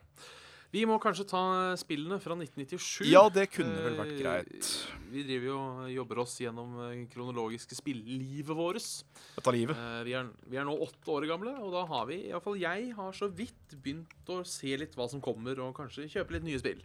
Vi 0.75 0.81
må 0.83 0.97
kanskje 0.99 1.23
ta 1.29 1.41
spillene 1.79 2.17
fra 2.19 2.35
1997. 2.35 3.05
Ja, 3.07 3.21
det 3.31 3.45
kunne 3.53 3.79
vel 3.85 3.93
vært 3.95 4.11
Eh, 4.11 4.19
greit. 4.19 4.69
Vi 5.13 5.21
driver 5.23 5.47
jo 5.47 5.59
jobber 5.93 6.19
oss 6.25 6.33
gjennom 6.41 6.73
eh, 6.83 7.05
kronologiske 7.13 7.77
spilllivet 7.77 8.51
vårt. 8.57 8.89
Dette 9.37 9.53
livet. 9.55 9.77
Eh, 9.79 10.01
Vi 10.03 10.15
er, 10.19 10.27
vi 10.51 10.57
er 10.59 10.67
nå 10.67 10.75
åtte 10.83 11.13
år 11.15 11.27
gamle, 11.29 11.53
og 11.63 11.71
da 11.71 11.85
har 11.87 12.09
vi, 12.09 12.17
iallfall 12.27 12.59
jeg, 12.59 12.89
har 12.97 13.15
så 13.15 13.29
vidt 13.31 13.77
begynt 13.77 14.27
å 14.35 14.41
se 14.43 14.75
litt 14.75 14.97
hva 14.99 15.07
som 15.07 15.23
kommer, 15.23 15.55
og 15.63 15.71
kanskje 15.77 16.09
kjøpe 16.11 16.35
litt 16.35 16.43
nye 16.43 16.59
spill. 16.59 16.83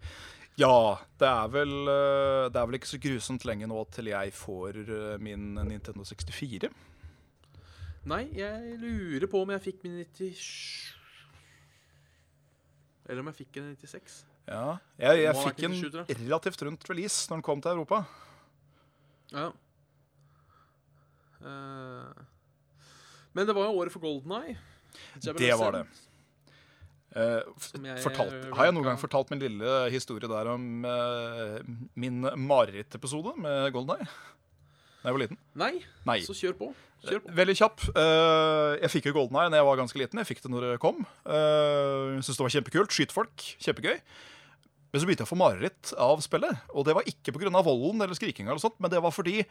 Ja, 0.61 0.99
det 1.18 1.26
er 1.26 1.49
vel 1.49 1.72
Det 1.86 2.59
er 2.59 2.66
vel 2.66 2.76
ikke 2.76 2.91
så 2.91 2.99
grusomt 3.01 3.45
lenge 3.49 3.66
nå 3.70 3.80
til 3.95 4.11
jeg 4.11 4.32
får 4.34 4.80
min 5.22 5.55
Nintendo 5.55 6.05
64. 6.05 6.70
Nei, 8.11 8.22
jeg 8.34 8.78
lurer 8.80 9.26
på 9.30 9.43
om 9.43 9.51
jeg 9.55 9.62
fikk 9.66 9.82
min 9.86 9.99
97 10.05 10.99
Eller 13.11 13.24
om 13.24 13.30
jeg 13.32 13.40
fikk 13.42 13.58
en 13.58 13.72
96. 13.74 14.20
Ja, 14.46 14.76
jeg, 14.98 15.24
jeg 15.24 15.38
fikk 15.40 15.64
en 15.66 15.74
97, 15.74 15.88
tror 15.90 16.04
jeg. 16.04 16.18
relativt 16.20 16.62
rundt 16.66 16.84
release 16.90 17.30
når 17.30 17.40
den 17.40 17.46
kom 17.48 17.62
til 17.62 17.72
Europa. 17.74 18.04
Ja. 19.34 19.48
Uh, 21.40 22.22
men 23.34 23.48
det 23.48 23.56
var 23.56 23.66
jo 23.66 23.80
året 23.80 23.94
for 23.94 24.02
Golden 24.04 24.36
Eye. 24.38 24.56
Det 25.22 25.52
var 25.58 25.74
det. 25.78 25.84
Uh, 27.11 27.42
jeg 27.82 28.02
fortalt, 28.04 28.34
har 28.54 28.68
jeg 28.68 28.74
noen 28.76 28.86
gang 28.86 28.98
fortalt 29.02 29.32
min 29.32 29.40
lille 29.42 29.70
historie 29.90 30.30
der 30.30 30.52
om 30.52 30.84
uh, 30.86 31.56
min 31.98 32.22
marerittepisode 32.38 33.34
med 33.42 33.72
Golden 33.74 33.96
Eye? 33.98 34.06
Da 35.00 35.11
jeg 35.11 35.16
var 35.16 35.22
liten? 35.24 35.40
Nei, 35.58 35.72
Nei. 36.06 36.20
så 36.26 36.36
kjør 36.36 36.58
på. 36.58 36.70
Kjør 37.05 37.22
på. 37.24 37.34
Veldig 37.38 37.57
kjapp. 37.57 37.84
Eh, 37.92 38.72
jeg 38.82 38.92
fikk 38.92 39.11
jo 39.11 39.16
Golden 39.16 39.38
Eye 39.40 39.53
da 39.53 39.61
jeg 39.61 39.68
var 39.70 39.80
ganske 39.80 40.01
liten. 40.01 40.20
Jeg 40.20 40.28
fikk 40.28 40.42
det 40.44 40.53
når 40.53 40.66
det 40.66 40.80
kom. 40.82 41.01
Uh, 41.24 42.18
Syntes 42.20 42.36
det 42.36 42.44
var 42.44 42.55
kjempekult. 42.57 42.96
Skyte 42.96 43.16
folk. 43.16 43.46
Kjempegøy. 43.62 44.01
Men 44.90 45.03
så 45.03 45.07
begynte 45.07 45.22
jeg 45.24 45.28
å 45.28 45.32
få 45.32 45.38
mareritt 45.38 45.92
av 46.03 46.22
spillet. 46.24 46.64
Og 46.74 46.86
det 46.88 46.96
var 46.98 47.07
ikke 47.09 47.34
pga. 47.36 47.53
volden 47.62 48.03
eller 48.03 48.18
skrikinga, 48.18 48.51
eller 48.51 48.62
sånt, 48.62 48.80
men 48.82 48.90
det 48.92 49.03
var 49.03 49.14
fordi 49.14 49.44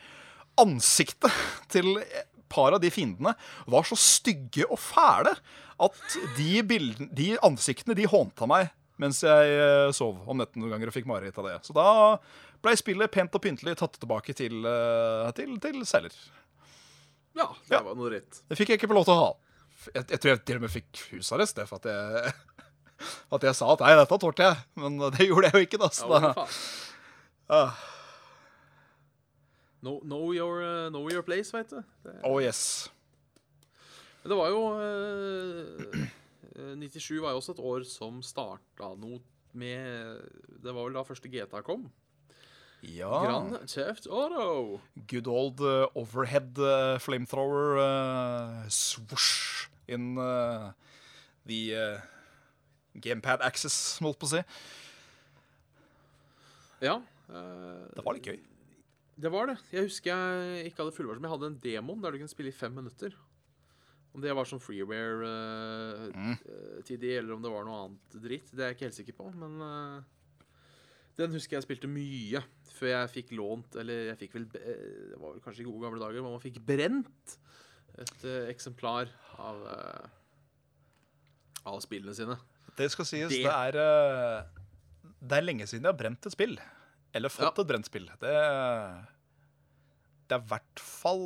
ansiktet 0.60 1.32
til 1.72 1.96
et 2.02 2.28
par 2.50 2.74
av 2.74 2.82
de 2.82 2.90
fiendene 2.92 3.36
var 3.70 3.86
så 3.86 3.96
stygge 4.00 4.66
og 4.68 4.80
fæle 4.82 5.36
at 5.80 6.18
de, 6.36 6.64
bildene, 6.66 7.08
de 7.16 7.36
ansiktene 7.46 7.96
de 7.96 8.08
hånta 8.10 8.48
meg 8.50 8.72
mens 9.00 9.22
jeg 9.24 9.52
eh, 9.56 9.92
sov 9.96 10.26
om 10.28 10.42
netten 10.42 10.60
noen 10.60 10.74
ganger 10.74 10.92
og 10.92 10.96
fikk 10.98 11.08
mareritt 11.08 11.38
av 11.40 11.46
det. 11.48 11.56
Så 11.64 11.76
da 11.78 12.18
blei 12.60 12.74
spillet 12.76 13.14
pent 13.14 13.38
og 13.38 13.44
pyntelig 13.46 13.78
tatt 13.80 13.96
tilbake 14.02 14.36
til, 14.36 14.60
eh, 14.68 15.30
til, 15.38 15.54
til 15.64 15.86
selger. 15.88 16.18
Ja, 17.40 17.48
det 17.70 17.76
Ja. 17.78 17.82
var 17.86 17.96
noe 17.98 18.10
dritt. 18.12 18.42
Det 18.52 18.58
fikk 18.60 18.74
jeg 18.74 18.80
ikke 18.82 18.90
på 18.92 18.98
lov 19.00 19.06
til 19.08 19.16
å 19.16 19.22
ha. 19.24 19.30
Jeg, 19.96 20.04
jeg 20.12 20.20
tror 20.20 20.32
jeg 20.34 20.42
til 20.50 20.58
og 20.60 20.64
med 20.66 20.74
fikk 20.74 21.04
husarrest 21.14 21.62
for 21.70 21.80
at 21.80 21.88
jeg, 21.88 22.34
at 23.38 23.46
jeg 23.48 23.56
sa 23.56 23.70
at 23.74 23.84
nei, 23.86 23.94
dette 24.02 24.18
tålte 24.20 24.44
jeg. 24.50 24.58
Men 24.84 24.98
det 25.16 25.28
gjorde 25.30 25.48
jeg 25.50 25.56
jo 25.56 25.68
ikke, 25.70 25.80
da. 25.86 25.90
Så 25.96 26.10
ja, 26.12 26.20
da 26.36 26.48
ah, 27.64 27.80
Know, 29.80 30.02
know, 30.04 30.34
your, 30.36 30.60
eh, 30.62 30.90
know 30.92 31.08
your 31.08 31.24
place, 31.24 31.54
veit 31.56 31.70
du. 31.72 31.80
Det, 32.04 32.18
Oh 32.28 32.42
yes. 32.44 32.90
det 34.28 34.36
var 34.36 34.50
jo 34.52 34.60
eh, 34.76 36.04
eh, 36.60 36.74
97 36.76 37.22
var 37.24 37.32
jo 37.32 37.40
også 37.40 37.56
et 37.56 37.62
år 37.64 37.86
som 37.88 38.20
starta 38.26 38.90
noe 39.00 39.22
med 39.56 40.20
Det 40.62 40.74
var 40.76 40.84
vel 40.84 40.98
da 41.00 41.06
første 41.08 41.32
GTA 41.32 41.64
kom. 41.66 41.88
Ja. 42.82 43.26
Grand 43.26 43.68
Theft 43.68 44.08
Auto. 44.08 44.80
Good 45.08 45.28
old 45.28 45.60
uh, 45.60 45.88
overhead 45.96 46.58
uh, 46.58 46.98
flamethrower 47.00 47.78
uh, 47.78 48.70
swoosh 48.70 49.68
in 49.88 50.16
the 51.46 52.00
gamepad 53.00 53.42
access, 53.42 54.00
holdt 54.00 54.20
på 54.22 54.26
å 54.30 54.32
si. 54.36 54.42
Ja. 56.86 57.02
Det 57.30 58.04
var 58.06 58.14
litt 58.16 58.28
gøy. 58.30 58.40
Det 59.20 59.30
var 59.34 59.44
det. 59.50 59.58
Jeg 59.74 59.84
husker 59.90 60.10
jeg 60.14 60.66
ikke 60.70 60.82
hadde 60.84 60.96
fullvarsel, 60.96 61.20
men 61.20 61.28
jeg 61.28 61.36
hadde 61.36 61.50
en 61.50 61.64
demon 61.66 62.02
der 62.04 62.12
du 62.14 62.18
kunne 62.22 62.32
spille 62.32 62.54
i 62.54 62.56
fem 62.56 62.74
minutter. 62.78 63.12
Om 64.16 64.20
det 64.24 64.38
var 64.38 64.46
sånn 64.50 64.64
freeware-TD, 64.64 67.06
eller 67.18 67.34
om 67.36 67.44
det 67.44 67.54
var 67.54 67.64
noe 67.68 67.80
annet 67.84 68.06
dritt, 68.24 68.48
det 68.54 68.62
er 68.64 68.68
jeg 68.72 68.78
ikke 68.78 68.88
helt 68.88 69.02
sikker 69.02 69.16
på. 69.20 69.26
Men 69.42 69.54
den 71.20 71.36
husker 71.36 71.58
jeg 71.58 71.66
spilte 71.68 71.90
mye 71.92 72.42
før 72.80 72.92
jeg 72.94 73.10
fikk 73.18 73.32
lånt 73.36 73.76
Eller 73.82 74.06
jeg 74.14 74.18
fikk 74.22 74.36
vel 74.38 74.46
eh, 74.56 75.10
Det 75.12 75.18
var 75.20 75.34
vel 75.36 75.42
kanskje 75.44 75.64
i 75.66 75.68
gode 75.68 75.82
gamle 75.84 76.00
dager, 76.02 76.22
men 76.24 76.32
man 76.36 76.44
fikk 76.44 76.60
brent 76.66 77.36
et 78.00 78.24
eh, 78.24 78.46
eksemplar 78.54 79.10
av 79.44 79.60
eh, 79.68 80.08
av 81.68 81.82
spillene 81.84 82.14
sine. 82.16 82.38
Det 82.80 82.88
skal 82.94 83.06
sies, 83.10 83.30
det, 83.34 83.44
Det- 83.44 83.52
er 83.52 84.46
Det 85.20 85.38
er 85.38 85.44
lenge 85.44 85.68
siden 85.68 85.84
jeg 85.84 85.92
har 85.92 85.98
brent 86.00 86.26
et 86.26 86.32
spill. 86.32 86.56
Eller 87.14 87.30
fått 87.34 87.58
Ja. 87.58 87.64
et 87.66 87.68
brent 87.68 87.86
spill. 87.90 88.06
Det, 88.22 88.32
det 90.30 90.38
er 90.38 90.40
i 90.40 90.48
hvert 90.54 90.80
fall 90.80 91.26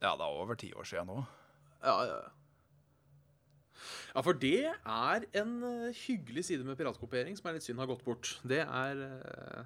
Ja, 0.00 0.14
det 0.16 0.24
er 0.24 0.40
over 0.40 0.54
ti 0.60 0.72
år 0.76 0.84
siden 0.88 1.08
nå. 1.10 1.20
Ja, 1.82 1.94
ja, 2.06 2.16
ja. 2.22 2.32
Ja, 4.14 4.22
for 4.26 4.36
det 4.42 4.66
er 4.72 5.26
en 5.40 5.56
eh, 5.70 5.96
hyggelig 6.06 6.46
side 6.50 6.66
med 6.66 6.78
piratkopiering 6.78 7.36
som 7.38 7.48
er 7.50 7.58
litt 7.58 7.66
synd 7.66 7.82
har 7.82 7.90
gått 7.90 8.04
bort. 8.06 8.34
Det 8.46 8.62
er 8.64 9.02
eh, 9.06 9.64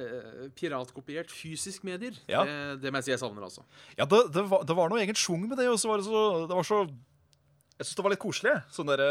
eh, 0.00 0.46
piratkopiert 0.58 1.32
fysisk 1.32 1.84
medier. 1.88 2.16
Ja. 2.30 2.44
Det, 2.46 2.56
det 2.84 2.92
må 2.92 3.02
jeg 3.02 3.08
si 3.10 3.14
jeg 3.14 3.22
savner, 3.24 3.46
altså. 3.46 3.66
Ja, 3.98 4.06
det, 4.06 4.22
det, 4.34 4.46
var, 4.50 4.64
det 4.68 4.78
var 4.78 4.92
noe 4.92 5.02
egen 5.04 5.18
schwung 5.18 5.44
med 5.48 5.58
det, 5.60 5.68
og 5.72 5.78
så 5.80 5.92
var 5.92 6.00
det 6.02 6.08
så, 6.08 6.24
det 6.48 6.56
var 6.60 6.66
så 6.68 6.84
Jeg 6.84 7.86
syns 7.88 7.96
det 7.98 8.06
var 8.06 8.14
litt 8.14 8.22
koselig. 8.24 8.56
Sånn 8.74 8.90
derre 8.92 9.10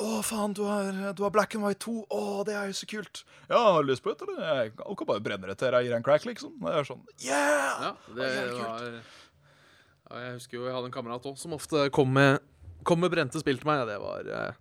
Å, 0.00 0.20
faen, 0.24 0.54
du 0.56 0.62
har, 0.64 0.96
du 1.12 1.24
har 1.26 1.32
Black 1.34 1.54
and 1.58 1.66
White 1.66 1.82
2. 1.84 1.96
Å, 2.16 2.20
det 2.48 2.54
er 2.56 2.70
jo 2.70 2.76
så 2.78 2.86
kult. 2.88 3.24
Ja, 3.50 3.58
har 3.76 3.82
du 3.84 3.90
lyst 3.90 4.00
på 4.04 4.14
et, 4.14 4.22
eller? 4.24 4.62
Jeg 4.64 4.72
kan 4.80 5.08
bare 5.10 5.20
brenne 5.24 5.50
det 5.50 5.58
til 5.60 5.74
deg, 5.74 5.84
gir 5.88 5.96
en 5.98 6.06
crack, 6.06 6.24
liksom. 6.28 6.54
Det 6.62 6.72
er 6.78 6.88
sånn 6.88 7.02
Yeah! 7.20 7.82
Ja, 7.84 7.90
det 8.16 8.30
kult. 8.36 8.62
var 8.64 8.86
ja, 8.90 10.22
Jeg 10.24 10.32
husker 10.38 10.56
jo 10.58 10.64
jeg 10.66 10.74
hadde 10.74 10.88
en 10.88 10.94
kamerat 10.94 11.26
òg 11.28 11.36
som 11.38 11.52
ofte 11.54 11.84
kom 11.94 12.10
med, 12.16 12.40
kom 12.86 13.02
med 13.02 13.12
brente 13.12 13.40
spill 13.42 13.60
til 13.60 13.68
meg. 13.68 13.84
Det 13.88 13.98
var 14.02 14.30
eh, 14.36 14.60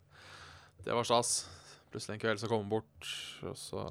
Det 0.85 0.95
var 0.95 1.07
stas. 1.07 1.47
Plutselig 1.89 2.17
en 2.17 2.23
kveld 2.23 2.41
så 2.41 2.49
kom 2.49 2.63
han 2.63 2.71
bort, 2.71 3.13
og 3.43 3.55
så 3.57 3.85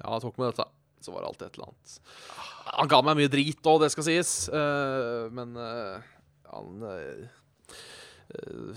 Ja, 0.00 0.16
tok 0.22 0.38
med 0.40 0.52
dette. 0.52 0.66
Så 1.00 1.12
var 1.12 1.22
det 1.22 1.30
alltid 1.30 1.46
et 1.46 1.58
eller 1.58 1.70
annet. 1.70 1.92
Han 2.76 2.88
ga 2.92 3.00
meg 3.04 3.18
mye 3.18 3.32
drit 3.32 3.68
òg, 3.68 3.80
det 3.80 3.90
skal 3.92 4.06
sies, 4.06 4.32
eh, 4.52 5.28
men 5.32 5.54
eh, 5.56 6.10
han 6.50 6.88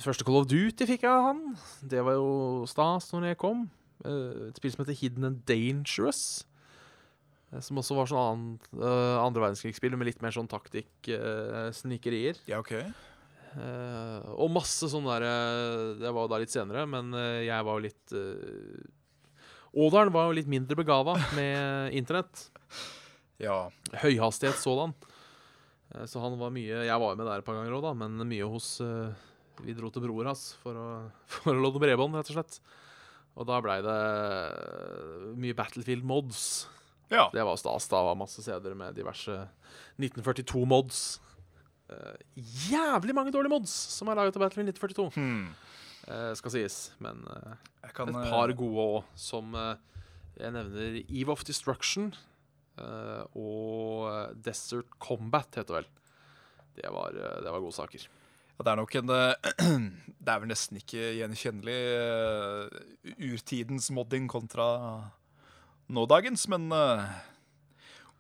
Første 0.02 0.26
Call 0.26 0.40
of 0.40 0.48
Duty 0.50 0.88
fikk 0.90 1.04
jeg 1.06 1.12
av 1.12 1.28
han. 1.28 1.42
Det 1.86 2.02
var 2.02 2.16
jo 2.18 2.64
stas 2.66 3.12
når 3.14 3.28
jeg 3.28 3.40
kom. 3.44 3.68
Et 4.02 4.58
spill 4.58 4.74
som 4.74 4.82
heter 4.82 4.98
Hidden 4.98 5.28
and 5.28 5.44
Dangerous. 5.46 6.42
Som 7.62 7.78
også 7.78 7.98
var 7.98 8.10
sånn 8.10 8.24
annen, 8.24 8.54
uh, 8.80 9.20
andre 9.22 9.44
verdenskrigsspill 9.44 9.94
med 9.98 10.10
litt 10.10 10.24
mer 10.26 10.34
sånn 10.34 10.50
taktikk-snikerier. 10.50 12.40
Ja, 12.50 12.64
OK. 12.64 12.74
Og 13.58 14.50
masse 14.50 14.88
sånn 14.90 15.06
derre 15.06 15.32
Det 16.00 16.10
var 16.10 16.26
jo 16.26 16.32
da 16.32 16.40
litt 16.42 16.54
senere, 16.54 16.86
men 16.90 17.14
eh, 17.14 17.44
jeg 17.46 17.66
var 17.68 17.78
jo 17.80 17.84
litt 17.86 18.14
Ådalen 19.74 20.14
var 20.14 20.28
jo 20.30 20.36
litt 20.38 20.50
mindre 20.52 20.78
begava 20.78 21.16
med 21.34 21.94
internett. 22.00 22.48
Ja. 23.42 23.68
Høyhastighet 24.04 24.60
sådan. 24.62 24.94
Eh, 25.94 26.06
Så 26.10 26.22
han 26.22 26.38
var 26.40 26.54
mye 26.54 26.84
Jeg 26.86 27.00
var 27.02 27.14
jo 27.14 27.20
med 27.20 27.26
der 27.30 27.42
et 27.42 27.48
par 27.48 27.58
ganger 27.58 27.74
òg, 27.80 27.86
da, 27.88 27.94
men 27.98 28.22
mye 28.30 28.46
hos 28.50 28.76
eh, 28.86 29.10
Vi 29.66 29.74
dro 29.78 29.90
til 29.94 30.06
bror 30.06 30.30
hans 30.30 30.52
for 30.62 30.78
å, 30.78 30.88
for 31.40 31.54
å 31.58 31.64
låne 31.66 31.82
bredbånd, 31.82 32.16
rett 32.20 32.30
og 32.34 32.38
slett. 32.40 32.60
Og 33.34 33.48
da 33.50 33.58
blei 33.66 33.80
det 33.82 33.98
eh, 33.98 35.28
mye 35.42 35.58
Battlefield 35.58 36.06
mods. 36.06 36.68
Ja. 37.10 37.28
Det 37.34 37.42
var 37.46 37.58
stas. 37.58 37.90
Da 37.90 38.00
var 38.06 38.18
masse 38.18 38.42
CD-er 38.46 38.78
med 38.78 38.94
diverse 38.98 39.40
1942-mods. 40.02 41.02
Jævlig 42.70 43.16
mange 43.16 43.32
dårlige 43.36 43.54
mods 43.54 43.74
som 43.94 44.08
er 44.12 44.16
laget 44.20 44.36
av 44.38 44.44
Battlefield 44.46 44.74
1942, 44.74 45.10
Hmm. 45.16 45.48
eh, 46.08 46.34
skal 46.40 46.52
sies. 46.52 46.78
Men 47.00 47.24
eh, 47.30 47.90
kan, 47.94 48.10
et 48.10 48.30
par 48.32 48.54
gode 48.58 48.86
òg, 48.88 49.04
som 49.16 49.54
eh, 49.56 49.76
jeg 50.40 50.52
nevner 50.56 51.02
Eve 51.10 51.32
of 51.36 51.44
Destruction 51.46 52.14
eh, 52.80 53.24
og 53.36 54.10
eh, 54.10 54.34
Desert 54.46 54.90
Combat, 55.00 55.48
heter 55.56 55.70
det 55.70 55.80
vel. 55.82 55.90
Det 56.80 56.90
var, 56.92 57.10
eh, 57.14 57.40
det 57.46 57.52
var 57.54 57.60
gode 57.62 57.76
saker. 57.78 58.08
Ja, 58.54 58.64
det 58.64 58.72
er 58.72 58.80
nok 58.82 58.96
en 58.96 59.10
eh, 59.10 59.34
Det 60.24 60.32
er 60.32 60.40
vel 60.40 60.48
nesten 60.54 60.78
ikke 60.80 61.02
gjenkjennelig 61.18 61.80
uh, 62.00 62.70
urtidens 63.34 63.90
modding 63.92 64.30
kontra 64.32 65.12
nådagens, 65.92 66.46
men 66.48 66.70
uh, 66.72 67.04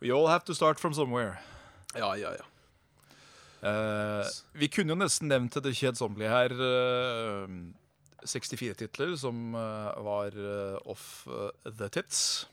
we 0.01 0.11
all 0.11 0.27
have 0.27 0.43
to 0.43 0.53
start 0.53 0.81
from 0.81 0.91
somewhere. 0.93 1.37
Ja, 1.95 2.09
ja, 2.19 2.33
ja. 2.35 2.43
Eh, 3.63 4.27
vi 4.59 4.67
kunne 4.67 4.91
jo 4.91 4.99
nesten 4.99 5.29
nevnt 5.31 5.55
det 5.63 5.71
kjedsommelige 5.77 6.33
her 6.33 6.55
Uh, 6.59 7.47
64 8.27 8.75
titler 8.79 9.13
som 9.19 9.53
uh, 9.55 9.91
var 10.03 10.31
eh, 10.35 10.77
off 10.87 11.25
eh, 11.27 11.49
the 11.75 11.89
tits, 11.91 12.45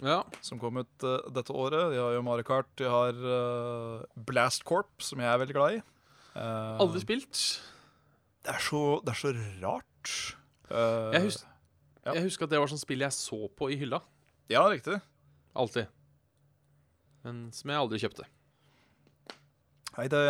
Ja, 0.00 0.22
som 0.40 0.56
kom 0.60 0.78
ut 0.80 1.04
eh, 1.04 1.26
dette 1.36 1.52
året. 1.52 1.90
De 1.92 1.98
har 2.00 2.14
jo 2.16 2.22
Mario 2.24 2.46
Kart, 2.48 2.68
de 2.80 2.88
har 2.88 3.12
eh, 3.12 4.06
Blast 4.16 4.64
Corp, 4.64 4.88
som 5.04 5.20
jeg 5.20 5.28
er 5.28 5.40
veldig 5.42 5.56
glad 5.58 5.76
i. 5.76 5.82
Eh, 6.32 6.80
Aldri 6.80 7.02
spilt. 7.04 7.42
det, 8.46 8.54
er 8.54 8.64
så, 8.64 8.80
det 9.04 9.12
er 9.12 9.20
så 9.20 9.34
rart. 9.60 10.14
Eh, 10.70 11.12
Jeg, 11.18 11.26
husker, 11.28 11.52
ja. 12.06 12.14
jeg 12.16 12.24
husker 12.30 12.48
at 12.48 12.54
det 12.54 12.62
var 12.64 12.72
sånn 12.72 12.80
spill 12.80 13.04
jeg 13.04 13.12
så 13.18 13.42
på 13.60 13.68
i 13.68 13.76
hylla. 13.82 14.00
Ja, 14.48 14.64
riktig. 14.72 14.96
Alltid. 15.52 15.92
Men 17.26 17.50
som 17.52 17.68
jeg 17.68 17.82
aldri 17.84 18.00
kjøpte. 18.00 18.24
Nei, 19.96 20.06
det 20.12 20.20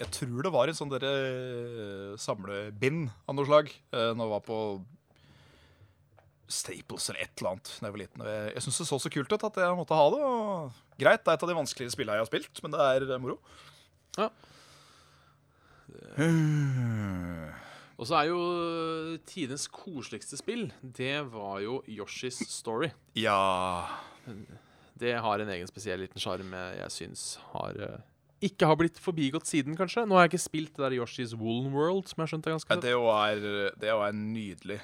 Jeg 0.00 0.10
tror 0.16 0.42
det 0.46 0.52
var 0.54 0.68
en 0.70 0.76
sånn 0.76 0.90
derre 0.92 1.10
eh, 1.10 2.16
samlebind 2.20 3.10
av 3.28 3.36
noe 3.36 3.48
slag. 3.48 3.72
eh, 3.92 4.12
Når 4.16 4.24
jeg 4.26 4.32
var 4.34 4.44
på 4.46 4.58
Staples 6.50 7.04
eller 7.10 7.20
et 7.22 7.30
eller 7.38 7.52
annet 7.52 7.68
da 7.78 7.86
jeg 7.86 7.94
var 7.94 8.00
liten. 8.02 8.22
Jeg, 8.26 8.46
jeg 8.56 8.62
syns 8.64 8.78
det 8.80 8.86
så 8.88 8.96
så 8.98 9.10
kult 9.14 9.30
ut 9.36 9.44
at 9.46 9.58
jeg 9.62 9.76
måtte 9.78 9.94
ha 9.94 10.06
det. 10.10 10.20
Og 10.26 10.72
greit, 10.98 11.22
det 11.22 11.30
er 11.30 11.36
et 11.38 11.44
av 11.46 11.50
de 11.52 11.58
vanskeligere 11.60 11.94
spillene 11.94 12.16
jeg 12.18 12.24
har 12.24 12.30
spilt, 12.32 12.62
men 12.64 12.74
det 12.74 12.86
er 12.86 13.06
eh, 13.06 13.20
moro. 13.22 13.36
Ja. 14.18 14.30
Og 18.00 18.08
så 18.08 18.16
er 18.16 18.30
jo 18.30 18.40
tidenes 19.28 19.66
koseligste 19.70 20.38
spill, 20.40 20.70
det 20.82 21.20
var 21.32 21.60
jo 21.64 21.80
Yoshis 21.90 22.40
Story. 22.50 22.90
Ja 23.18 23.86
Det 25.00 25.14
har 25.22 25.40
en 25.42 25.52
egen 25.52 25.68
spesiell 25.70 26.00
liten 26.02 26.20
sjarm 26.20 26.50
jeg, 26.56 26.90
syns 26.96 27.22
har 27.52 27.76
ikke 28.42 28.66
har 28.70 28.76
blitt 28.80 28.98
forbigått 29.02 29.46
siden, 29.48 29.76
kanskje. 29.76 30.06
Nå 30.08 30.16
har 30.16 30.24
jeg 30.26 30.32
ikke 30.34 30.42
spilt 30.46 30.72
det 30.76 30.84
der 30.86 30.96
Yoshis 30.96 31.34
Woolen 31.36 31.72
World, 31.74 32.08
som 32.08 32.16
jeg 32.20 32.24
har 32.26 32.30
skjønt 32.32 32.48
er 32.48 32.54
ganske. 32.56 32.78
Det 32.84 32.94
er, 32.96 33.44
det 33.82 33.90
er 33.92 34.16
nydelig. 34.16 34.78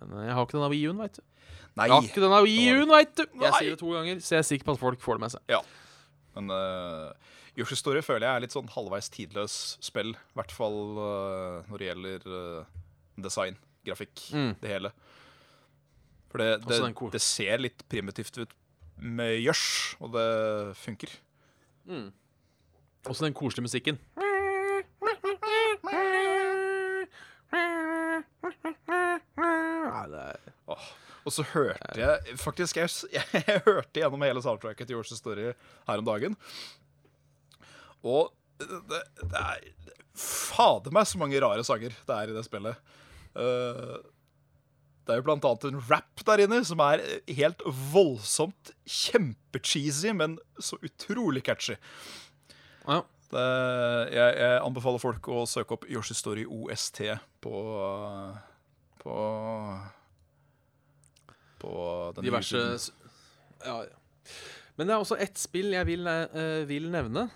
Men 0.00 0.16
eh, 0.18 0.26
jeg 0.30 0.36
har 0.38 0.46
ikke 0.46 0.58
den 0.58 0.66
av 0.66 0.74
Wii-U-en, 0.74 1.00
veit 1.04 1.18
du. 1.20 1.24
Nei, 1.74 1.86
Jeg 1.88 1.94
har 1.96 2.06
ikke 2.08 2.22
den 2.22 2.34
av 2.36 2.44
Wii-U-en, 2.46 2.90
veit 2.94 3.14
du! 3.18 3.24
Jeg 3.42 3.54
sier 3.58 3.74
det 3.74 3.80
to 3.80 3.90
ganger, 3.94 4.20
så 4.22 4.36
jeg 4.36 4.42
er 4.44 4.48
sikker 4.50 4.68
på 4.68 4.74
at 4.76 4.82
folk 4.82 5.00
får 5.02 5.18
det 5.18 5.24
med 5.24 5.32
seg. 5.34 5.44
Ja. 5.50 5.60
men 6.36 6.50
uh, 6.54 7.34
Yoshi's 7.58 7.78
Story 7.82 8.00
føler 8.02 8.26
jeg 8.28 8.36
er 8.38 8.44
litt 8.44 8.54
sånn 8.54 8.70
halvveis 8.74 9.10
tidløs 9.14 9.56
spill. 9.82 10.14
I 10.14 10.38
hvert 10.38 10.54
fall 10.54 10.78
uh, 10.98 11.66
når 11.70 11.82
det 11.82 11.88
gjelder 11.90 12.28
uh, 12.30 12.80
design, 13.26 13.58
grafikk, 13.86 14.24
Mm. 14.34 14.54
det 14.62 14.70
hele. 14.72 14.90
For 16.32 16.42
det, 16.42 16.48
det, 16.66 16.80
det 17.14 17.22
ser 17.22 17.60
litt 17.62 17.84
primitivt 17.90 18.38
ut 18.42 18.54
med 18.98 19.36
gjørs, 19.42 19.66
og 20.02 20.14
det 20.14 20.26
funker. 20.78 21.10
Mm. 21.84 22.10
Også 23.04 23.26
den 23.26 23.34
koselige 23.36 23.66
musikken. 23.68 23.98
Nei, 29.94 30.04
det 30.10 30.22
er 30.22 30.38
Og 31.24 31.32
så 31.32 31.44
hørte 31.54 32.00
jeg 32.00 32.38
faktisk 32.40 32.76
jeg, 32.80 32.90
jeg 33.48 33.62
hørte 33.66 34.00
gjennom 34.00 34.24
hele 34.24 34.42
soundtracket 34.44 34.88
til 34.88 34.98
Yoshi 34.98 35.16
Story 35.16 35.52
her 35.52 36.00
om 36.00 36.08
dagen. 36.08 36.36
Og 38.04 38.32
det, 38.60 39.02
det 39.20 39.40
er 39.40 39.62
fader 40.14 40.92
meg 40.94 41.08
så 41.08 41.18
mange 41.18 41.40
rare 41.42 41.64
sanger 41.66 41.94
det 42.06 42.16
er 42.16 42.30
i 42.30 42.36
det 42.36 42.44
spillet. 42.46 42.92
Eh, 43.34 43.96
det 45.04 45.12
er 45.12 45.20
jo 45.20 45.26
blant 45.26 45.44
annet 45.44 45.66
en 45.68 45.82
rap 45.90 46.22
der 46.26 46.44
inne 46.46 46.62
som 46.64 46.80
er 46.80 47.02
helt 47.36 47.64
voldsomt 47.92 48.72
kjempecheesy, 48.88 50.14
men 50.16 50.38
så 50.58 50.80
utrolig 50.82 51.44
catchy. 51.46 51.76
ja. 52.88 53.02
Det, 53.34 53.42
jeg, 54.14 54.34
jeg 54.38 54.58
anbefaler 54.62 55.00
folk 55.02 55.28
å 55.32 55.40
søke 55.48 55.74
opp 55.74 55.86
Yoshi 55.90 56.14
Story 56.14 56.44
OST 56.46 57.00
på 57.42 57.62
På 59.00 59.14
På 61.58 61.72
den 62.14 62.28
diverse 62.28 62.60
ja, 63.64 63.78
ja. 63.88 63.96
Men 64.76 64.86
det 64.86 64.94
er 64.94 65.02
også 65.02 65.18
ett 65.18 65.40
spill 65.40 65.72
jeg 65.74 65.88
vil, 65.88 66.06
uh, 66.06 66.62
vil 66.68 66.86
nevne. 66.92 67.26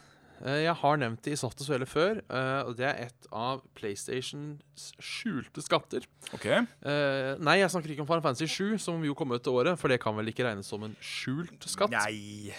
Eh, 0.44 0.62
jeg 0.64 0.74
har 0.80 0.98
nevnt 1.00 1.22
det 1.26 1.34
i 1.34 1.38
Satt 1.38 1.58
og 1.58 1.66
Svele 1.66 1.88
før, 1.88 2.20
eh, 2.22 2.60
og 2.68 2.76
det 2.78 2.86
er 2.86 3.08
et 3.08 3.28
av 3.34 3.62
PlayStations 3.78 4.88
skjulte 5.02 5.64
skatter. 5.64 6.06
OK. 6.36 6.46
Eh, 6.48 7.32
nei, 7.42 7.58
jeg 7.60 7.72
snakker 7.74 7.94
ikke 7.94 8.04
om 8.04 8.10
Final 8.10 8.24
Fantasy 8.26 8.46
7, 8.46 8.78
som 8.82 9.02
jo 9.04 9.16
kom 9.18 9.34
ut 9.34 9.42
til 9.42 9.58
året, 9.58 9.78
for 9.80 9.90
det 9.90 10.00
kan 10.02 10.16
vel 10.18 10.30
ikke 10.30 10.46
regnes 10.46 10.70
som 10.70 10.84
en 10.86 10.94
skjult 11.02 11.66
skatt. 11.70 11.94
Nei. 11.94 12.54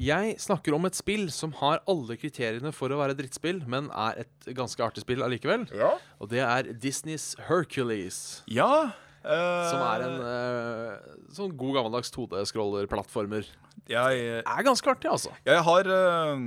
Jeg 0.00 0.38
snakker 0.40 0.72
om 0.72 0.86
et 0.88 0.96
spill 0.96 1.26
som 1.34 1.52
har 1.58 1.82
alle 1.90 2.16
kriteriene 2.16 2.72
for 2.72 2.88
å 2.88 3.02
være 3.02 3.18
drittspill, 3.18 3.60
men 3.68 3.90
er 3.92 4.22
et 4.24 4.50
ganske 4.56 4.80
artig 4.80 5.04
spill 5.04 5.20
allikevel. 5.26 5.66
Ja. 5.76 5.92
Og 6.22 6.32
det 6.32 6.40
er 6.46 6.72
Disneys 6.72 7.34
Hercules. 7.50 8.40
ja 8.48 8.92
Som 9.22 9.82
er 9.84 10.04
en 10.06 10.20
eh, 10.24 11.16
sånn 11.36 11.52
god 11.60 11.74
gammeldags 11.76 12.10
2D-scroller-plattformer. 12.14 13.44
jeg, 13.90 14.20
Er 14.40 14.62
ganske 14.64 14.88
artig, 14.90 15.10
altså. 15.12 15.32
jeg 15.44 15.60
har 15.66 15.90
eh, 15.92 16.44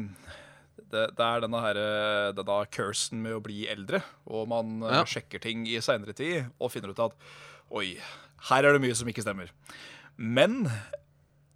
det, 0.93 1.03
det 1.17 1.26
er 1.28 1.41
denne, 1.45 1.61
her, 1.61 1.78
eh, 1.78 2.32
denne 2.38 2.57
cursen 2.74 3.21
med 3.21 3.36
å 3.38 3.43
bli 3.45 3.67
eldre, 3.69 4.01
og 4.26 4.47
man 4.49 4.82
eh, 4.84 4.97
Ja. 4.99 5.03
sjekker 5.05 5.41
ting 5.41 5.67
i 5.69 5.78
seinere 5.82 6.13
tid 6.17 6.49
og 6.59 6.71
finner 6.74 6.89
ut 6.93 6.99
at 6.99 7.13
Oi, 7.74 7.95
her 8.49 8.65
er 8.67 8.74
det 8.76 8.82
mye 8.84 8.93
som 8.97 9.07
ikke 9.09 9.24
stemmer. 9.26 9.49
Men 10.17 10.65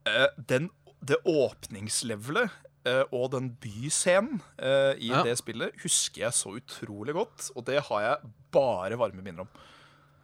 eh, 0.08 0.30
den, 0.50 0.70
det 1.06 1.18
åpningslevelet 1.30 2.50
eh, 2.90 3.04
og 3.14 3.32
den 3.36 3.52
byscenen 3.62 4.40
eh, 4.58 4.94
i 4.98 5.12
Ja. 5.12 5.24
det 5.28 5.36
spillet 5.42 5.76
husker 5.84 6.24
jeg 6.28 6.34
så 6.34 6.56
utrolig 6.58 7.14
godt, 7.18 7.52
og 7.56 7.66
det 7.70 7.84
har 7.90 8.02
jeg 8.06 8.32
bare 8.56 8.98
varme 8.98 9.22
minner 9.22 9.46
om. 9.46 9.52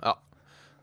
Ja. 0.01 0.15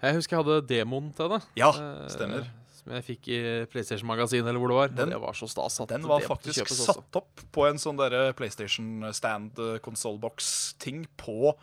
Jeg 0.02 0.14
husker 0.16 0.36
jeg 0.36 0.44
hadde 0.44 0.66
demoen 0.68 1.10
til 1.14 1.28
det. 1.28 1.42
Ja, 1.60 1.70
eh, 1.70 2.06
stemmer. 2.08 2.46
Som 2.80 2.92
jeg 2.96 3.04
fikk 3.04 3.28
i 3.28 3.40
PlayStation 3.68 4.08
Magasin, 4.08 4.46
eller 4.48 4.58
hvor 4.58 4.68
det 4.72 4.76
var. 4.78 4.88
Den- 4.88 5.10
det 5.10 5.20
var 5.20 5.32
så 5.36 5.46
stas 5.48 5.76
Den 5.86 6.02
var 6.08 6.20
faktisk 6.24 6.66
satt 6.68 7.16
opp 7.16 7.40
på 7.52 7.66
en 7.68 7.76
sånn 7.76 7.98
derre 7.98 8.32
PlayStation 8.34 9.04
Stand 9.12 9.52
konsollboks-ting 9.82 11.06
på 11.18 11.54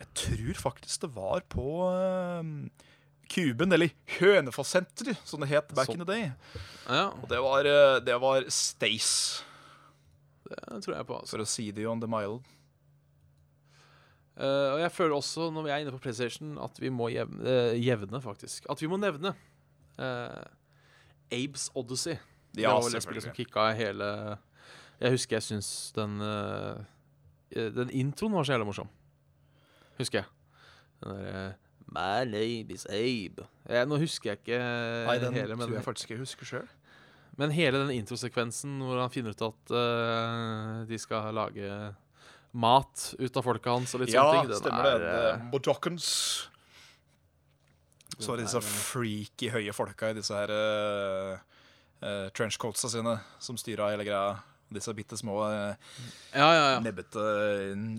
Jeg 0.00 0.08
tror 0.14 0.54
faktisk 0.72 1.00
det 1.06 1.10
var 1.14 1.40
på 1.48 1.62
Kuben, 3.32 3.72
eller 3.72 3.90
Hønefoss-senteret, 4.18 5.16
som 5.24 5.40
det 5.40 5.48
het 5.48 5.68
back 5.74 5.86
Så- 5.86 5.92
in 5.94 5.98
the 6.00 6.04
day. 6.04 6.32
Ja, 6.88 7.06
Og 7.10 7.28
det 7.28 7.38
var, 7.40 7.60
eh, 7.64 8.00
det 8.00 8.20
var 8.20 8.42
Stace, 8.50 9.42
det 10.50 10.82
tror 10.84 10.96
jeg 10.96 11.06
på. 11.06 11.20
Altså. 11.20 11.30
for 11.30 11.38
å 11.38 11.46
si 11.46 11.70
det 11.70 11.86
on 11.86 12.00
the 12.00 12.06
mild. 12.08 12.42
Eh, 14.32 14.68
og 14.72 14.80
jeg 14.80 14.92
føler 14.92 15.14
også, 15.16 15.50
når 15.52 15.66
vi 15.66 15.70
er 15.70 15.82
inne 15.82 15.92
på 15.92 16.00
PlayStation, 16.00 16.54
at 16.64 16.78
vi 16.80 16.88
må 16.88 17.10
jevne, 17.12 17.42
uh, 17.44 17.74
jevne 17.76 18.20
faktisk. 18.24 18.66
At 18.72 18.80
vi 18.80 18.88
må 18.88 18.96
nevne 18.96 19.34
uh, 20.00 20.44
Abes 21.32 21.68
Odyssey. 21.76 22.16
det 22.54 22.64
Ja, 22.64 22.72
var 22.72 22.86
vel 22.86 22.96
det 22.96 23.02
spillet 23.04 23.26
som 23.26 23.34
kicka 23.36 23.70
hele 23.76 24.08
Jeg 25.00 25.10
husker 25.14 25.36
jeg 25.36 25.42
syns 25.42 25.68
den 25.96 26.18
Den 27.52 27.90
introen 27.90 28.32
var 28.32 28.44
så 28.44 28.52
jævla 28.54 28.64
morsom. 28.68 28.88
Husker 29.98 30.22
jeg. 30.22 30.26
Den 31.04 31.18
derre 31.18 31.52
My 31.92 32.24
name 32.24 32.72
is 32.72 32.86
Abe. 32.88 33.44
Jeg, 33.68 33.86
nå 33.86 33.98
husker 34.00 34.30
jeg 34.30 34.38
ikke 34.38 34.58
Nei, 35.08 35.18
den 35.20 35.34
hele, 35.36 35.56
men, 35.56 35.66
tror 35.66 35.76
jeg 35.76 35.84
faktisk 35.84 36.10
jeg 36.14 36.22
husker 36.22 36.48
sjøl. 36.48 36.68
men 37.36 37.50
hele 37.52 37.82
den 37.82 37.90
introsekvensen 37.98 38.78
hvor 38.80 39.00
han 39.00 39.10
finner 39.12 39.34
ut 39.36 39.42
at 39.44 39.74
de 40.88 40.98
skal 40.98 41.34
lage 41.36 41.68
mat 42.52 43.14
ut 43.18 43.36
av 43.36 43.44
folka 43.46 43.70
hans 43.72 43.94
og 43.96 44.02
litt 44.04 44.12
Ja, 44.12 44.22
sånne 44.26 44.40
ting. 44.42 44.50
den 44.52 44.58
stemmer 44.60 44.82
det. 44.84 44.92
er, 44.92 44.98
det. 45.00 45.12
eh. 45.42 45.50
Så 48.22 48.36
disse 48.38 48.58
er, 48.60 48.62
eh, 48.62 48.74
freaky 48.92 49.48
høye 49.50 49.72
folka 49.74 50.10
i 50.12 50.14
disse 50.18 50.36
her 50.36 50.50
uh, 50.52 51.38
uh, 52.04 52.28
trenchcoatsa 52.36 52.90
sine 52.92 53.16
som 53.42 53.56
styra 53.56 53.90
hele 53.90 54.04
greia. 54.04 54.36
Disse 54.72 54.92
bitte 54.96 55.16
små 55.20 55.40
uh, 55.44 55.74
Ja, 56.34 56.48
ja, 56.54 56.66
ja. 56.74 56.80
nebbete, 56.80 57.24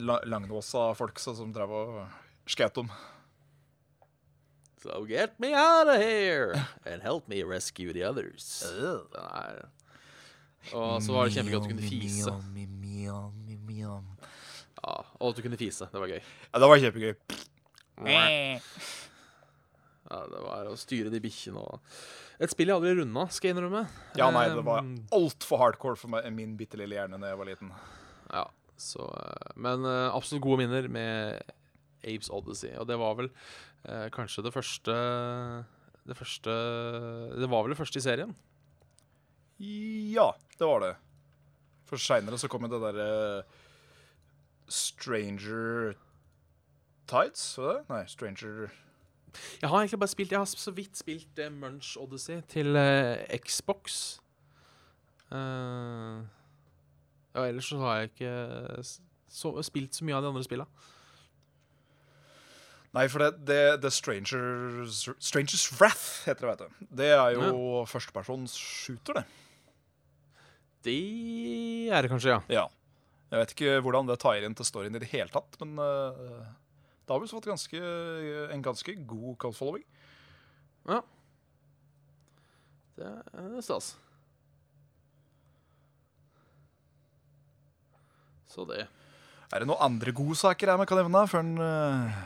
la, 0.05 0.19
langnåsa 0.25 0.93
folk 0.97 1.19
som 1.21 1.51
drev 1.53 1.69
og 1.69 1.97
skjøt 2.49 2.77
dem. 2.79 2.89
So 4.83 5.05
get 5.07 5.39
me 5.39 5.53
out 5.55 5.87
of 5.87 6.01
here 6.01 6.53
and 6.85 7.01
help 7.01 7.27
me 7.27 7.41
rescue 7.43 7.93
the 7.93 8.03
others. 8.03 8.63
Er... 8.67 9.69
Og 10.73 11.01
så 11.03 11.11
var 11.13 11.25
det 11.27 11.33
kjempegodt 11.37 11.63
du 11.67 11.69
kunne 11.73 11.87
fise. 11.87 12.31
Ja, 14.83 14.97
og 15.19 15.31
at 15.31 15.37
du 15.39 15.43
kunne 15.45 15.59
fise. 15.59 15.87
Det 15.91 15.99
var 16.01 16.07
gøy. 16.11 16.19
Ja, 16.19 16.59
det 16.59 16.69
var 16.69 16.77
kjempegøy. 16.83 17.13
Ja, 18.03 18.59
det 20.29 20.41
var 20.43 20.67
å 20.69 20.75
styre 20.77 21.09
de 21.13 21.19
bikkjene 21.23 21.61
og 21.61 21.79
Et 22.43 22.51
spill 22.51 22.69
jeg 22.71 22.75
aldri 22.75 22.91
runda, 22.97 23.23
skal 23.31 23.49
jeg 23.49 23.55
innrømme. 23.55 23.83
Ja, 24.19 24.27
nei, 24.33 24.47
det 24.51 24.63
var 24.65 24.79
Um, 24.83 24.95
altfor 25.15 25.57
hardcore 25.61 25.97
for 25.99 26.09
meg, 26.11 26.25
min 26.35 26.57
bitte 26.59 26.77
lille 26.79 26.95
hjerne 26.97 27.19
da 27.21 27.27
jeg 27.29 27.39
var 27.39 27.47
liten. 27.47 27.69
Ja, 28.33 28.45
så 28.81 29.01
eh, 29.05 29.51
Men 29.55 29.85
eh, 29.87 30.09
absolutt 30.09 30.43
gode 30.43 30.59
minner 30.63 30.83
med 30.91 31.39
Apes 32.03 32.29
Odyssey. 32.33 32.73
Og 32.81 32.85
det 32.89 32.97
var 32.99 33.13
vel 33.21 33.29
eh, 33.29 34.07
kanskje 34.11 34.43
det 34.43 34.51
første 34.55 34.93
Det 36.03 36.17
første 36.17 36.51
Det 37.39 37.47
var 37.47 37.63
vel 37.63 37.71
det 37.75 37.79
første 37.79 38.01
i 38.01 38.03
serien? 38.03 38.33
Ja, 39.63 40.33
det 40.57 40.67
var 40.67 40.79
det. 40.83 40.93
For 41.87 41.97
seinere 42.01 42.37
så 42.41 42.49
kom 42.51 42.65
jo 42.65 42.73
det 42.73 42.81
derre 42.83 43.07
Stranger 44.73 45.93
Tides, 47.07 47.57
var 47.57 47.73
det? 47.73 47.81
Nei, 47.91 48.03
Stranger 48.07 48.71
Jeg 49.61 49.69
har 49.69 49.77
egentlig 49.77 49.99
bare 49.99 50.13
spilt 50.13 50.31
Jeg 50.31 50.39
har 50.39 50.45
så 50.45 50.71
vidt 50.71 50.97
spilt 50.97 51.39
uh, 51.39 51.51
Munch 51.51 51.97
Odyssey 52.01 52.41
til 52.49 52.75
uh, 52.75 53.37
Xbox. 53.37 54.17
Uh, 55.31 56.25
ja, 57.33 57.45
ellers 57.47 57.69
så 57.69 57.77
har 57.81 57.95
jeg 57.97 58.11
ikke 58.13 58.33
så, 59.29 59.53
spilt 59.61 59.95
så 59.95 60.05
mye 60.05 60.17
av 60.17 60.25
de 60.25 60.33
andre 60.33 60.43
spilla. 60.45 60.67
Nei, 62.93 63.07
for 63.09 63.23
det, 63.23 63.31
det, 63.47 63.61
det 63.81 63.89
Strangers 63.93 65.07
Strangers 65.17 65.65
Wrath 65.79 66.27
heter 66.27 66.45
det, 66.45 66.51
vet 66.51 66.61
du. 66.61 66.91
Det 67.01 67.09
er 67.15 67.39
jo 67.39 67.85
førstepersons 67.89 68.53
shooter, 68.57 69.17
det. 69.17 69.25
Det 70.83 70.99
er 71.89 72.05
det 72.05 72.11
kanskje, 72.11 72.35
ja. 72.35 72.41
Ja. 72.61 72.67
Jeg 73.33 73.41
vet 73.41 73.53
ikke 73.55 73.77
hvordan 73.81 74.05
det 74.05 74.19
tar 74.21 74.45
inn 74.45 74.53
til 74.53 74.67
storyen 74.67 74.93
i 74.93 75.01
det 75.01 75.09
hele 75.09 75.31
tatt, 75.33 75.57
men 75.63 75.73
uh, 75.81 76.43
det 77.01 77.09
har 77.09 77.21
vel 77.23 77.31
fått 77.31 77.49
ganske, 77.49 77.79
en 78.53 78.61
ganske 78.63 78.93
god 79.09 79.33
cult 79.41 79.57
following. 79.57 79.85
Det 82.93 83.09
er 83.09 83.63
stas. 83.65 83.95
Så 88.53 88.67
det. 88.69 88.85
Er 89.49 89.63
det 89.63 89.69
noen 89.69 89.81
andre 89.81 90.13
godsaker 90.13 90.69
jeg 90.69 90.89
kan 90.89 91.01
nevne 91.01 91.25
før 91.29 91.41
en 91.41 91.57
uh, 91.57 92.21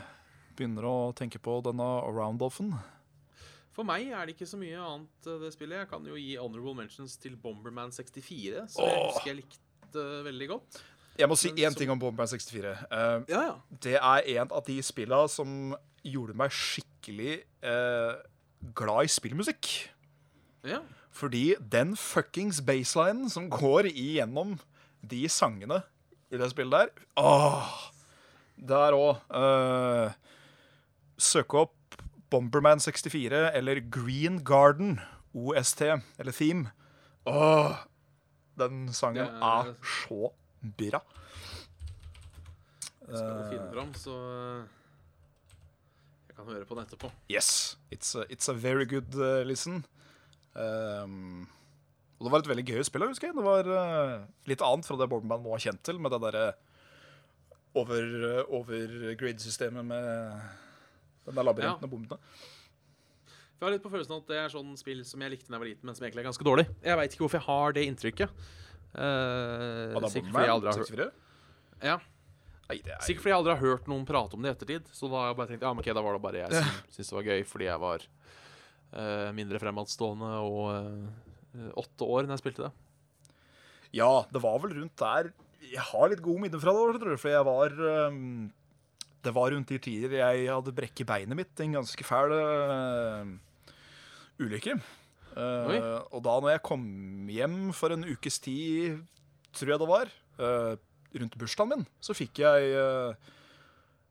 begynner 0.58 0.84
å 0.84 0.96
tenke 1.16 1.40
på 1.40 1.58
denne 1.64 1.88
Roundoffen? 2.12 2.74
For 3.76 3.86
meg 3.86 4.10
er 4.10 4.26
det 4.26 4.34
ikke 4.34 4.48
så 4.50 4.58
mye 4.58 4.74
annet 4.82 5.26
eh, 5.30 5.38
det 5.38 5.52
spillet. 5.54 5.84
Jeg 5.84 5.88
kan 5.92 6.06
jo 6.08 6.16
gi 6.18 6.32
honorable 6.34 6.74
mentions 6.80 7.12
til 7.22 7.36
Bomberman 7.38 7.92
64, 7.94 8.64
som 8.74 8.88
jeg 8.88 9.04
husker 9.04 9.30
jeg 9.30 9.38
likte 9.38 10.06
veldig 10.26 10.48
godt. 10.50 10.80
Jeg 11.18 11.28
må 11.28 11.36
si 11.38 11.50
én 11.50 11.74
ting 11.74 11.90
om 11.90 11.98
Bomberman 11.98 12.28
64. 12.30 12.72
Uh, 12.92 13.24
Ja, 13.28 13.40
ja. 13.42 13.54
det 13.82 13.96
er 13.98 14.26
en 14.38 14.52
av 14.54 14.62
de 14.66 14.76
spillene 14.82 15.28
som 15.28 15.74
gjorde 16.06 16.36
meg 16.38 16.54
skikkelig 16.54 17.40
uh, 17.66 18.14
glad 18.74 19.08
i 19.08 19.12
spillmusikk. 19.12 19.72
ja. 20.64 20.80
Fordi 21.18 21.56
den 21.58 21.96
fuckings 21.98 22.60
baselinen 22.62 23.26
som 23.32 23.48
går 23.50 23.88
igjennom 23.90 24.52
de 25.02 25.24
sangene 25.28 25.80
i 26.30 26.38
det 26.38 26.50
spillet 26.52 26.70
der 26.70 26.90
Åh! 27.18 27.72
Der 28.68 28.94
òg. 28.94 29.16
Uh, 29.32 30.12
søk 31.18 31.54
opp 31.58 31.98
Bomberman 32.30 32.78
64 32.78 33.50
eller 33.56 33.80
Green 33.90 34.44
Garden 34.44 35.00
OST, 35.34 35.82
eller 36.18 36.32
Theme. 36.32 36.70
Åh! 37.26 37.74
Den 38.58 38.92
sangen 38.92 39.26
er 39.26 39.74
så 39.82 40.30
bra. 40.62 41.00
Jeg 43.08 43.16
skal 43.16 43.38
Eh. 43.38 43.50
finne 43.50 43.68
fram, 43.72 43.92
så 43.96 44.14
eh, 44.14 44.64
jeg 46.28 46.36
kan 46.36 46.46
høre 46.50 46.64
på 46.68 46.74
den 46.76 46.84
etterpå. 46.86 47.10
Yes, 47.32 47.76
it's 47.90 48.14
a, 48.18 48.24
it's 48.28 48.48
a 48.48 48.54
very 48.54 48.84
good 48.86 49.14
uh, 49.16 49.42
listen. 49.48 49.84
Um, 50.54 51.48
og 52.18 52.26
det 52.26 52.32
var 52.32 52.38
et 52.42 52.48
veldig 52.50 52.66
gøy 52.66 52.82
spill, 52.84 53.06
husker 53.08 53.28
jeg. 53.30 53.36
Det 53.38 53.44
var 53.46 53.64
uh, 53.70 54.26
litt 54.50 54.60
annet 54.62 54.84
fra 54.86 54.96
det 55.00 55.08
Borderman 55.08 55.42
nå 55.44 55.54
er 55.54 55.62
kjent 55.68 55.82
til, 55.86 55.98
med 56.02 56.10
det 56.12 56.20
derre 56.26 56.46
over, 57.78 58.02
uh, 58.42 58.54
over 58.58 59.14
grid-systemet 59.20 59.84
med 59.86 60.40
den 61.28 61.34
der 61.38 61.46
labyrinten 61.46 61.84
Ja. 61.84 61.88
og 61.88 61.90
bombene. 61.92 62.18
Jeg 63.58 63.66
har 63.66 63.72
litt 63.74 63.82
på 63.82 63.90
følelsen 63.90 64.14
at 64.20 64.28
det 64.30 64.36
er 64.38 64.52
sånn 64.52 64.76
spill 64.78 65.00
som 65.04 65.20
jeg 65.24 65.32
likte 65.32 65.48
da 65.50 65.56
jeg 65.56 65.62
var 65.64 65.66
liten, 65.72 65.86
men 65.88 65.94
som 65.98 66.04
egentlig 66.06 66.22
er 66.22 66.28
ganske 66.30 66.46
dårlig. 66.46 66.68
Jeg 66.84 66.96
veit 67.00 67.12
ikke 67.16 67.24
hvorfor 67.24 67.40
jeg 67.40 67.46
har 67.48 67.72
det 67.74 67.86
inntrykket. 67.88 68.30
Er 68.94 70.08
sikkert, 70.08 70.32
fordi 70.32 70.46
jeg 70.46 70.54
aldri 70.54 70.70
har, 70.70 70.78
hørt- 70.80 70.94
64? 70.94 71.10
ja, 71.84 71.98
Nei, 72.68 72.82
det 72.84 72.92
er 72.92 73.00
sikkert 73.00 73.22
fordi 73.24 73.32
jeg 73.32 73.40
aldri 73.40 73.52
har 73.54 73.64
hørt 73.64 73.86
noen 73.88 74.04
prate 74.08 74.36
om 74.36 74.42
det 74.44 74.50
i 74.50 74.52
ettertid. 74.52 74.88
Så 74.92 75.08
da 75.08 75.22
har 75.22 75.30
jeg 75.30 75.38
bare 75.38 75.48
tenkt 75.48 75.62
ja, 75.64 75.70
men 75.72 75.80
ok, 75.80 75.88
da 75.96 76.02
var 76.04 76.16
det 76.18 76.24
bare 76.24 76.42
jeg 76.42 76.52
som 76.52 76.74
syntes 76.92 77.08
det 77.12 77.16
var 77.16 77.28
gøy, 77.30 77.44
fordi 77.48 77.68
jeg 77.68 77.80
var 77.84 78.04
uh, 78.04 79.30
mindre 79.38 79.60
fremadstående 79.62 80.32
og 80.44 80.60
uh, 80.68 81.70
åtte 81.80 82.04
år 82.04 82.26
når 82.28 82.36
jeg 82.36 82.42
spilte 82.42 82.66
det. 82.66 82.72
Ja, 83.96 84.10
det 84.28 84.42
var 84.44 84.58
vel 84.60 84.74
rundt 84.76 85.00
der 85.00 85.30
Jeg 85.64 85.80
har 85.80 86.10
litt 86.12 86.20
gode 86.20 86.42
minner 86.44 86.60
fra 86.60 86.74
det, 86.76 87.00
tror 87.00 87.14
jeg, 87.14 87.20
for 87.22 87.32
jeg 87.32 87.46
var 87.48 87.72
um, 88.12 88.50
Det 89.24 89.32
var 89.32 89.48
rundt 89.54 89.72
de 89.72 89.78
tider 89.80 90.18
jeg 90.18 90.44
hadde 90.52 90.74
brekket 90.76 91.08
beinet 91.08 91.38
mitt 91.40 91.62
i 91.62 91.64
en 91.70 91.78
ganske 91.80 92.04
fæl 92.04 92.34
uh, 92.36 93.32
ulykke. 94.44 94.76
Uh, 95.38 96.02
og 96.10 96.22
da 96.26 96.34
når 96.42 96.56
jeg 96.56 96.64
kom 96.66 96.84
hjem 97.30 97.58
for 97.76 97.94
en 97.94 98.06
ukes 98.08 98.40
tid, 98.42 98.98
tror 99.54 99.74
jeg 99.74 99.82
det 99.82 99.90
var, 99.90 100.10
uh, 100.42 100.74
rundt 101.14 101.38
bursdagen 101.38 101.70
min, 101.72 101.86
så 102.02 102.16
fikk 102.16 102.42
jeg 102.42 102.72
uh, 102.74 103.14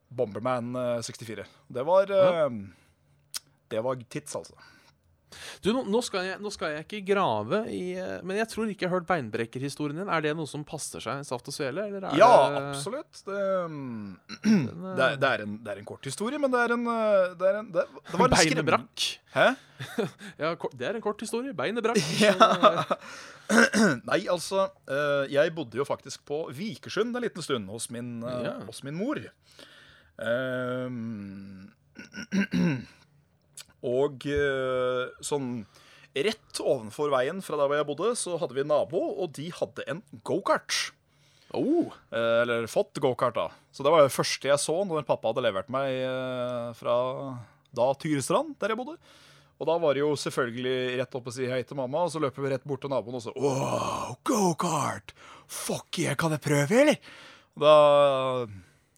Bomberman 0.08 0.72
uh, 0.76 1.04
64. 1.04 1.44
Det 1.68 1.84
var 1.86 2.10
uh, 2.16 2.48
Det 3.68 3.84
var 3.84 4.00
tits, 4.08 4.34
altså. 4.38 4.56
Du, 5.64 5.70
nå, 5.76 6.00
skal 6.04 6.24
jeg, 6.24 6.38
nå 6.40 6.50
skal 6.54 6.72
jeg 6.76 6.86
ikke 6.86 7.00
grave 7.12 7.60
i 7.72 7.82
eh, 8.00 8.18
Men 8.26 8.38
jeg 8.40 8.48
tror 8.52 8.70
ikke 8.70 8.86
jeg 8.86 8.90
har 8.90 8.98
hørt 9.00 9.08
beinbrekkerhistorien 9.10 10.00
din. 10.00 10.08
Er 10.10 10.24
det 10.24 10.34
noe 10.38 10.48
som 10.48 10.64
passer 10.66 11.02
seg 11.04 11.20
saft 11.28 11.50
og 11.50 11.56
svele? 11.56 11.84
Eller 11.90 12.08
Ja, 12.16 12.30
det, 12.48 12.62
absolutt. 12.72 13.22
Det, 13.28 13.42
um, 13.68 14.18
Den, 14.44 14.66
eh, 14.66 14.96
det, 14.96 15.04
er, 15.04 15.16
det, 15.20 15.30
er 15.32 15.44
en, 15.46 15.56
det 15.64 15.74
er 15.74 15.82
en 15.82 15.88
kort 15.88 16.08
historie, 16.08 16.40
men 16.40 16.52
det 16.54 16.64
er 16.64 16.76
en 16.76 16.84
uh, 16.88 17.34
Det, 17.38 17.48
er 17.52 17.60
en, 17.60 17.72
var 17.76 18.28
en 18.28 18.36
Beinet 18.38 18.68
brakk. 18.72 19.08
Hæ? 19.36 19.48
Ja, 20.42 20.54
det 20.74 20.86
er 20.88 20.96
en 20.98 21.04
kort 21.04 21.20
historie. 21.22 21.54
Beinet 21.56 21.84
brakk. 21.84 22.00
Ja. 22.24 22.34
Eh, 23.48 23.94
Nei, 24.10 24.18
altså 24.28 24.66
eh, 24.90 25.24
Jeg 25.32 25.54
bodde 25.56 25.78
jo 25.80 25.86
faktisk 25.88 26.20
på 26.28 26.42
Vikersund 26.52 27.16
en 27.16 27.24
liten 27.24 27.44
stund 27.44 27.70
hos 27.72 27.88
min, 27.94 28.18
eh, 28.24 28.42
Ja. 28.48 28.56
hos 28.68 28.82
min 28.84 28.96
mor. 28.98 29.20
Ehm, 30.18 31.70
og 33.86 34.24
eh, 34.26 35.10
sånn 35.24 35.66
rett 36.18 36.60
ovenfor 36.62 37.12
veien 37.12 37.42
fra 37.44 37.58
der 37.60 37.68
hvor 37.68 37.78
jeg 37.78 37.88
bodde, 37.88 38.14
så 38.18 38.38
hadde 38.40 38.56
vi 38.56 38.64
en 38.64 38.72
nabo, 38.72 39.00
og 39.22 39.34
de 39.36 39.50
hadde 39.54 39.84
en 39.90 40.02
gokart. 40.26 40.90
oh, 41.54 41.92
Eh, 42.10 42.40
eller 42.42 42.66
fått 42.66 42.98
gokart, 42.98 43.36
da. 43.36 43.48
Så 43.72 43.84
det 43.84 43.92
var 43.92 44.02
det 44.02 44.14
første 44.14 44.50
jeg 44.50 44.58
så 44.60 44.80
når 44.88 45.06
pappa 45.06 45.30
hadde 45.30 45.44
levert 45.46 45.70
meg 45.72 45.92
eh, 46.02 46.74
fra 46.78 46.96
da 47.76 47.92
Tyrestrand, 48.00 48.56
der 48.58 48.74
jeg 48.74 48.80
bodde. 48.80 48.96
Og 49.58 49.66
da 49.66 49.74
var 49.82 49.96
det 49.96 50.04
jo 50.04 50.12
selvfølgelig 50.14 50.98
rett 51.00 51.16
opp 51.18 51.28
og 51.30 51.34
si 51.34 51.48
hei 51.50 51.62
til 51.66 51.78
mamma, 51.78 52.04
og 52.06 52.12
så 52.14 52.20
løper 52.22 52.44
vi 52.44 52.52
rett 52.52 52.66
bort 52.68 52.82
til 52.84 52.92
naboen 52.92 53.18
og 53.18 53.24
så 53.24 53.34
Wow, 53.34 54.14
gokart! 54.26 55.14
Fuck 55.50 55.98
yeah, 55.98 56.14
kan 56.18 56.34
jeg 56.34 56.44
prøve, 56.44 56.82
eller? 56.84 56.98
Da, 57.58 57.74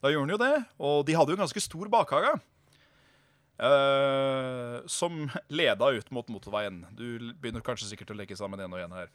da 0.05 0.13
gjorde 0.13 0.27
han 0.27 0.35
jo 0.35 0.41
det. 0.43 0.55
Og 0.85 1.05
de 1.09 1.17
hadde 1.17 1.33
jo 1.33 1.39
en 1.39 1.45
ganske 1.47 1.63
stor 1.65 1.89
bakhage. 1.93 2.35
Eh, 3.61 4.81
som 4.91 5.27
leda 5.53 5.91
ut 5.97 6.11
mot 6.15 6.33
motorveien. 6.33 6.83
Du 6.97 7.33
begynner 7.41 7.65
kanskje 7.65 7.91
sikkert 7.91 8.15
å 8.15 8.19
legge 8.19 8.39
sammen 8.39 8.63
en 8.65 8.75
og 8.77 8.83
en 8.85 8.97
her. 8.97 9.13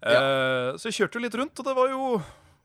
Eh, 0.00 0.76
Så 0.76 0.90
jeg 0.90 1.00
kjørte 1.00 1.22
litt 1.22 1.36
rundt, 1.38 1.58
og 1.58 1.66
det 1.66 1.76
var 1.76 1.90
jo 1.92 2.20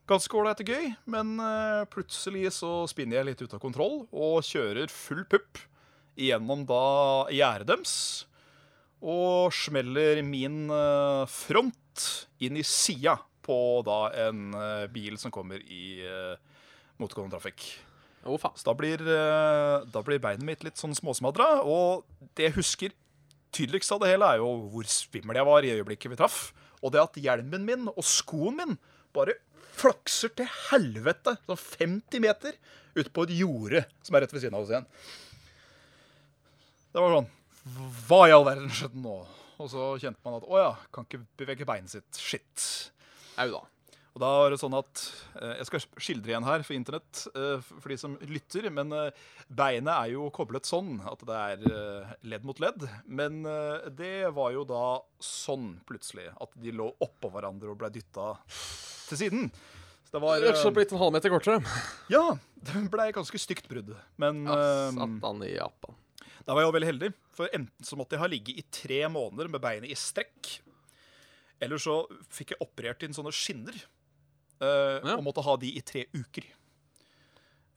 ganske 0.10 0.38
ålreit 0.38 0.62
og 0.62 0.70
gøy. 0.70 0.92
Men 1.10 1.36
uh, 1.42 1.84
plutselig 1.90 2.52
så 2.60 2.86
spinner 2.92 3.20
jeg 3.20 3.30
litt 3.32 3.42
ut 3.42 3.56
av 3.58 3.64
kontroll 3.64 4.04
og 4.12 4.44
kjører 4.46 4.92
full 4.94 5.24
pupp 5.26 5.64
gjennom 6.16 6.64
da 6.70 7.26
gjerdet 7.34 7.72
deres. 7.72 7.96
Og 9.06 9.52
smeller 9.54 10.22
min 10.26 10.70
front 11.30 12.06
inn 12.42 12.58
i 12.58 12.64
sida 12.66 13.18
på 13.46 13.58
da 13.86 14.08
en 14.28 14.56
bil 14.94 15.20
som 15.22 15.34
kommer 15.34 15.62
i 15.62 16.00
uh, 16.06 16.38
motgående 17.02 17.36
trafikk. 17.36 17.68
Oh. 18.26 18.52
Så 18.58 18.68
da 18.68 18.76
blir, 18.78 19.02
eh, 19.02 19.86
da 19.92 20.04
blir 20.06 20.22
beinet 20.22 20.46
mitt 20.46 20.64
litt 20.66 20.82
sånn 20.82 20.96
småsmadra, 20.98 21.62
og 21.64 22.06
det 22.38 22.50
jeg 22.50 22.58
husker 22.60 22.96
tydeligst 23.56 23.94
av 23.96 24.02
det 24.04 24.12
hele 24.12 24.28
er 24.28 24.42
jo 24.42 24.50
hvor 24.74 24.88
svimmel 24.90 25.40
jeg 25.40 25.48
var 25.48 25.66
i 25.66 25.74
øyeblikket 25.78 26.12
vi 26.12 26.20
traff. 26.20 26.40
Og 26.84 26.94
det 26.94 27.04
at 27.04 27.20
hjelmen 27.22 27.66
min 27.68 27.88
og 27.92 28.04
skoen 28.06 28.60
min 28.60 28.76
bare 29.16 29.38
flakser 29.76 30.32
til 30.36 30.50
helvete 30.70 31.36
sånn 31.46 31.62
50 31.62 32.24
meter 32.24 32.58
ut 32.96 33.12
på 33.12 33.26
et 33.26 33.36
jorde 33.40 33.84
som 34.06 34.16
er 34.16 34.26
rett 34.26 34.36
ved 34.36 34.44
siden 34.44 34.58
av 34.58 34.66
oss 34.66 34.74
igjen. 34.74 34.90
Det 36.96 37.04
var 37.04 37.18
sånn 37.18 37.32
Hva 38.08 38.20
i 38.30 38.34
all 38.36 38.46
verden 38.48 38.70
skjedde 38.72 39.02
nå? 39.02 39.16
Og 39.56 39.72
så 39.72 39.88
kjente 40.02 40.20
man 40.24 40.38
at 40.38 40.46
å 40.48 40.60
ja, 40.60 40.74
kan 40.94 41.08
ikke 41.08 41.24
bevege 41.40 41.68
beinet 41.68 41.92
sitt. 41.92 42.20
Shit. 42.20 42.66
Au 43.40 43.48
da. 43.52 43.62
Og 44.16 44.22
da 44.24 44.28
var 44.32 44.54
det 44.54 44.62
sånn 44.62 44.76
at 44.78 45.02
eh, 45.42 45.58
Jeg 45.60 45.68
skal 45.68 45.82
skildre 46.00 46.32
igjen 46.32 46.46
her 46.48 46.62
for 46.64 46.76
internett 46.78 47.26
eh, 47.36 47.64
for 47.68 47.92
de 47.92 47.98
som 48.00 48.14
lytter. 48.32 48.70
Men 48.72 48.94
eh, 48.96 49.24
beinet 49.52 49.92
er 49.92 50.14
jo 50.14 50.30
koblet 50.36 50.68
sånn 50.68 51.02
at 51.04 51.26
det 51.28 51.40
er 51.40 51.66
ledd 52.24 52.46
mot 52.48 52.62
ledd. 52.64 52.86
Men 53.06 53.44
det 53.98 54.32
var 54.36 54.54
jo 54.56 54.64
da 54.68 54.86
sånn 55.20 55.74
plutselig 55.88 56.30
at 56.32 56.56
de 56.64 56.72
lå 56.76 56.88
oppå 57.04 57.32
hverandre 57.34 57.74
og 57.74 57.82
ble 57.82 57.92
dytta 57.94 58.32
til 59.10 59.20
siden. 59.20 59.50
Så 60.08 60.16
det 60.16 60.22
var 60.24 60.40
Rett 60.40 60.56
og 60.56 60.62
slett 60.64 60.78
blitt 60.78 60.94
en 60.96 61.02
halvmeter 61.02 61.34
kortere. 61.34 61.76
Ja, 62.14 62.24
det 62.70 62.86
ble 62.94 63.10
ganske 63.14 63.42
stygt 63.42 63.68
brudd. 63.68 63.92
Men 64.22 64.46
Ja, 64.48 64.92
Satan 64.96 65.44
i 65.44 65.58
Japan. 65.58 65.98
da 66.46 66.56
var 66.56 66.64
jeg 66.64 66.70
jo 66.70 66.76
veldig 66.78 66.92
heldig. 66.94 67.12
For 67.36 67.52
enten 67.52 67.90
så 67.90 68.00
måtte 68.00 68.16
jeg 68.16 68.24
ha 68.24 68.32
ligget 68.32 68.64
i 68.64 68.66
tre 68.80 69.02
måneder 69.12 69.52
med 69.52 69.64
beinet 69.66 69.92
i 69.92 70.00
strekk. 70.00 70.62
Eller 71.60 71.80
så 71.82 72.06
fikk 72.32 72.56
jeg 72.56 72.64
operert 72.64 73.04
inn 73.04 73.16
sånne 73.16 73.36
skinner. 73.36 73.76
Eh, 74.62 75.00
Ja. 75.04 75.16
Og 75.18 75.24
måtte 75.24 75.44
ha 75.44 75.56
de 75.58 75.70
i 75.76 75.82
tre 75.82 76.06
uker. 76.14 76.46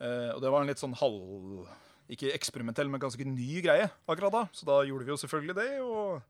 Eh, 0.00 0.30
og 0.34 0.40
det 0.42 0.50
var 0.50 0.62
en 0.62 0.68
litt 0.70 0.78
sånn 0.78 0.94
halv 0.94 1.66
Ikke 2.08 2.30
eksperimentell, 2.32 2.88
men 2.88 3.00
ganske 3.02 3.24
ny 3.26 3.60
greie 3.60 3.90
akkurat 4.08 4.32
da. 4.32 4.42
Så 4.56 4.64
da 4.64 4.78
gjorde 4.86 5.04
vi 5.04 5.10
jo 5.12 5.18
selvfølgelig 5.20 5.56
det, 5.58 5.68
og 5.84 6.22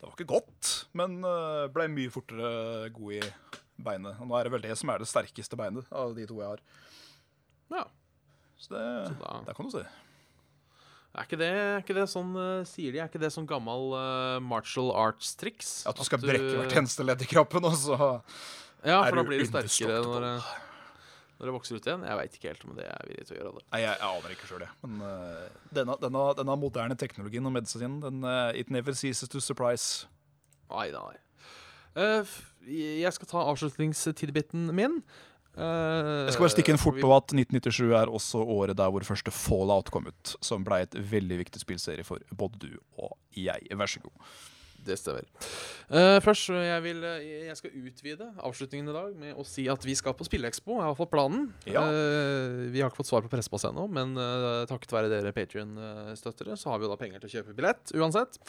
det 0.00 0.08
var 0.08 0.14
ikke 0.16 0.32
godt, 0.32 0.70
men 0.96 1.18
uh, 1.22 1.68
blei 1.70 1.84
mye 1.92 2.10
fortere 2.10 2.88
god 2.90 3.12
i 3.18 3.20
beinet. 3.78 4.16
Og 4.18 4.26
nå 4.26 4.34
er 4.38 4.48
det 4.48 4.52
vel 4.56 4.64
det 4.64 4.74
som 4.80 4.90
er 4.90 4.98
det 5.04 5.06
sterkeste 5.06 5.54
beinet 5.60 5.86
av 5.92 6.16
de 6.16 6.24
to 6.26 6.40
jeg 6.40 6.48
har. 6.50 6.62
Ja. 7.70 7.84
Så 8.58 8.72
det, 8.74 8.82
Så 9.12 9.18
da- 9.20 9.42
der 9.46 9.54
kan 9.54 9.68
du 9.68 9.70
se. 9.76 9.84
Er 11.14 11.26
ikke 11.26 11.38
det, 11.38 11.50
er 11.52 11.78
ikke 11.84 11.94
det 12.00 12.08
sånn, 12.10 12.34
eh, 12.38 12.64
sier 12.64 12.92
de, 12.94 12.98
er 13.02 13.08
ikke 13.10 13.20
det 13.22 13.30
sånn 13.34 13.46
gammel 13.46 13.92
uh, 13.94 14.40
martial 14.42 14.90
arts-triks? 14.94 15.84
At 15.86 15.94
du 15.98 16.02
skal 16.06 16.18
brekke 16.22 16.56
hvert 16.58 16.74
eneste 16.80 17.06
ledd 17.06 17.22
i 17.22 17.30
kroppen, 17.30 17.64
og 17.66 17.74
så 17.78 18.22
Ja, 18.84 19.02
for 19.04 19.20
da 19.20 19.24
blir 19.28 19.42
det 19.42 19.48
sterkere 19.50 20.00
når 20.06 20.26
det, 20.26 20.34
når 21.38 21.50
det 21.50 21.54
vokser 21.56 21.78
ut 21.80 21.88
igjen. 21.88 22.04
Jeg 22.08 22.20
veit 22.20 22.36
ikke 22.38 22.52
helt 22.52 22.66
om 22.68 22.76
det 22.78 22.86
er 22.88 23.08
villig 23.08 23.26
til 23.28 23.36
å 23.36 23.40
gjøre 23.40 23.54
det. 23.56 23.64
Nei, 23.72 23.80
jeg, 23.84 23.96
jeg 24.00 24.18
aner 24.18 24.36
ikke 24.36 24.50
sjøl, 24.50 24.66
jeg. 24.66 24.76
Men 24.84 25.02
uh, 25.04 25.64
denne, 25.80 25.96
denne, 26.04 26.26
denne 26.40 26.58
moderne 26.60 26.98
teknologien 27.00 27.50
og 27.50 27.56
medisinen, 27.56 27.98
den 28.04 28.22
uh, 28.24 28.50
It 28.56 28.72
never 28.72 28.96
ceases 28.96 29.32
to 29.32 29.42
surprise. 29.44 30.06
Nei, 30.70 30.88
nei. 30.94 31.18
Uh, 31.98 32.38
jeg 32.70 33.12
skal 33.16 33.28
ta 33.30 33.44
avslutningstidbiten 33.50 34.70
min. 34.76 35.00
Eh, 35.58 36.26
Jeg 36.28 36.34
skal 36.36 36.44
bare 36.44 36.52
stikke 36.54 36.72
inn 36.74 36.80
fort 36.80 37.00
på 37.02 37.10
at 37.10 37.32
1997 37.34 37.90
er 37.98 38.12
også 38.12 38.42
året 38.44 38.78
der 38.78 38.92
hvor 38.92 39.04
første 39.06 39.32
Fallout 39.34 39.90
kom 39.92 40.06
ut. 40.06 40.34
Som 40.44 40.64
blei 40.66 40.82
et 40.84 40.94
veldig 40.94 41.40
viktig 41.42 41.62
spillserie 41.62 42.06
for 42.06 42.22
både 42.36 42.60
du 42.62 42.70
og 43.00 43.16
jeg. 43.34 43.66
Vær 43.74 43.90
så 43.90 44.02
god. 44.04 44.30
Det 44.86 44.96
stemmer. 44.96 45.26
Uh, 45.90 46.16
først, 46.24 46.50
jeg, 46.54 46.82
vil, 46.86 47.02
eh, 47.04 47.24
jeg 47.50 47.56
skal 47.58 47.74
utvide 47.82 48.28
avslutningen 48.40 48.90
i 48.90 48.96
dag 48.96 49.16
med 49.20 49.38
å 49.40 49.44
si 49.46 49.66
at 49.70 49.84
vi 49.84 49.96
skal 49.98 50.16
på 50.16 50.26
Spillekspo. 50.28 50.78
Jeg 50.78 50.88
har 50.88 50.98
fått 50.98 51.12
planen. 51.12 51.50
Ja. 51.68 51.84
Uh, 51.84 52.68
vi 52.72 52.80
har 52.80 52.88
ikke 52.88 53.02
fått 53.02 53.10
svar 53.12 53.24
på 53.26 53.32
pressepass 53.32 53.68
ennå, 53.68 53.88
men 53.92 54.16
uh, 54.16 54.66
takket 54.70 54.94
være 54.96 55.12
dere 55.12 55.34
Patrion-støttere, 55.36 56.56
så 56.56 56.72
har 56.72 56.80
vi 56.80 56.88
jo 56.88 56.94
da 56.94 57.00
penger 57.00 57.22
til 57.22 57.30
å 57.30 57.34
kjøpe 57.38 57.58
billett 57.58 57.92
uansett. 57.98 58.40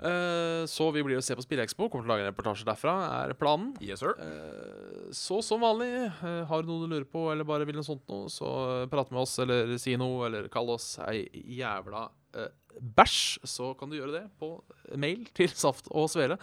Eh, 0.00 0.64
så 0.70 0.86
vi 0.94 1.02
blir 1.04 1.18
å 1.20 1.24
se 1.24 1.36
på 1.36 1.44
Spillekspo. 1.44 1.90
Kommer 1.92 2.06
til 2.06 2.10
å 2.10 2.14
lage 2.14 2.24
en 2.24 2.30
reportasje 2.30 2.64
derfra, 2.64 2.94
er 3.20 3.34
planen. 3.36 3.74
Yes, 3.84 4.00
sir. 4.00 4.14
Eh, 4.16 5.10
Så 5.12 5.42
som 5.44 5.60
vanlig, 5.60 6.06
eh, 6.06 6.44
har 6.46 6.62
du 6.62 6.68
noe 6.68 6.86
du 6.86 6.94
lurer 6.94 7.04
på, 7.04 7.30
eller 7.32 7.44
bare 7.44 7.66
vil 7.66 7.74
noe 7.76 7.84
sånt 7.84 8.06
noe, 8.08 8.28
så 8.30 8.88
prat 8.88 9.10
med 9.10 9.20
oss, 9.20 9.38
eller 9.38 9.76
si 9.76 9.96
noe, 9.96 10.26
eller 10.26 10.48
kall 10.48 10.70
oss 10.70 10.98
ei 11.04 11.28
jævla 11.58 12.08
eh, 12.34 12.48
bæsj. 12.78 13.38
Så 13.44 13.72
kan 13.78 13.90
du 13.90 13.96
gjøre 13.98 14.12
det 14.18 14.24
på 14.40 14.52
mail 14.96 15.26
til 15.34 15.48
saft 15.54 15.88
og 15.90 16.10
svele 16.12 16.38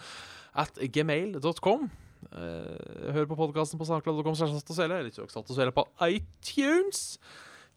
at 0.58 0.78
gmail.com. 0.92 1.90
Eh, 2.32 3.12
hør 3.14 3.28
på 3.30 3.36
podkasten 3.38 3.78
på 3.78 3.86
og 4.72 4.76
svele, 4.76 4.98
eller 4.98 5.14
søk 5.14 5.30
saft 5.30 5.50
og 5.50 5.56
svele 5.56 5.72
på 5.74 5.84
iTunes. 6.08 7.18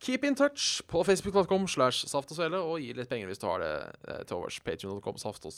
Keep 0.01 0.23
in 0.25 0.35
touch 0.35 0.81
på 0.89 1.03
facebook.com 1.05 1.67
slash 1.69 2.07
saft 2.09 2.31
og 2.33 2.39
svele, 2.39 2.57
og 2.57 2.79
gi 2.81 2.89
litt 2.97 3.09
penger 3.11 3.29
hvis 3.29 3.37
du 3.41 3.45
har 3.45 3.61
det 3.61 3.73
eh, 4.09 4.23
til 4.25 4.39
overs. 4.39 4.57
Og 4.65 5.53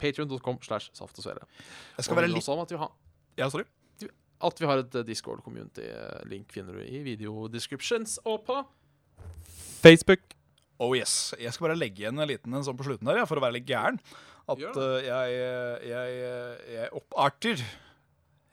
Patreon.com 0.00 0.58
slash 0.64 0.88
saft 0.96 1.18
og 1.20 1.26
svele. 1.26 1.44
Jeg 1.98 2.06
skal 2.08 2.16
være 2.16 2.32
litt 2.32 2.48
at 2.48 2.72
vi 2.72 2.80
har 2.80 2.90
Ja, 3.36 3.50
sorry. 3.52 3.66
at 4.40 4.60
vi 4.60 4.66
har 4.66 4.78
et 4.80 4.94
eh, 4.94 5.04
Discord-community. 5.04 5.84
eh, 5.84 6.24
Link 6.30 6.52
finner 6.52 6.72
du 6.72 6.80
i 6.80 7.02
video 7.04 7.48
descriptions 7.52 8.18
og 8.24 8.44
på 8.48 8.62
Facebook. 9.84 10.39
Oh 10.80 10.96
yes. 10.96 11.34
Jeg 11.36 11.52
skal 11.52 11.66
bare 11.68 11.78
legge 11.78 12.00
igjen 12.04 12.20
en 12.20 12.28
liten 12.30 12.54
en 12.56 12.64
sånn 12.64 12.78
på 12.78 12.84
slutten 12.88 13.08
her, 13.10 13.18
ja, 13.20 13.26
for 13.28 13.36
å 13.36 13.44
være 13.44 13.56
litt 13.58 13.68
gæren. 13.68 13.98
At 14.50 14.60
eh, 14.64 15.06
jeg, 15.06 15.26
jeg, 15.90 16.08
jeg 16.74 16.86
opparter 16.96 17.58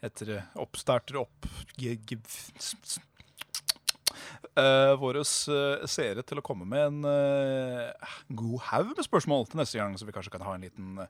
Heter 0.03 0.25
det 0.29 0.41
oppstarter 0.61 1.15
opp 1.23 1.39
eh, 4.53 4.93
Våre 5.01 5.21
uh, 5.23 5.85
seere 5.89 6.21
til 6.21 6.37
å 6.37 6.45
komme 6.45 6.65
med 6.69 6.83
en 6.91 7.01
uh, 7.07 7.89
god 8.29 8.61
haug 8.69 8.87
med 8.91 9.01
spørsmål 9.07 9.49
til 9.49 9.57
neste 9.63 9.81
gang, 9.81 9.97
så 9.97 10.05
vi 10.05 10.13
kanskje 10.13 10.33
kan 10.35 10.45
ha 10.45 10.53
en 10.53 10.65
liten 10.67 11.01
uh, 11.01 11.09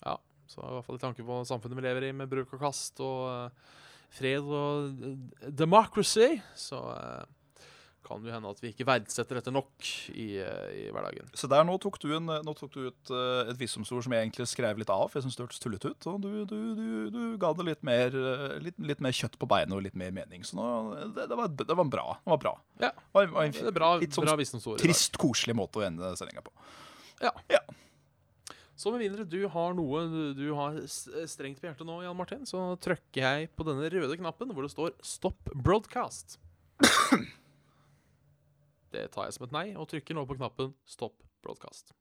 Ja. 0.05 0.17
Så 0.49 0.63
i 0.63 0.73
hvert 0.73 0.87
fall 0.87 0.97
i 0.97 1.03
tanke 1.03 1.25
på 1.25 1.43
samfunnet 1.45 1.77
vi 1.77 1.85
lever 1.85 2.07
i, 2.07 2.13
med 2.15 2.29
bruk 2.31 2.55
og 2.57 2.63
kast 2.63 2.99
og 3.05 3.27
uh, 3.29 3.75
fred 4.15 4.41
og 4.41 5.03
uh, 5.03 5.49
democracy, 5.53 6.39
så 6.57 6.79
eh, 6.95 7.27
kan 8.05 8.23
jo 8.25 8.31
hende 8.31 8.49
at 8.49 8.59
vi 8.63 8.71
ikke 8.71 8.85
verdsetter 8.87 9.37
dette 9.39 9.51
nok 9.53 9.69
i, 10.13 10.27
eh, 10.41 10.69
i 10.75 10.83
hverdagen. 10.95 11.27
Så 11.37 11.49
der 11.51 11.63
nå 11.67 11.75
tok 11.81 11.99
du, 12.01 12.07
en, 12.15 12.25
nå 12.25 12.53
tok 12.57 12.71
du 12.73 12.79
ut 12.87 13.11
eh, 13.13 13.51
et 13.51 13.59
visdomsord 13.59 14.03
som 14.05 14.13
jeg 14.15 14.25
egentlig 14.27 14.47
skrev 14.49 14.79
litt 14.81 14.89
av. 14.93 15.07
for 15.09 15.19
Jeg 15.19 15.27
synes 15.27 15.37
det 15.37 15.45
hørtes 15.45 15.59
tullet 15.63 15.85
ut. 15.85 16.07
Og 16.11 16.21
du, 16.23 16.29
du, 16.49 16.57
du, 16.79 16.87
du 17.13 17.21
ga 17.41 17.51
det 17.53 17.65
litt 17.67 17.83
mer, 17.83 18.15
eh, 18.15 18.57
litt, 18.63 18.79
litt 18.79 19.03
mer 19.03 19.11
kjøtt 19.15 19.37
på 19.41 19.49
beinet 19.51 19.75
og 19.77 19.83
litt 19.85 19.97
mer 19.99 20.11
mening. 20.15 20.43
Så 20.47 20.57
nå, 20.57 20.69
det, 21.15 21.27
det, 21.29 21.37
var, 21.37 21.51
det 21.59 21.79
var 21.81 21.89
bra. 21.91 22.07
Det 22.23 22.33
var 22.35 22.41
bra. 22.45 22.55
Ja. 22.79 22.91
Det 22.95 23.17
var, 23.19 23.31
var 23.35 23.49
en 23.49 23.57
Det 23.59 23.67
er 23.67 23.77
bra, 23.81 23.91
litt 24.01 24.15
sånn 24.17 24.25
bra 24.29 24.37
trist, 24.79 25.19
koselig 25.19 25.57
måte 25.59 25.83
å 25.83 25.85
ende 25.89 26.15
sendinga 26.19 26.41
på. 26.45 26.55
Så 28.79 28.93
med 28.95 29.01
mindre 29.03 29.25
du 29.27 29.41
har 29.51 29.73
noe 29.75 30.05
du- 30.07 30.33
du 30.37 30.53
har 30.55 30.77
strengt 31.27 31.59
på 31.59 31.67
hjertet 31.67 31.83
nå, 31.85 31.97
Jan 32.01 32.15
Martin, 32.15 32.45
så 32.47 32.77
trykker 32.79 33.19
jeg 33.25 33.49
på 33.57 33.65
denne 33.67 33.89
røde 33.91 34.15
knappen 34.15 34.53
hvor 34.55 34.63
det 34.63 34.71
står 34.71 34.93
'Stopp 35.03 35.51
broadcast'. 35.51 36.37
Det 38.93 39.07
tar 39.13 39.27
jeg 39.27 39.37
som 39.37 39.47
et 39.47 39.55
nei, 39.55 39.65
og 39.77 39.89
trykker 39.91 40.17
nå 40.17 40.25
på 40.25 40.37
knappen 40.39 40.73
stopp 40.89 41.21
broadcast'. 41.45 41.93